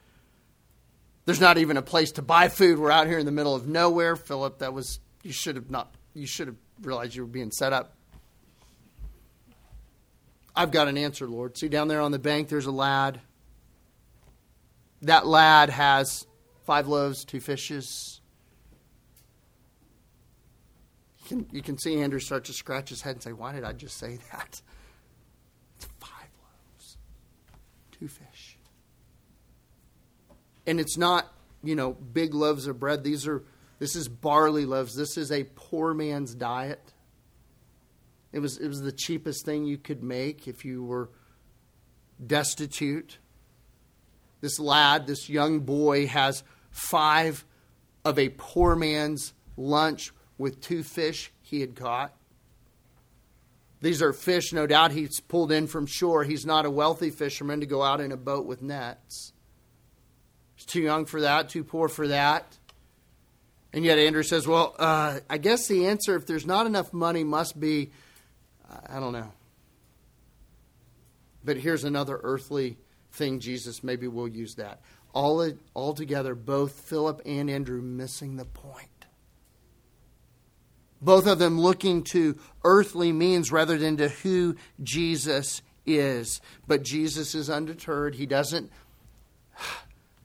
There's 1.27 1.41
not 1.41 1.59
even 1.59 1.77
a 1.77 1.83
place 1.83 2.13
to 2.13 2.23
buy 2.23 2.49
food. 2.49 2.79
We're 2.79 2.91
out 2.91 3.07
here 3.07 3.19
in 3.19 3.27
the 3.27 3.33
middle 3.33 3.55
of 3.55 3.69
nowhere. 3.69 4.17
Philip, 4.17 4.61
that 4.61 4.73
was 4.73 5.01
you 5.23 5.33
should 5.33 5.57
have 5.57 5.71
not 5.71 5.95
you 6.15 6.27
should 6.27 6.47
have 6.47 6.57
realized 6.81 7.15
you 7.15 7.23
were 7.23 7.29
being 7.29 7.51
set 7.51 7.73
up. 7.73 7.95
I've 10.57 10.71
got 10.71 10.89
an 10.89 10.97
answer, 10.97 11.29
Lord. 11.29 11.59
See 11.59 11.69
down 11.69 11.89
there 11.89 12.01
on 12.01 12.13
the 12.13 12.19
bank 12.19 12.49
there's 12.49 12.67
a 12.67 12.73
lad. 12.73 13.21
That 15.03 15.27
lad 15.27 15.71
has 15.71 16.27
five 16.65 16.89
loaves, 16.89 17.25
two 17.25 17.41
fishes. 17.41 18.21
You 21.18 21.18
can, 21.29 21.47
you 21.53 21.63
can 21.63 21.79
see 21.79 22.01
Andrew 22.01 22.19
start 22.19 22.45
to 22.47 22.53
scratch 22.53 22.89
his 22.89 23.03
head 23.03 23.17
and 23.17 23.23
say, 23.23 23.33
Why 23.33 23.53
did 23.53 23.65
I 23.65 23.73
just 23.73 23.99
say 23.99 24.19
that? 24.33 24.61
It's 25.77 25.89
five 26.01 26.29
loaves, 26.43 26.97
two 27.93 28.09
fish. 28.09 28.59
And 30.67 30.81
it's 30.81 30.97
not, 30.97 31.33
you 31.63 31.77
know, 31.77 31.93
big 31.93 32.35
loaves 32.35 32.67
of 32.67 32.81
bread. 32.81 33.05
These 33.05 33.27
are 33.27 33.45
this 33.79 33.95
is 33.95 34.09
barley 34.09 34.67
loaves. 34.67 34.97
This 34.97 35.17
is 35.17 35.31
a 35.31 35.45
poor 35.55 35.95
man's 35.95 36.35
diet. 36.35 36.93
It 38.33 38.41
was, 38.41 38.59
it 38.59 38.69
was 38.69 38.81
the 38.81 38.93
cheapest 38.93 39.45
thing 39.45 39.65
you 39.65 39.79
could 39.79 40.03
make 40.03 40.49
if 40.49 40.65
you 40.65 40.85
were 40.85 41.11
destitute. 42.25 43.19
This 44.41 44.59
lad, 44.59 45.07
this 45.07 45.29
young 45.29 45.61
boy, 45.61 46.07
has 46.09 46.43
five 46.71 47.45
of 48.05 48.19
a 48.19 48.29
poor 48.31 48.77
man's 48.77 49.33
lunch 49.57 50.13
with 50.39 50.61
two 50.61 50.83
fish 50.83 51.33
he 51.43 51.61
had 51.61 51.75
caught. 51.77 52.15
These 53.81 54.03
are 54.03 54.13
fish, 54.13 54.53
no 54.53 54.67
doubt, 54.67 54.93
he's 54.93 55.21
pulled 55.21 55.53
in 55.53 55.67
from 55.67 55.87
shore. 55.87 56.25
He's 56.25 56.47
not 56.47 56.67
a 56.67 56.71
wealthy 56.71 57.11
fisherman 57.11 57.61
to 57.61 57.67
go 57.67 57.83
out 57.83 58.01
in 58.01 58.11
a 58.11 58.17
boat 58.17 58.47
with 58.47 58.63
nets. 58.63 59.33
He's 60.57 60.65
too 60.65 60.81
young 60.81 61.05
for 61.05 61.21
that, 61.21 61.49
too 61.49 61.63
poor 61.63 61.89
for 61.89 62.09
that. 62.09 62.59
And 63.73 63.85
yet 63.85 63.99
Andrew 63.99 64.23
says, 64.23 64.47
well, 64.47 64.75
uh, 64.79 65.21
I 65.29 65.39
guess 65.39 65.69
the 65.69 65.87
answer, 65.87 66.17
if 66.17 66.27
there's 66.27 66.47
not 66.47 66.67
enough 66.67 66.93
money, 66.93 67.23
must 67.23 67.61
be, 67.61 67.91
I 68.89 68.99
don't 68.99 69.13
know. 69.13 69.33
But 71.45 71.59
here's 71.59 71.85
another 71.85 72.19
earthly 72.23 72.79
thing 73.13 73.41
Jesus 73.41 73.85
maybe 73.85 74.09
we'll 74.09 74.29
use 74.29 74.55
that. 74.57 74.81
All 75.13 75.49
altogether, 75.75 76.35
both 76.35 76.73
Philip 76.73 77.23
and 77.25 77.49
Andrew 77.49 77.81
missing 77.81 78.37
the 78.37 78.45
point. 78.45 78.98
Both 81.01 81.27
of 81.27 81.39
them 81.39 81.61
looking 81.61 82.03
to 82.05 82.37
earthly 82.65 83.13
means 83.13 83.53
rather 83.53 83.79
than 83.79 83.97
to 83.99 84.09
who 84.09 84.57
Jesus 84.83 85.63
is. 85.87 86.41
But 86.67 86.83
Jesus 86.83 87.35
is 87.35 87.49
undeterred. 87.49 88.17
He 88.17 88.27
doesn't 88.27 88.71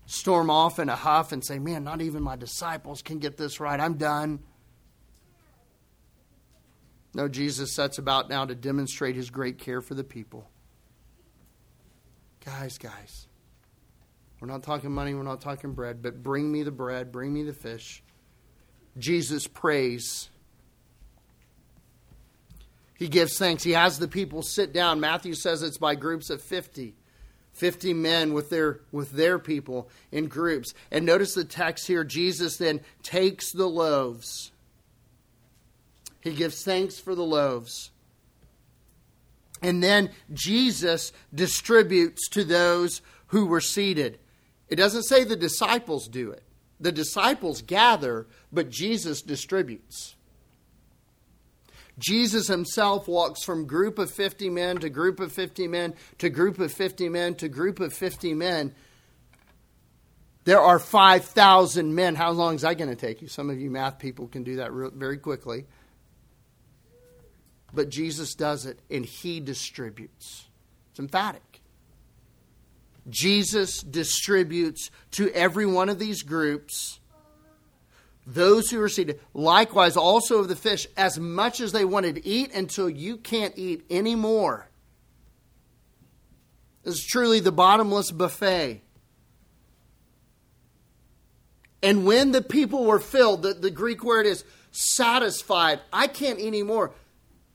storm 0.06 0.50
off 0.50 0.80
in 0.80 0.90
a 0.90 0.96
huff 0.96 1.32
and 1.32 1.44
say, 1.44 1.60
Man, 1.60 1.84
not 1.84 2.02
even 2.02 2.24
my 2.24 2.36
disciples 2.36 3.02
can 3.02 3.20
get 3.20 3.38
this 3.38 3.60
right. 3.60 3.80
I'm 3.80 3.96
done. 3.96 4.40
No, 7.16 7.28
Jesus 7.28 7.74
sets 7.74 8.00
about 8.00 8.30
now 8.30 8.46
to 8.46 8.56
demonstrate 8.56 9.16
his 9.16 9.30
great 9.30 9.60
care 9.60 9.82
for 9.82 9.94
the 9.94 10.04
people. 10.04 10.50
Guys, 12.44 12.78
guys, 12.78 13.28
we're 14.42 14.48
not 14.48 14.64
talking 14.64 14.92
money, 14.92 15.14
we're 15.14 15.24
not 15.24 15.40
talking 15.40 15.74
bread, 15.74 16.02
but 16.02 16.24
bring 16.24 16.52
me 16.52 16.64
the 16.64 16.72
bread, 16.72 17.12
bring 17.12 17.32
me 17.32 17.44
the 17.44 17.54
fish. 17.54 18.04
Jesus 18.98 19.48
prays. 19.48 20.30
He 23.04 23.10
gives 23.10 23.38
thanks. 23.38 23.64
He 23.64 23.72
has 23.72 24.00
the 24.00 24.08
people 24.08 24.42
sit 24.44 24.72
down. 24.72 25.02
Matthew 25.02 25.34
says 25.34 25.62
it's 25.62 25.78
by 25.78 25.94
groups 25.94 26.30
of 26.30 26.42
50. 26.42 26.96
50 27.52 27.94
men 27.94 28.34
with 28.34 28.50
their 28.50 28.80
with 28.94 29.12
their 29.12 29.40
people 29.40 29.90
in 30.10 30.30
groups. 30.30 30.74
And 30.90 31.06
notice 31.06 31.34
the 31.34 31.44
text 31.44 31.86
here 31.86 32.06
Jesus 32.06 32.56
then 32.56 32.80
takes 33.02 33.52
the 33.52 33.68
loaves. 33.68 34.54
He 36.22 36.32
gives 36.32 36.64
thanks 36.64 36.98
for 36.98 37.14
the 37.14 37.26
loaves. 37.26 37.92
And 39.62 39.84
then 39.84 40.10
Jesus 40.32 41.12
distributes 41.36 42.30
to 42.30 42.46
those 42.46 43.02
who 43.28 43.48
were 43.48 43.60
seated. 43.60 44.18
It 44.70 44.78
doesn't 44.78 45.04
say 45.04 45.26
the 45.26 45.36
disciples 45.36 46.08
do 46.08 46.32
it. 46.32 46.44
The 46.80 46.94
disciples 46.94 47.64
gather, 47.64 48.28
but 48.50 48.70
Jesus 48.70 49.22
distributes. 49.22 50.16
Jesus 52.00 52.48
himself 52.48 53.08
walks 53.08 53.44
from 53.44 53.68
group 53.68 54.00
of 54.00 54.10
50 54.10 54.50
men 54.50 54.80
to 54.80 54.90
group 54.90 55.20
of 55.20 55.32
50 55.32 55.68
men 55.68 55.94
to 56.18 56.30
group 56.30 56.60
of 56.60 56.72
50 56.72 57.10
men 57.10 57.36
to 57.36 57.48
group 57.48 57.80
of 57.80 57.94
50 57.94 58.34
men. 58.34 58.74
There 60.46 60.60
are 60.60 60.80
5,000 60.80 61.94
men. 61.94 62.16
How 62.16 62.32
long 62.32 62.56
is 62.56 62.62
that 62.62 62.78
going 62.78 62.90
to 62.90 62.96
take 62.96 63.22
you? 63.22 63.28
Some 63.28 63.50
of 63.50 63.60
you 63.60 63.70
math 63.70 64.00
people 64.00 64.28
can 64.28 64.44
do 64.44 64.58
that 64.58 64.72
very 64.72 65.18
quickly. 65.18 65.66
But 67.74 67.90
Jesus 67.90 68.36
does 68.36 68.66
it 68.66 68.80
and 68.90 69.06
he 69.06 69.40
distributes. 69.40 70.48
It's 70.92 71.00
emphatic. 71.00 71.62
Jesus 73.10 73.82
distributes 73.82 74.90
to 75.12 75.30
every 75.32 75.66
one 75.66 75.90
of 75.90 76.00
these 76.00 76.24
groups 76.24 77.00
those 78.26 78.70
who 78.70 78.82
are 78.82 78.90
seated, 78.90 79.20
likewise 79.34 79.98
also 79.98 80.40
of 80.40 80.48
the 80.48 80.56
fish, 80.56 80.88
as 80.96 81.20
much 81.20 81.60
as 81.60 81.72
they 81.72 81.86
wanted 81.86 82.16
to 82.16 82.26
eat 82.26 82.54
until 82.54 82.90
you 82.90 83.18
can't 83.18 83.54
eat 83.58 83.86
anymore. 83.90 84.70
This 86.84 86.96
is 86.96 87.06
truly 87.06 87.40
the 87.40 87.52
bottomless 87.52 88.12
buffet. 88.12 88.82
And 91.82 92.06
when 92.06 92.32
the 92.32 92.42
people 92.42 92.86
were 92.86 93.00
filled, 93.00 93.44
the, 93.44 93.54
the 93.54 93.72
Greek 93.72 94.04
word 94.04 94.26
is 94.26 94.46
satisfied. 94.72 95.82
I 95.92 96.08
can't 96.08 96.40
eat 96.40 96.48
anymore. 96.48 96.94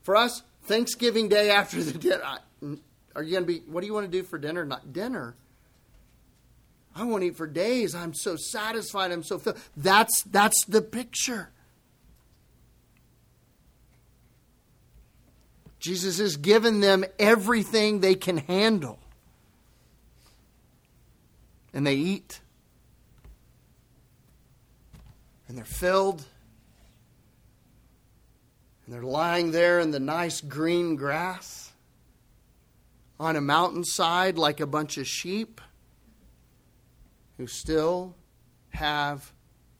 For 0.03 0.15
us, 0.15 0.43
Thanksgiving 0.63 1.29
Day 1.29 1.49
after 1.49 1.81
the 1.81 1.97
dinner, 1.97 2.23
are 3.15 3.23
you 3.23 3.31
going 3.31 3.43
to 3.43 3.47
be, 3.47 3.59
what 3.67 3.81
do 3.81 3.87
you 3.87 3.93
want 3.93 4.05
to 4.05 4.11
do 4.11 4.23
for 4.23 4.37
dinner? 4.37 4.65
Not 4.65 4.93
dinner. 4.93 5.35
I 6.95 7.03
won't 7.03 7.23
eat 7.23 7.35
for 7.35 7.47
days. 7.47 7.95
I'm 7.95 8.13
so 8.13 8.35
satisfied. 8.35 9.11
I'm 9.11 9.23
so 9.23 9.39
filled. 9.39 9.57
That's, 9.77 10.23
that's 10.23 10.65
the 10.65 10.81
picture. 10.81 11.49
Jesus 15.79 16.19
has 16.19 16.35
given 16.35 16.81
them 16.81 17.05
everything 17.17 17.99
they 17.99 18.15
can 18.15 18.37
handle. 18.37 18.99
And 21.73 21.87
they 21.87 21.95
eat. 21.95 22.41
And 25.47 25.57
they're 25.57 25.63
filled. 25.63 26.25
And 28.85 28.93
they're 28.93 29.03
lying 29.03 29.51
there 29.51 29.79
in 29.79 29.91
the 29.91 29.99
nice 29.99 30.41
green 30.41 30.95
grass 30.95 31.71
on 33.19 33.35
a 33.35 33.41
mountainside 33.41 34.37
like 34.37 34.59
a 34.59 34.67
bunch 34.67 34.97
of 34.97 35.07
sheep 35.07 35.61
who 37.39 37.47
still 37.47 38.17
have 38.67 39.31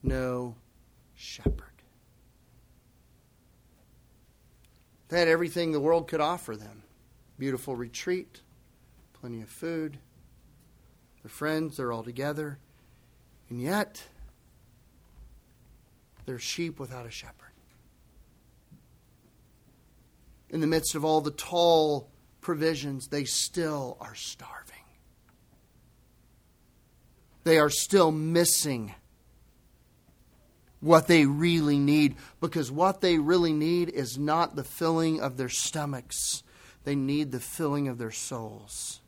no 0.02 0.56
shepherd. 1.14 1.66
They 5.08 5.18
had 5.18 5.28
everything 5.28 5.70
the 5.70 5.78
world 5.78 6.08
could 6.08 6.22
offer 6.22 6.56
them 6.56 6.82
beautiful 7.38 7.76
retreat, 7.76 8.40
plenty 9.12 9.42
of 9.42 9.48
food, 9.48 9.98
their 11.22 11.30
friends, 11.30 11.76
they're 11.76 11.92
all 11.92 12.02
together, 12.02 12.58
and 13.48 13.60
yet 13.60 14.04
they're 16.24 16.38
sheep 16.38 16.78
without 16.78 17.06
a 17.06 17.10
shepherd. 17.10 17.52
In 20.48 20.60
the 20.60 20.66
midst 20.66 20.94
of 20.94 21.04
all 21.04 21.20
the 21.20 21.30
tall 21.30 22.10
provisions, 22.40 23.08
they 23.08 23.24
still 23.24 23.98
are 24.00 24.14
starving 24.14 24.69
they 27.50 27.58
are 27.58 27.68
still 27.68 28.12
missing 28.12 28.94
what 30.78 31.08
they 31.08 31.26
really 31.26 31.80
need 31.80 32.14
because 32.40 32.70
what 32.70 33.00
they 33.00 33.18
really 33.18 33.52
need 33.52 33.88
is 33.88 34.16
not 34.16 34.54
the 34.54 34.62
filling 34.62 35.20
of 35.20 35.36
their 35.36 35.48
stomachs, 35.48 36.44
they 36.84 36.94
need 36.94 37.32
the 37.32 37.40
filling 37.40 37.88
of 37.88 37.98
their 37.98 38.12
souls. 38.12 39.00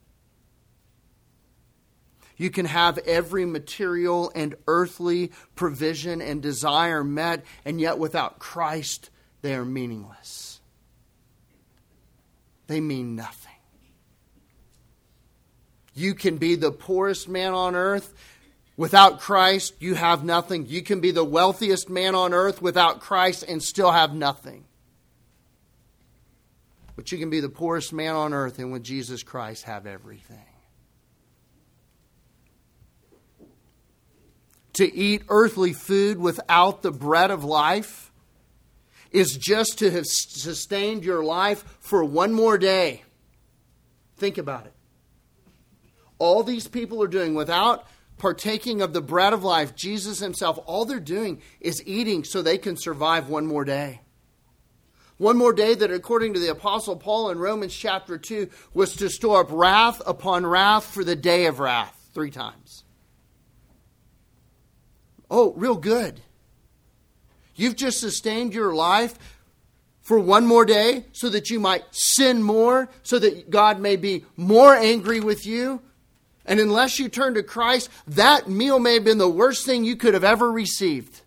You 2.36 2.50
can 2.50 2.66
have 2.66 2.98
every 3.06 3.44
material 3.44 4.32
and 4.34 4.56
earthly 4.66 5.30
provision 5.54 6.20
and 6.20 6.42
desire 6.42 7.04
met, 7.04 7.44
and 7.64 7.80
yet 7.80 7.96
without 7.96 8.40
Christ, 8.40 9.10
they 9.42 9.54
are 9.54 9.64
meaningless. 9.64 10.60
They 12.66 12.80
mean 12.80 13.14
nothing. 13.14 13.52
You 15.94 16.14
can 16.14 16.38
be 16.38 16.54
the 16.54 16.72
poorest 16.72 17.28
man 17.28 17.52
on 17.52 17.74
earth. 17.74 18.14
Without 18.82 19.20
Christ, 19.20 19.74
you 19.78 19.94
have 19.94 20.24
nothing. 20.24 20.66
You 20.66 20.82
can 20.82 20.98
be 20.98 21.12
the 21.12 21.22
wealthiest 21.22 21.88
man 21.88 22.16
on 22.16 22.34
earth 22.34 22.60
without 22.60 22.98
Christ 22.98 23.44
and 23.46 23.62
still 23.62 23.92
have 23.92 24.12
nothing. 24.12 24.64
But 26.96 27.12
you 27.12 27.18
can 27.18 27.30
be 27.30 27.38
the 27.38 27.48
poorest 27.48 27.92
man 27.92 28.16
on 28.16 28.34
earth 28.34 28.58
and 28.58 28.72
with 28.72 28.82
Jesus 28.82 29.22
Christ 29.22 29.62
have 29.66 29.86
everything. 29.86 30.36
To 34.72 34.92
eat 34.92 35.22
earthly 35.28 35.74
food 35.74 36.18
without 36.18 36.82
the 36.82 36.90
bread 36.90 37.30
of 37.30 37.44
life 37.44 38.10
is 39.12 39.36
just 39.36 39.78
to 39.78 39.92
have 39.92 40.06
sustained 40.08 41.04
your 41.04 41.22
life 41.22 41.62
for 41.78 42.02
one 42.02 42.32
more 42.32 42.58
day. 42.58 43.04
Think 44.16 44.38
about 44.38 44.66
it 44.66 44.74
all 46.22 46.44
these 46.44 46.68
people 46.68 47.02
are 47.02 47.08
doing 47.08 47.34
without 47.34 47.84
partaking 48.22 48.80
of 48.82 48.92
the 48.92 49.02
bread 49.02 49.32
of 49.32 49.42
life, 49.42 49.74
Jesus 49.74 50.20
himself, 50.20 50.56
all 50.64 50.84
they're 50.84 51.00
doing 51.00 51.42
is 51.60 51.82
eating 51.84 52.22
so 52.22 52.40
they 52.40 52.56
can 52.56 52.76
survive 52.76 53.28
one 53.28 53.44
more 53.48 53.64
day. 53.64 54.00
One 55.18 55.36
more 55.36 55.52
day 55.52 55.74
that, 55.74 55.90
according 55.90 56.34
to 56.34 56.38
the 56.38 56.52
Apostle 56.52 56.94
Paul 56.94 57.30
in 57.30 57.38
Romans 57.40 57.74
chapter 57.74 58.18
2, 58.18 58.48
was 58.74 58.94
to 58.94 59.10
store 59.10 59.40
up 59.40 59.48
wrath 59.50 60.00
upon 60.06 60.46
wrath 60.46 60.84
for 60.84 61.02
the 61.02 61.16
day 61.16 61.46
of 61.46 61.58
wrath. 61.58 61.98
Three 62.14 62.30
times. 62.30 62.84
Oh, 65.28 65.52
real 65.56 65.76
good. 65.76 66.20
You've 67.56 67.76
just 67.76 67.98
sustained 67.98 68.54
your 68.54 68.72
life 68.72 69.18
for 70.00 70.20
one 70.20 70.46
more 70.46 70.64
day 70.64 71.06
so 71.10 71.28
that 71.28 71.50
you 71.50 71.58
might 71.58 71.82
sin 71.90 72.40
more, 72.40 72.88
so 73.02 73.18
that 73.18 73.50
God 73.50 73.80
may 73.80 73.96
be 73.96 74.24
more 74.36 74.76
angry 74.76 75.18
with 75.18 75.44
you. 75.44 75.82
And 76.44 76.58
unless 76.58 76.98
you 76.98 77.08
turn 77.08 77.34
to 77.34 77.42
Christ, 77.42 77.88
that 78.06 78.48
meal 78.48 78.78
may 78.78 78.94
have 78.94 79.04
been 79.04 79.18
the 79.18 79.28
worst 79.28 79.64
thing 79.64 79.84
you 79.84 79.96
could 79.96 80.14
have 80.14 80.24
ever 80.24 80.50
received. 80.50 81.20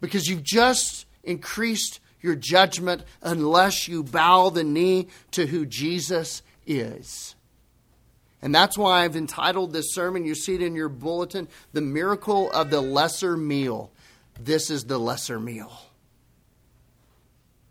Because 0.00 0.26
you've 0.26 0.42
just 0.42 1.04
increased 1.22 2.00
your 2.22 2.34
judgment 2.34 3.02
unless 3.22 3.86
you 3.86 4.02
bow 4.02 4.50
the 4.50 4.64
knee 4.64 5.08
to 5.32 5.46
who 5.46 5.66
Jesus 5.66 6.42
is. 6.66 7.34
And 8.42 8.54
that's 8.54 8.78
why 8.78 9.04
I've 9.04 9.16
entitled 9.16 9.72
this 9.72 9.92
sermon, 9.92 10.24
you 10.24 10.34
see 10.34 10.54
it 10.54 10.62
in 10.62 10.74
your 10.74 10.88
bulletin, 10.88 11.48
The 11.72 11.82
Miracle 11.82 12.50
of 12.52 12.70
the 12.70 12.80
Lesser 12.80 13.36
Meal. 13.36 13.90
This 14.38 14.70
is 14.70 14.84
the 14.84 14.98
lesser 14.98 15.38
meal. 15.38 15.70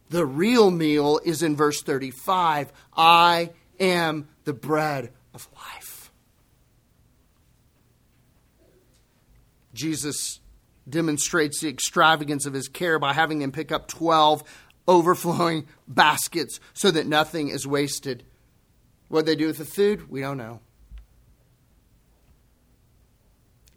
The 0.09 0.25
real 0.25 0.69
meal 0.69 1.19
is 1.23 1.41
in 1.41 1.55
verse 1.55 1.81
35 1.81 2.71
I 2.95 3.51
am 3.79 4.27
the 4.43 4.53
bread 4.53 5.11
of 5.33 5.47
life. 5.55 6.11
Jesus 9.73 10.39
demonstrates 10.87 11.61
the 11.61 11.69
extravagance 11.69 12.45
of 12.45 12.53
his 12.53 12.67
care 12.67 12.99
by 12.99 13.13
having 13.13 13.39
them 13.39 13.51
pick 13.51 13.71
up 13.71 13.87
12 13.87 14.43
overflowing 14.87 15.67
baskets 15.87 16.59
so 16.73 16.91
that 16.91 17.07
nothing 17.07 17.49
is 17.49 17.67
wasted. 17.67 18.23
What 19.07 19.25
they 19.25 19.35
do 19.35 19.47
with 19.47 19.57
the 19.57 19.65
food, 19.65 20.09
we 20.09 20.21
don't 20.21 20.37
know. 20.37 20.61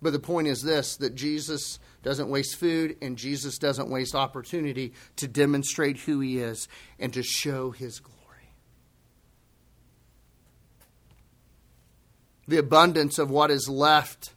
But 0.01 0.13
the 0.13 0.19
point 0.19 0.49
is 0.49 0.63
this 0.63 0.97
that 0.97 1.15
Jesus 1.15 1.79
doesn't 2.03 2.29
waste 2.29 2.57
food 2.57 2.97
and 3.01 3.17
Jesus 3.17 3.59
doesn't 3.59 3.89
waste 3.89 4.17
opportunity 4.17 4.95
to 5.17 5.29
demonstrate 5.29 5.99
who 5.99 6.19
he 6.19 6.39
is 6.39 6.67
and 6.99 7.13
to 7.13 7.23
show 7.23 7.71
his 7.71 8.01
glory. 8.01 8.22
The 12.47 12.59
abundance 12.59 13.19
of 13.19 13.31
what 13.31 13.51
is 13.51 13.69
left 13.69 14.33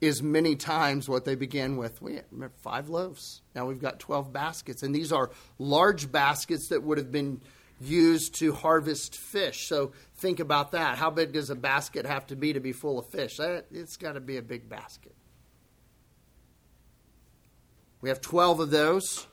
is 0.00 0.22
many 0.22 0.56
times 0.56 1.08
what 1.08 1.24
they 1.24 1.34
began 1.34 1.76
with. 1.76 2.00
We 2.00 2.14
had 2.14 2.24
five 2.62 2.88
loaves. 2.88 3.42
Now 3.54 3.66
we've 3.66 3.80
got 3.80 4.00
12 4.00 4.32
baskets. 4.32 4.82
And 4.82 4.94
these 4.94 5.12
are 5.12 5.30
large 5.58 6.10
baskets 6.10 6.68
that 6.68 6.82
would 6.82 6.98
have 6.98 7.12
been 7.12 7.42
used 7.80 8.34
to 8.36 8.52
harvest 8.52 9.16
fish. 9.16 9.66
So 9.68 9.92
think 10.16 10.40
about 10.40 10.72
that. 10.72 10.98
How 10.98 11.10
big 11.10 11.32
does 11.32 11.50
a 11.50 11.54
basket 11.54 12.06
have 12.06 12.26
to 12.28 12.36
be 12.36 12.52
to 12.52 12.60
be 12.60 12.72
full 12.72 12.98
of 12.98 13.06
fish? 13.06 13.38
Eh, 13.40 13.62
it's 13.70 13.96
got 13.96 14.12
to 14.12 14.20
be 14.20 14.36
a 14.36 14.42
big 14.42 14.68
basket. 14.68 15.14
We 18.00 18.08
have 18.08 18.20
12 18.20 18.60
of 18.60 18.70
those. 18.70 19.26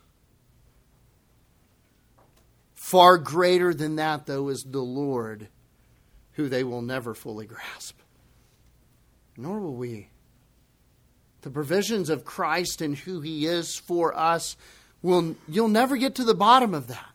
Far 2.73 3.17
greater 3.17 3.73
than 3.73 3.97
that, 3.97 4.25
though, 4.25 4.49
is 4.49 4.65
the 4.65 4.79
Lord, 4.81 5.49
who 6.37 6.47
they 6.47 6.63
will 6.63 6.83
never 6.83 7.13
fully 7.15 7.47
grasp. 7.47 7.99
Nor 9.35 9.59
will 9.59 9.75
we. 9.75 10.09
The 11.41 11.49
provisions 11.49 12.09
of 12.09 12.25
Christ 12.25 12.79
and 12.79 12.95
who 12.95 13.21
He 13.21 13.47
is 13.47 13.75
for 13.75 14.15
us, 14.15 14.55
will, 15.01 15.35
you'll 15.47 15.67
never 15.67 15.97
get 15.97 16.13
to 16.15 16.23
the 16.23 16.35
bottom 16.35 16.75
of 16.75 16.87
that. 16.87 17.13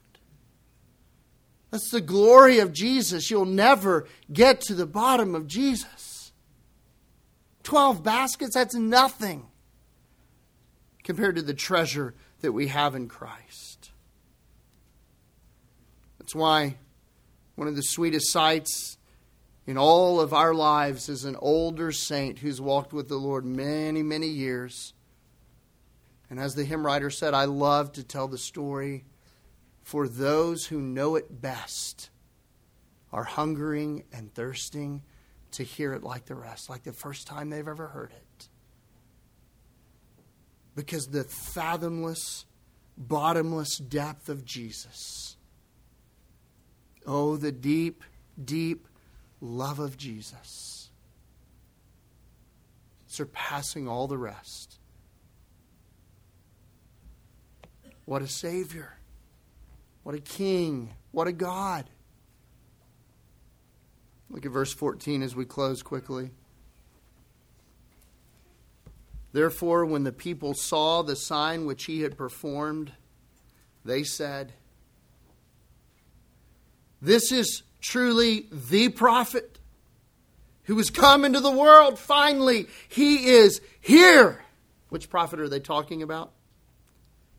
That's 1.70 1.91
the 1.91 2.01
glory 2.01 2.59
of 2.59 2.73
Jesus. 2.73 3.31
You'll 3.31 3.45
never 3.45 4.07
get 4.33 4.61
to 4.62 4.75
the 4.75 4.87
bottom 4.87 5.35
of 5.37 5.47
Jesus. 5.47 6.33
Twelve 7.62 8.03
baskets, 8.03 8.55
that's 8.55 8.75
nothing 8.75 9.47
compared 11.05 11.37
to 11.37 11.43
the 11.43 11.55
treasure 11.55 12.14
that 12.41 12.53
we 12.53 12.66
have 12.66 12.97
in 12.97 13.09
Christ. 13.09 13.93
That's 16.18 16.35
why 16.35 16.77
one 17.55 17.68
of 17.68 17.77
the 17.77 17.83
sweetest 17.83 18.33
sights 18.33 18.99
in 19.66 19.78
all 19.78 20.20
of 20.20 20.32
our 20.32 20.54
lives 20.54 21.08
is 21.08 21.24
an 21.24 21.36
older 21.36 21.92
saint 21.92 22.40
who's 22.40 22.60
walked 22.60 22.92
with 22.92 23.08
the 23.08 23.16
Lord 23.16 23.44
many, 23.44 24.02
many 24.02 24.26
years. 24.26 24.92
And 26.28 26.40
as 26.40 26.54
the 26.54 26.64
hymn 26.64 26.84
writer 26.84 27.10
said, 27.10 27.34
I 27.34 27.44
love 27.44 27.92
to 27.92 28.02
tell 28.02 28.26
the 28.26 28.38
story 28.38 29.04
for 29.82 30.08
those 30.08 30.66
who 30.66 30.80
know 30.80 31.14
it 31.16 31.40
best 31.40 32.10
are 33.12 33.24
hungering 33.24 34.04
and 34.12 34.34
thirsting 34.34 35.02
to 35.52 35.62
hear 35.62 35.92
it 35.92 36.02
like 36.02 36.24
the 36.26 36.34
rest, 36.34 36.70
like 36.70 36.82
the 36.82 36.92
first 36.92 37.26
time 37.26 37.50
they've 37.50 37.68
ever 37.68 37.88
heard 37.88 38.12
it. 38.12 38.48
Because 40.74 41.08
the 41.08 41.24
fathomless, 41.24 42.46
bottomless 42.96 43.76
depth 43.76 44.28
of 44.28 44.44
Jesus. 44.44 45.36
Oh, 47.06 47.36
the 47.36 47.52
deep, 47.52 48.02
deep 48.42 48.88
love 49.43 49.80
of 49.80 49.99
Jesus, 49.99 50.88
surpassing 53.09 53.88
all 53.88 54.07
the 54.07 54.16
rest. 54.16 54.78
What 58.05 58.22
a 58.22 58.28
Savior! 58.28 58.97
What 60.05 60.14
a 60.14 60.20
King! 60.20 60.90
What 61.11 61.26
a 61.26 61.32
God! 61.32 61.90
Look 64.30 64.47
at 64.47 64.53
verse 64.53 64.72
14 64.72 65.22
as 65.22 65.36
we 65.36 65.45
close 65.45 65.82
quickly. 65.82 66.30
Therefore, 69.32 69.84
when 69.84 70.05
the 70.05 70.12
people 70.12 70.55
saw 70.55 71.03
the 71.03 71.16
sign 71.16 71.66
which 71.66 71.84
he 71.84 72.03
had 72.03 72.16
performed, 72.16 72.93
they 73.84 74.05
said, 74.05 74.53
This 77.01 77.32
is 77.32 77.62
truly 77.83 78.47
the 78.51 78.89
prophet 78.89 79.59
who 80.64 80.76
has 80.78 80.91
come 80.91 81.24
into 81.24 81.41
the 81.41 81.51
world 81.51 81.99
finally. 81.99 82.68
He 82.89 83.26
is 83.26 83.61
here. 83.80 84.43
Which 84.89 85.11
prophet 85.11 85.41
are 85.41 85.49
they 85.49 85.61
talking 85.61 86.03
about? 86.03 86.33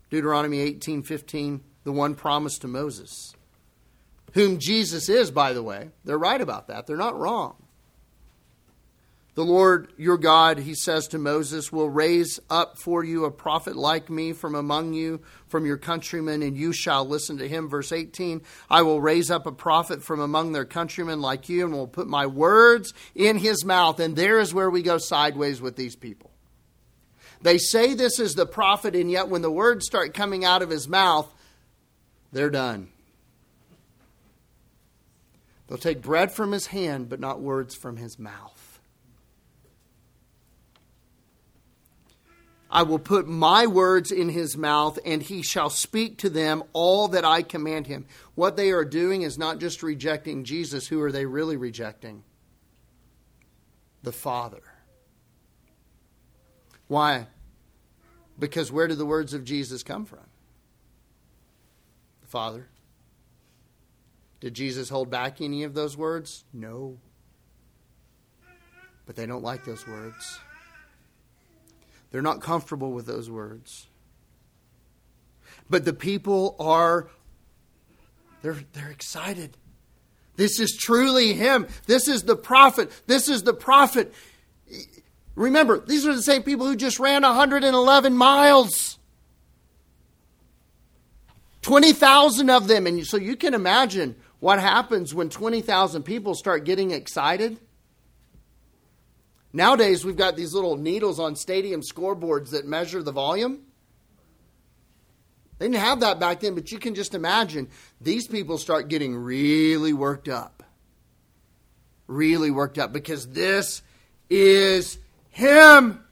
Deuteronomy 0.10 0.60
18:15, 0.60 1.62
the 1.84 1.92
one 1.92 2.14
promised 2.14 2.62
to 2.62 2.68
Moses. 2.68 3.34
Whom 4.34 4.60
Jesus 4.60 5.10
is, 5.10 5.32
by 5.32 5.54
the 5.54 5.64
way. 5.64 5.92
They're 6.04 6.18
right 6.18 6.42
about 6.42 6.68
that. 6.68 6.86
They're 6.86 6.98
not 6.98 7.18
wrong. 7.18 7.56
The 9.36 9.44
Lord 9.44 9.92
your 9.98 10.20
God, 10.20 10.60
he 10.60 10.76
says 10.76 11.08
to 11.08 11.18
Moses, 11.18 11.72
will 11.72 11.90
raise 11.90 12.40
up 12.52 12.78
for 12.78 13.04
you 13.04 13.26
a 13.26 13.32
prophet 13.32 13.76
like 13.76 14.08
me 14.08 14.32
from 14.32 14.54
among 14.54 14.94
you, 14.94 15.22
from 15.48 15.66
your 15.66 15.78
countrymen, 15.78 16.44
and 16.44 16.56
you 16.56 16.72
shall 16.72 17.04
listen 17.04 17.40
to 17.40 17.48
him. 17.48 17.68
Verse 17.68 17.92
18 17.92 18.44
I 18.70 18.84
will 18.84 19.02
raise 19.02 19.32
up 19.32 19.48
a 19.48 19.52
prophet 19.52 20.04
from 20.04 20.20
among 20.20 20.52
their 20.52 20.66
countrymen 20.66 21.20
like 21.20 21.50
you, 21.50 21.66
and 21.66 21.74
will 21.74 21.88
put 21.88 22.08
my 22.08 22.28
words 22.28 22.94
in 23.16 23.38
his 23.38 23.66
mouth. 23.66 24.00
And 24.00 24.16
there 24.16 24.40
is 24.40 24.54
where 24.54 24.70
we 24.70 24.84
go 24.84 25.00
sideways 25.00 25.60
with 25.60 25.78
these 25.78 25.96
people. 25.96 26.30
They 27.42 27.58
say 27.58 27.96
this 27.96 28.20
is 28.20 28.36
the 28.36 28.46
prophet, 28.46 28.96
and 28.96 29.10
yet 29.10 29.30
when 29.30 29.42
the 29.42 29.52
words 29.52 29.88
start 29.88 30.14
coming 30.14 30.46
out 30.46 30.62
of 30.62 30.70
his 30.70 30.88
mouth, 30.88 31.28
they're 32.32 32.52
done. 32.52 32.90
They'll 35.68 35.78
take 35.80 36.04
bread 36.04 36.32
from 36.32 36.52
his 36.52 36.68
hand, 36.68 37.10
but 37.10 37.20
not 37.20 37.42
words 37.42 37.76
from 37.76 37.98
his 37.98 38.20
mouth. 38.20 38.63
I 42.74 42.82
will 42.82 42.98
put 42.98 43.28
my 43.28 43.68
words 43.68 44.12
in 44.12 44.30
his 44.30 44.58
mouth, 44.58 44.98
and 45.06 45.22
he 45.22 45.44
shall 45.44 45.70
speak 45.70 46.18
to 46.18 46.30
them 46.30 46.64
all 46.74 47.08
that 47.10 47.24
I 47.24 47.44
command 47.44 47.86
him. 47.86 48.08
What 48.34 48.58
they 48.58 48.72
are 48.72 48.84
doing 48.84 49.22
is 49.22 49.38
not 49.38 49.60
just 49.60 49.84
rejecting 49.84 50.44
Jesus. 50.44 50.88
Who 50.88 51.00
are 51.04 51.12
they 51.12 51.28
really 51.28 51.56
rejecting? 51.56 52.24
The 54.02 54.12
Father. 54.12 54.64
Why? 56.88 57.28
Because 58.40 58.72
where 58.72 58.88
do 58.88 58.96
the 58.96 59.06
words 59.06 59.36
of 59.36 59.46
Jesus 59.46 59.84
come 59.84 60.06
from? 60.06 60.26
The 62.22 62.28
Father. 62.28 62.70
Did 64.40 64.56
Jesus 64.56 64.90
hold 64.90 65.12
back 65.12 65.42
any 65.42 65.62
of 65.62 65.76
those 65.76 65.96
words? 65.96 66.44
No. 66.52 66.98
But 69.06 69.16
they 69.16 69.28
don't 69.28 69.44
like 69.44 69.64
those 69.64 69.88
words. 69.88 70.40
They're 72.14 72.22
not 72.22 72.42
comfortable 72.42 72.92
with 72.92 73.08
those 73.08 73.28
words. 73.28 73.88
But 75.68 75.84
the 75.84 75.94
people 75.94 76.56
are 76.60 77.10
they're 78.44 78.60
they're 78.74 78.92
excited. 78.92 79.58
This 80.36 80.60
is 80.60 80.78
truly 80.80 81.34
him. 81.34 81.68
This 81.88 82.08
is 82.08 82.24
the 82.24 82.36
prophet. 82.36 82.92
This 83.08 83.30
is 83.30 83.42
the 83.42 83.54
prophet. 83.54 84.14
Remember, 85.34 85.80
these 85.80 86.06
are 86.06 86.14
the 86.14 86.22
same 86.22 86.44
people 86.44 86.68
who 86.68 86.76
just 86.76 87.00
ran 87.00 87.24
111 87.24 88.16
miles. 88.16 89.00
20,000 91.64 92.50
of 92.52 92.68
them. 92.68 92.86
And 92.86 93.08
so 93.08 93.18
you 93.18 93.36
can 93.36 93.56
imagine 93.56 94.16
what 94.40 94.60
happens 94.60 95.16
when 95.16 95.30
20,000 95.30 96.04
people 96.04 96.36
start 96.36 96.64
getting 96.64 96.92
excited. 96.92 97.58
Nowadays, 99.54 100.04
we've 100.04 100.18
got 100.18 100.36
these 100.36 100.56
little 100.56 100.76
needles 100.76 101.20
on 101.20 101.36
stadium 101.36 101.82
scoreboards 101.82 102.50
that 102.50 102.66
measure 102.66 103.04
the 103.04 103.12
volume. 103.12 103.62
They 105.60 105.68
didn't 105.68 105.80
have 105.80 106.00
that 106.00 106.20
back 106.20 106.40
then, 106.40 106.56
but 106.56 106.72
you 106.72 106.80
can 106.80 106.96
just 106.96 107.14
imagine 107.14 107.70
these 108.02 108.28
people 108.28 108.58
start 108.58 108.90
getting 108.90 109.16
really 109.16 109.94
worked 109.94 110.28
up. 110.28 110.64
Really 112.08 112.50
worked 112.50 112.80
up 112.80 112.92
because 112.92 113.28
this 113.28 113.84
is 114.28 114.98
Him. 115.30 116.04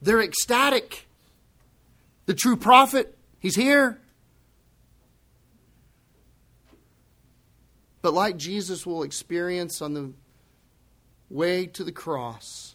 They're 0.00 0.22
ecstatic. 0.22 1.06
The 2.24 2.34
true 2.34 2.56
prophet, 2.56 3.16
He's 3.40 3.54
here. 3.54 4.00
But 8.08 8.14
like 8.14 8.38
Jesus 8.38 8.86
will 8.86 9.02
experience 9.02 9.82
on 9.82 9.92
the 9.92 10.14
way 11.28 11.66
to 11.66 11.84
the 11.84 11.92
cross, 11.92 12.74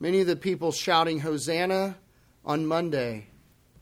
many 0.00 0.20
of 0.20 0.26
the 0.26 0.34
people 0.34 0.72
shouting 0.72 1.20
Hosanna 1.20 1.96
on 2.44 2.66
Monday, 2.66 3.28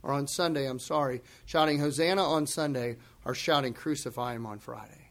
or 0.03 0.13
on 0.13 0.27
Sunday, 0.27 0.69
I'm 0.69 0.79
sorry, 0.79 1.23
shouting 1.47 1.79
Hosanna 1.79 2.23
on 2.23 2.47
Sunday, 2.47 2.99
are 3.25 3.35
shouting 3.35 3.73
Crucify 3.73 4.35
Him 4.35 4.45
on 4.45 4.59
Friday. 4.59 5.11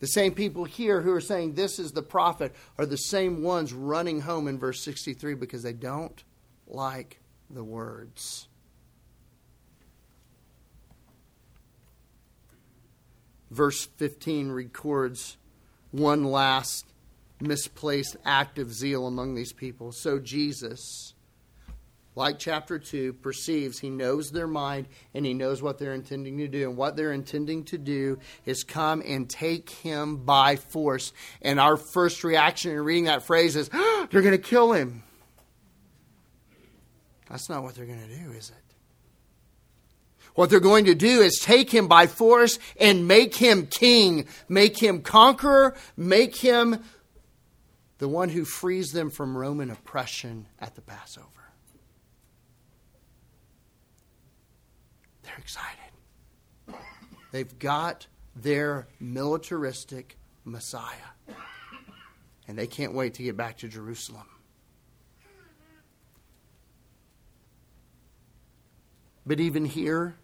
The 0.00 0.08
same 0.08 0.34
people 0.34 0.64
here 0.64 1.00
who 1.00 1.14
are 1.14 1.22
saying 1.22 1.54
this 1.54 1.78
is 1.78 1.92
the 1.92 2.02
prophet 2.02 2.54
are 2.76 2.84
the 2.84 2.98
same 2.98 3.42
ones 3.42 3.72
running 3.72 4.20
home 4.20 4.46
in 4.46 4.58
verse 4.58 4.84
63 4.84 5.32
because 5.36 5.62
they 5.62 5.72
don't 5.72 6.22
like 6.66 7.18
the 7.48 7.64
words. 7.64 8.49
Verse 13.50 13.86
15 13.96 14.50
records 14.50 15.36
one 15.90 16.24
last 16.24 16.86
misplaced 17.40 18.16
act 18.24 18.58
of 18.58 18.72
zeal 18.72 19.06
among 19.06 19.34
these 19.34 19.52
people. 19.52 19.92
So 19.92 20.18
Jesus, 20.18 21.14
like 22.14 22.38
chapter 22.38 22.78
2, 22.78 23.14
perceives, 23.14 23.78
he 23.78 23.90
knows 23.90 24.30
their 24.30 24.46
mind, 24.46 24.86
and 25.14 25.24
he 25.24 25.34
knows 25.34 25.62
what 25.62 25.78
they're 25.78 25.94
intending 25.94 26.38
to 26.38 26.48
do. 26.48 26.68
And 26.68 26.76
what 26.76 26.96
they're 26.96 27.12
intending 27.12 27.64
to 27.64 27.78
do 27.78 28.18
is 28.44 28.62
come 28.62 29.02
and 29.04 29.28
take 29.28 29.70
him 29.70 30.18
by 30.18 30.56
force. 30.56 31.12
And 31.42 31.58
our 31.58 31.76
first 31.76 32.24
reaction 32.24 32.72
in 32.72 32.80
reading 32.80 33.04
that 33.04 33.22
phrase 33.22 33.56
is, 33.56 33.70
oh, 33.72 34.06
they're 34.10 34.22
going 34.22 34.32
to 34.32 34.38
kill 34.38 34.72
him. 34.72 35.02
That's 37.28 37.48
not 37.48 37.62
what 37.62 37.74
they're 37.76 37.86
going 37.86 38.06
to 38.06 38.16
do, 38.16 38.32
is 38.32 38.50
it? 38.50 38.69
What 40.34 40.50
they're 40.50 40.60
going 40.60 40.84
to 40.86 40.94
do 40.94 41.20
is 41.20 41.38
take 41.42 41.70
him 41.70 41.88
by 41.88 42.06
force 42.06 42.58
and 42.78 43.08
make 43.08 43.34
him 43.34 43.66
king, 43.66 44.26
make 44.48 44.80
him 44.80 45.02
conqueror, 45.02 45.76
make 45.96 46.36
him 46.36 46.82
the 47.98 48.08
one 48.08 48.30
who 48.30 48.44
frees 48.44 48.92
them 48.92 49.10
from 49.10 49.36
Roman 49.36 49.70
oppression 49.70 50.46
at 50.58 50.74
the 50.74 50.80
Passover. 50.80 51.26
They're 55.22 55.38
excited. 55.38 55.76
They've 57.30 57.58
got 57.58 58.06
their 58.34 58.88
militaristic 58.98 60.16
Messiah. 60.44 60.94
And 62.48 62.58
they 62.58 62.66
can't 62.66 62.94
wait 62.94 63.14
to 63.14 63.22
get 63.22 63.36
back 63.36 63.58
to 63.58 63.68
Jerusalem. 63.68 64.26
But 69.24 69.38
even 69.38 69.64
here, 69.64 70.16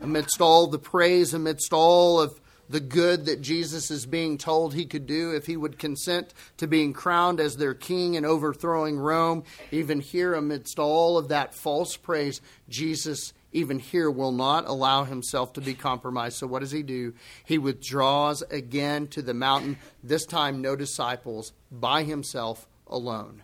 amidst 0.00 0.40
all 0.40 0.66
the 0.66 0.78
praise, 0.78 1.34
amidst 1.34 1.72
all 1.72 2.20
of 2.20 2.40
the 2.68 2.80
good 2.80 3.24
that 3.26 3.40
Jesus 3.40 3.90
is 3.90 4.04
being 4.06 4.36
told 4.36 4.74
he 4.74 4.84
could 4.84 5.06
do 5.06 5.32
if 5.32 5.46
he 5.46 5.56
would 5.56 5.78
consent 5.78 6.34
to 6.58 6.66
being 6.66 6.92
crowned 6.92 7.40
as 7.40 7.56
their 7.56 7.74
king 7.74 8.16
and 8.16 8.26
overthrowing 8.26 8.98
Rome, 8.98 9.44
even 9.70 10.00
here, 10.00 10.34
amidst 10.34 10.78
all 10.78 11.16
of 11.16 11.28
that 11.28 11.54
false 11.54 11.96
praise, 11.96 12.40
Jesus 12.68 13.32
even 13.52 13.78
here 13.78 14.10
will 14.10 14.32
not 14.32 14.66
allow 14.66 15.04
himself 15.04 15.54
to 15.54 15.60
be 15.60 15.74
compromised. 15.74 16.36
So 16.36 16.46
what 16.46 16.60
does 16.60 16.70
he 16.70 16.82
do? 16.82 17.14
He 17.44 17.56
withdraws 17.56 18.42
again 18.50 19.06
to 19.08 19.22
the 19.22 19.34
mountain, 19.34 19.78
this 20.02 20.26
time 20.26 20.60
no 20.60 20.76
disciples, 20.76 21.52
by 21.72 22.02
himself 22.02 22.68
alone. 22.86 23.42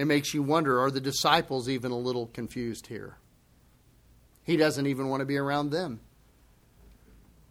It 0.00 0.06
makes 0.06 0.32
you 0.32 0.42
wonder 0.42 0.80
are 0.80 0.90
the 0.90 0.98
disciples 0.98 1.68
even 1.68 1.92
a 1.92 1.98
little 1.98 2.28
confused 2.28 2.86
here? 2.86 3.18
He 4.42 4.56
doesn't 4.56 4.86
even 4.86 5.10
want 5.10 5.20
to 5.20 5.26
be 5.26 5.36
around 5.36 5.68
them. 5.68 6.00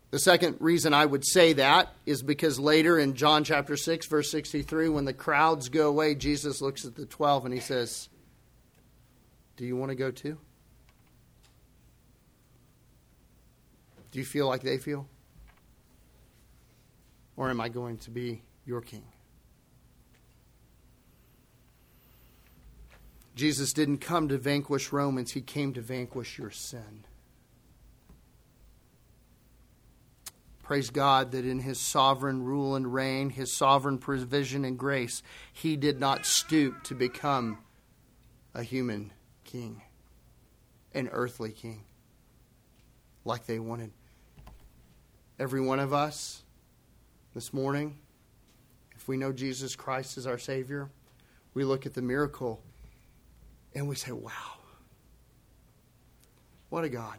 The 0.09 0.17
second 0.17 0.57
reason 0.59 0.91
I 0.91 1.05
would 1.05 1.23
say 1.27 1.53
that 1.53 1.93
is 2.07 2.23
because 2.23 2.59
later 2.59 2.97
in 2.97 3.13
John 3.13 3.43
chapter 3.43 3.77
6, 3.77 4.07
verse 4.07 4.31
63, 4.31 4.89
when 4.89 5.05
the 5.05 5.13
crowds 5.13 5.69
go 5.69 5.89
away, 5.89 6.15
Jesus 6.15 6.59
looks 6.59 6.85
at 6.85 6.95
the 6.95 7.05
12 7.05 7.45
and 7.45 7.53
he 7.53 7.59
says, 7.59 8.09
Do 9.55 9.63
you 9.63 9.75
want 9.75 9.89
to 9.89 9.95
go 9.95 10.09
too? 10.09 10.39
Do 14.09 14.17
you 14.17 14.25
feel 14.25 14.47
like 14.47 14.63
they 14.63 14.79
feel? 14.79 15.07
Or 17.37 17.51
am 17.51 17.61
I 17.61 17.69
going 17.69 17.99
to 17.99 18.09
be 18.09 18.41
your 18.65 18.81
king? 18.81 19.03
Jesus 23.39 23.71
didn't 23.71 23.99
come 23.99 24.27
to 24.27 24.37
vanquish 24.37 24.91
Romans, 24.91 25.31
he 25.31 25.39
came 25.39 25.71
to 25.73 25.79
vanquish 25.79 26.37
your 26.37 26.51
sin. 26.51 27.05
Praise 30.61 30.89
God 30.89 31.31
that 31.31 31.45
in 31.45 31.59
his 31.59 31.79
sovereign 31.79 32.43
rule 32.43 32.75
and 32.75 32.93
reign, 32.93 33.29
his 33.29 33.55
sovereign 33.55 33.97
provision 33.97 34.65
and 34.65 34.77
grace, 34.77 35.23
he 35.53 35.77
did 35.77 36.01
not 36.01 36.25
stoop 36.25 36.83
to 36.83 36.93
become 36.93 37.59
a 38.53 38.61
human 38.61 39.13
king, 39.45 39.83
an 40.93 41.07
earthly 41.13 41.53
king, 41.53 41.85
like 43.23 43.45
they 43.45 43.57
wanted. 43.57 43.91
Every 45.39 45.61
one 45.61 45.79
of 45.79 45.93
us 45.93 46.43
this 47.33 47.53
morning, 47.53 47.99
if 48.97 49.07
we 49.07 49.15
know 49.15 49.31
Jesus 49.31 49.77
Christ 49.77 50.17
as 50.17 50.27
our 50.27 50.37
Savior, 50.37 50.89
we 51.53 51.63
look 51.63 51.85
at 51.85 51.93
the 51.93 52.01
miracle 52.01 52.61
and 53.79 53.87
we 53.87 53.95
say, 53.95 54.11
wow, 54.11 54.59
what 56.69 56.83
a 56.83 56.89
God. 56.89 57.17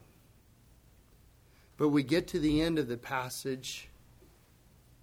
But 1.76 1.88
we 1.88 2.02
get 2.02 2.28
to 2.28 2.38
the 2.38 2.60
end 2.60 2.78
of 2.78 2.86
the 2.86 2.98
passage 2.98 3.88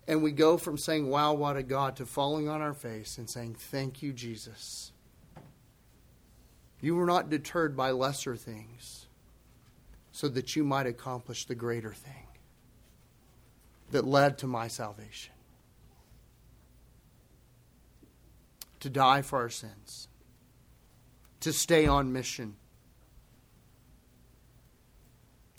and 0.08 0.22
we 0.22 0.32
go 0.32 0.58
from 0.58 0.78
saying, 0.78 1.10
Wow, 1.10 1.34
what 1.34 1.58
a 1.58 1.64
God, 1.64 1.96
to 1.98 2.06
falling 2.06 2.48
on 2.48 2.62
our 2.62 2.76
face 2.76 3.18
and 3.18 3.30
saying, 3.30 3.56
Thank 3.56 4.02
you, 4.04 4.14
Jesus. 4.14 4.92
You 6.80 6.96
were 6.96 7.08
not 7.08 7.30
deterred 7.30 7.76
by 7.76 7.90
lesser 7.90 8.36
things 8.36 9.08
so 10.12 10.28
that 10.30 10.56
you 10.56 10.64
might 10.64 10.86
accomplish 10.86 11.46
the 11.46 11.56
greater 11.56 11.94
thing 11.94 12.28
that 13.90 14.06
led 14.06 14.38
to 14.38 14.48
my 14.48 14.68
salvation. 14.68 15.34
To 18.82 18.90
die 18.92 19.24
for 19.24 19.40
our 19.40 19.50
sins, 19.50 20.08
to 21.40 21.54
stay 21.54 21.88
on 21.88 22.12
mission 22.12 22.56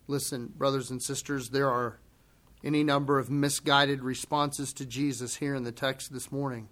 Listen, 0.09 0.51
brothers 0.57 0.91
and 0.91 1.03
sisters, 1.03 1.51
there 1.51 1.71
are 1.71 2.01
any 2.65 2.83
number 2.83 3.19
of 3.19 3.31
misguided 3.31 4.03
responses 4.03 4.73
to 4.73 4.87
Jesus 4.87 5.37
here 5.37 5.55
in 5.55 5.65
the 5.65 5.71
text 5.71 6.13
this 6.13 6.33
morning. 6.33 6.69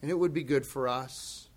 And 0.00 0.10
it 0.10 0.18
would 0.18 0.32
be 0.32 0.42
good 0.42 0.64
for 0.64 0.88
us 0.88 1.48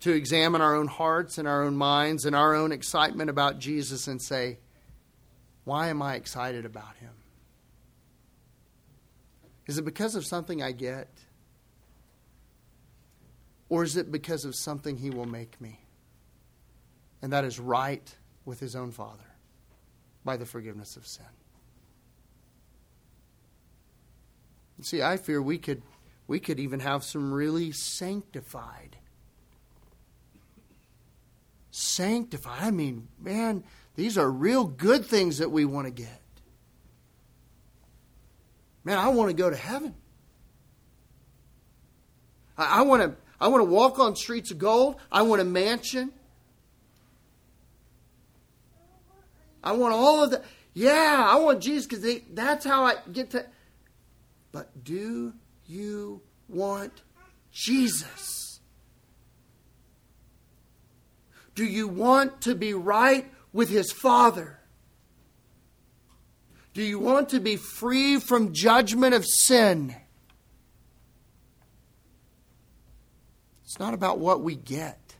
to 0.00 0.12
examine 0.12 0.60
our 0.60 0.76
own 0.76 0.86
hearts 0.86 1.38
and 1.38 1.48
our 1.48 1.64
own 1.64 1.76
minds 1.76 2.24
and 2.24 2.36
our 2.36 2.54
own 2.54 2.70
excitement 2.70 3.28
about 3.28 3.58
Jesus 3.58 4.06
and 4.06 4.22
say, 4.22 4.58
why 5.64 5.88
am 5.88 6.00
I 6.02 6.14
excited 6.14 6.64
about 6.64 6.96
him? 6.96 7.12
Is 9.66 9.76
it 9.76 9.84
because 9.84 10.14
of 10.14 10.24
something 10.24 10.62
I 10.62 10.70
get? 10.70 11.08
Or 13.72 13.82
is 13.82 13.96
it 13.96 14.12
because 14.12 14.44
of 14.44 14.54
something 14.54 14.98
he 14.98 15.08
will 15.08 15.24
make 15.24 15.58
me? 15.58 15.82
and 17.22 17.32
that 17.32 17.44
is 17.44 17.58
right 17.60 18.14
with 18.44 18.58
his 18.58 18.74
own 18.74 18.90
Father 18.90 19.24
by 20.24 20.36
the 20.36 20.44
forgiveness 20.44 20.96
of 20.96 21.06
sin. 21.06 21.24
See, 24.82 25.00
I 25.00 25.16
fear 25.16 25.40
we 25.40 25.58
could 25.58 25.82
we 26.26 26.40
could 26.40 26.58
even 26.58 26.80
have 26.80 27.04
some 27.04 27.32
really 27.32 27.70
sanctified 27.70 28.96
sanctified. 31.70 32.58
I 32.60 32.70
mean, 32.72 33.08
man, 33.18 33.62
these 33.94 34.18
are 34.18 34.28
real 34.28 34.64
good 34.64 35.06
things 35.06 35.38
that 35.38 35.50
we 35.50 35.64
want 35.64 35.86
to 35.86 35.92
get. 35.92 36.20
Man, 38.84 38.98
I 38.98 39.08
want 39.08 39.30
to 39.30 39.34
go 39.34 39.48
to 39.48 39.56
heaven. 39.56 39.94
I, 42.58 42.80
I 42.80 42.82
want 42.82 43.02
to 43.02 43.16
I 43.42 43.48
want 43.48 43.60
to 43.60 43.64
walk 43.64 43.98
on 43.98 44.14
streets 44.14 44.52
of 44.52 44.58
gold. 44.58 44.94
I 45.10 45.22
want 45.22 45.42
a 45.42 45.44
mansion. 45.44 46.12
I 49.64 49.72
want 49.72 49.94
all 49.94 50.22
of 50.22 50.30
that. 50.30 50.44
Yeah, 50.74 51.26
I 51.26 51.40
want 51.40 51.60
Jesus 51.60 51.88
because 51.88 52.20
that's 52.32 52.64
how 52.64 52.84
I 52.84 52.94
get 53.12 53.30
to. 53.30 53.44
But 54.52 54.84
do 54.84 55.32
you 55.66 56.22
want 56.48 57.02
Jesus? 57.50 58.60
Do 61.56 61.64
you 61.64 61.88
want 61.88 62.42
to 62.42 62.54
be 62.54 62.74
right 62.74 63.28
with 63.52 63.70
his 63.70 63.90
Father? 63.90 64.60
Do 66.74 66.82
you 66.82 67.00
want 67.00 67.30
to 67.30 67.40
be 67.40 67.56
free 67.56 68.20
from 68.20 68.54
judgment 68.54 69.14
of 69.14 69.26
sin? 69.26 69.96
It's 73.72 73.80
not 73.80 73.94
about 73.94 74.18
what 74.18 74.42
we 74.42 74.54
get, 74.54 75.16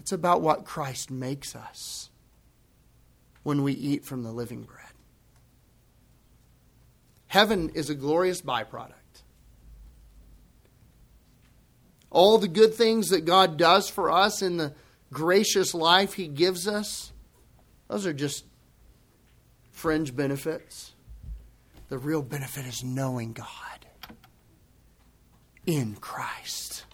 it's 0.00 0.10
about 0.10 0.40
what 0.40 0.64
Christ 0.64 1.10
makes 1.10 1.54
us 1.54 2.08
when 3.42 3.62
we 3.62 3.74
eat 3.74 4.06
from 4.06 4.22
the 4.22 4.32
living 4.32 4.62
bread. 4.62 4.86
Heaven 7.26 7.72
is 7.74 7.90
a 7.90 7.94
glorious 7.94 8.40
byproduct. 8.40 8.94
All 12.08 12.38
the 12.38 12.48
good 12.48 12.72
things 12.72 13.10
that 13.10 13.26
God 13.26 13.58
does 13.58 13.90
for 13.90 14.10
us 14.10 14.40
in 14.40 14.56
the 14.56 14.72
gracious 15.12 15.74
life 15.74 16.14
He 16.14 16.28
gives 16.28 16.66
us, 16.66 17.12
those 17.88 18.06
are 18.06 18.14
just 18.14 18.46
fringe 19.72 20.16
benefits. 20.16 20.94
The 21.90 21.98
real 21.98 22.22
benefit 22.22 22.64
is 22.64 22.82
knowing 22.82 23.34
God 23.34 23.46
in 25.66 25.96
Christ, 25.96 26.86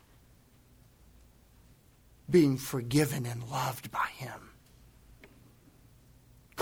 being 2.33 2.57
forgiven 2.57 3.26
and 3.26 3.49
loved 3.49 3.93
by 3.93 4.09
Him 4.16 4.53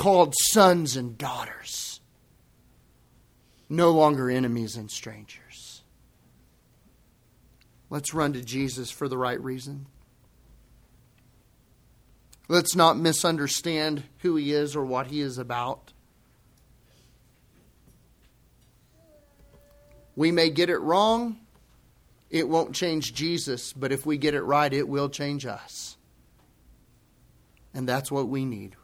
called 0.01 0.35
sons 0.35 0.97
and 0.97 1.19
daughters, 1.19 2.01
no 3.69 3.91
longer 3.91 4.31
enemies 4.31 4.75
and 4.75 4.91
strangers. 4.91 5.83
Let's 7.91 8.15
run 8.15 8.33
to 8.33 8.43
Jesus 8.43 8.91
for 8.91 9.09
the 9.09 9.19
right 9.19 9.39
reason. 9.39 9.85
Let's 12.49 12.75
not 12.75 12.97
misunderstand 12.97 14.05
who 14.21 14.37
he 14.37 14.53
is 14.53 14.75
or 14.75 14.87
what 14.87 15.09
he 15.09 15.21
is 15.21 15.37
about. 15.37 15.93
We 20.17 20.33
may 20.33 20.49
get 20.49 20.71
it 20.71 20.79
wrong, 20.79 21.40
it 22.31 22.49
won't 22.49 22.75
change 22.75 23.13
Jesus, 23.13 23.73
but 23.73 23.91
if 23.91 24.07
we 24.07 24.17
get 24.17 24.35
it 24.35 24.43
right, 24.43 24.73
it 24.73 24.89
will 24.89 25.09
change 25.09 25.47
us. 25.47 25.97
And 27.75 27.89
that's 27.89 28.11
what 28.11 28.29
we 28.29 28.45
need 28.45 28.77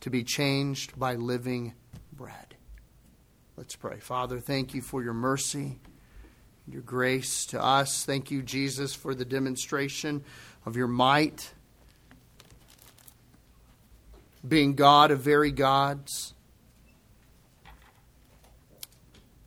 to 0.00 0.10
be 0.10 0.24
changed 0.24 0.98
by 0.98 1.14
living 1.14 1.74
bread. 2.12 2.56
Let's 3.56 3.76
pray. 3.76 3.98
Father, 3.98 4.40
thank 4.40 4.74
you 4.74 4.82
for 4.82 5.02
your 5.02 5.12
mercy, 5.12 5.78
your 6.66 6.82
grace 6.82 7.46
to 7.46 7.62
us. 7.62 8.04
Thank 8.04 8.30
you, 8.30 8.42
Jesus, 8.42 8.94
for 8.94 9.14
the 9.14 9.24
demonstration 9.24 10.24
of 10.66 10.76
your 10.76 10.88
might, 10.88 11.52
being 14.46 14.74
God 14.74 15.10
of 15.10 15.20
very 15.20 15.52
gods, 15.52 16.34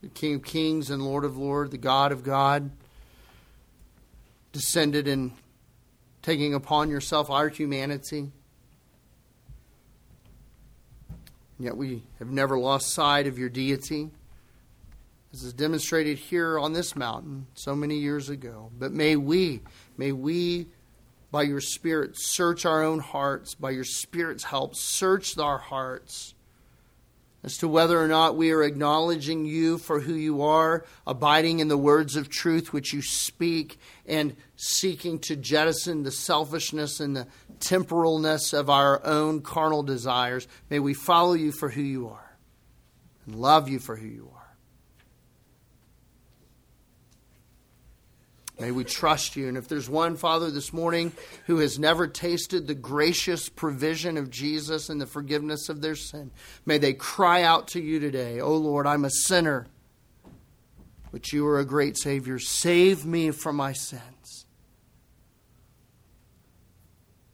the 0.01 0.09
King 0.09 0.35
of 0.35 0.43
kings 0.43 0.89
and 0.89 1.01
Lord 1.01 1.25
of 1.25 1.37
lords, 1.37 1.71
the 1.71 1.77
God 1.77 2.11
of 2.11 2.23
God, 2.23 2.69
descended 4.53 5.09
and 5.09 5.33
taking 6.21 6.53
upon 6.53 6.89
yourself 6.89 7.29
our 7.29 7.49
humanity 7.49 8.31
And 11.57 11.65
Yet 11.65 11.77
we 11.77 12.03
have 12.19 12.29
never 12.29 12.57
lost 12.59 12.93
sight 12.93 13.27
of 13.27 13.37
your 13.39 13.49
deity, 13.49 14.09
This 15.31 15.43
is 15.43 15.53
demonstrated 15.53 16.17
here 16.17 16.59
on 16.59 16.73
this 16.73 16.95
mountain 16.95 17.47
so 17.53 17.75
many 17.75 17.99
years 17.99 18.29
ago. 18.29 18.71
But 18.77 18.91
may 18.91 19.15
we, 19.15 19.61
may 19.97 20.11
we, 20.11 20.67
by 21.31 21.43
your 21.43 21.61
Spirit, 21.61 22.15
search 22.15 22.65
our 22.65 22.83
own 22.83 22.99
hearts, 22.99 23.55
by 23.55 23.71
your 23.71 23.85
Spirit's 23.85 24.43
help, 24.43 24.75
search 24.75 25.37
our 25.37 25.57
hearts 25.57 26.33
as 27.43 27.57
to 27.57 27.67
whether 27.67 28.01
or 28.01 28.07
not 28.07 28.37
we 28.37 28.51
are 28.51 28.63
acknowledging 28.63 29.45
you 29.45 29.77
for 29.77 29.99
who 29.99 30.13
you 30.13 30.41
are, 30.41 30.85
abiding 31.05 31.59
in 31.59 31.67
the 31.67 31.77
words 31.77 32.15
of 32.15 32.29
truth 32.29 32.71
which 32.71 32.93
you 32.93 33.01
speak, 33.01 33.77
and 34.05 34.35
seeking 34.55 35.19
to 35.19 35.35
jettison 35.35 36.03
the 36.03 36.11
selfishness 36.11 36.99
and 36.99 37.15
the 37.15 37.27
temporalness 37.59 38.57
of 38.57 38.69
our 38.69 39.05
own 39.05 39.41
carnal 39.41 39.83
desires. 39.83 40.47
May 40.69 40.79
we 40.79 40.93
follow 40.93 41.33
you 41.33 41.51
for 41.51 41.69
who 41.69 41.81
you 41.81 42.09
are 42.09 42.37
and 43.25 43.35
love 43.35 43.69
you 43.69 43.79
for 43.79 43.95
who 43.95 44.07
you 44.07 44.31
are. 44.33 44.42
May 48.63 48.71
we 48.71 48.85
trust 48.85 49.35
you. 49.35 49.49
And 49.49 49.57
if 49.57 49.67
there's 49.67 49.89
one, 49.89 50.15
Father, 50.15 50.49
this 50.49 50.71
morning 50.71 51.11
who 51.47 51.57
has 51.57 51.77
never 51.77 52.07
tasted 52.07 52.65
the 52.65 52.73
gracious 52.73 53.49
provision 53.49 54.15
of 54.15 54.29
Jesus 54.29 54.87
and 54.87 55.01
the 55.01 55.05
forgiveness 55.05 55.67
of 55.67 55.81
their 55.81 55.97
sin, 55.97 56.31
may 56.65 56.77
they 56.77 56.93
cry 56.93 57.43
out 57.43 57.67
to 57.69 57.81
you 57.81 57.99
today, 57.99 58.39
Oh 58.39 58.55
Lord, 58.55 58.87
I'm 58.87 59.03
a 59.03 59.09
sinner, 59.09 59.67
but 61.11 61.33
you 61.33 61.45
are 61.45 61.59
a 61.59 61.65
great 61.65 61.97
Savior. 61.97 62.39
Save 62.39 63.05
me 63.05 63.31
from 63.31 63.57
my 63.57 63.73
sins. 63.73 64.45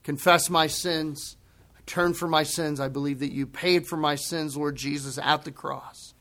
Confess 0.01 0.49
my 0.49 0.65
sins. 0.65 1.38
I 1.77 1.82
turn 1.86 2.15
from 2.15 2.32
my 2.32 2.41
sins. 2.41 2.80
I 2.80 2.88
believe 2.88 3.19
that 3.19 3.32
you 3.32 3.45
paid 3.45 3.86
for 3.86 3.97
my 3.97 4.15
sins, 4.15 4.57
Lord 4.57 4.77
Jesus, 4.77 5.19
at 5.19 5.43
the 5.43 5.51
cross, 5.51 6.15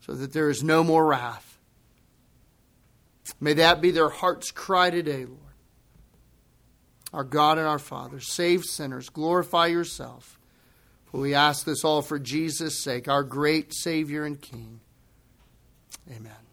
so 0.00 0.12
that 0.12 0.32
there 0.32 0.50
is 0.50 0.64
no 0.64 0.82
more 0.82 1.06
wrath 1.06 1.45
May 3.40 3.54
that 3.54 3.80
be 3.80 3.90
their 3.90 4.08
heart's 4.08 4.50
cry 4.50 4.90
today, 4.90 5.24
Lord. 5.24 5.40
Our 7.12 7.24
God 7.24 7.58
and 7.58 7.66
our 7.66 7.78
Father, 7.78 8.20
save 8.20 8.64
sinners, 8.64 9.08
glorify 9.08 9.66
yourself. 9.66 10.38
For 11.06 11.20
we 11.20 11.34
ask 11.34 11.64
this 11.64 11.84
all 11.84 12.02
for 12.02 12.18
Jesus' 12.18 12.82
sake, 12.82 13.08
our 13.08 13.22
great 13.22 13.72
Savior 13.72 14.24
and 14.24 14.40
King. 14.40 14.80
Amen. 16.10 16.45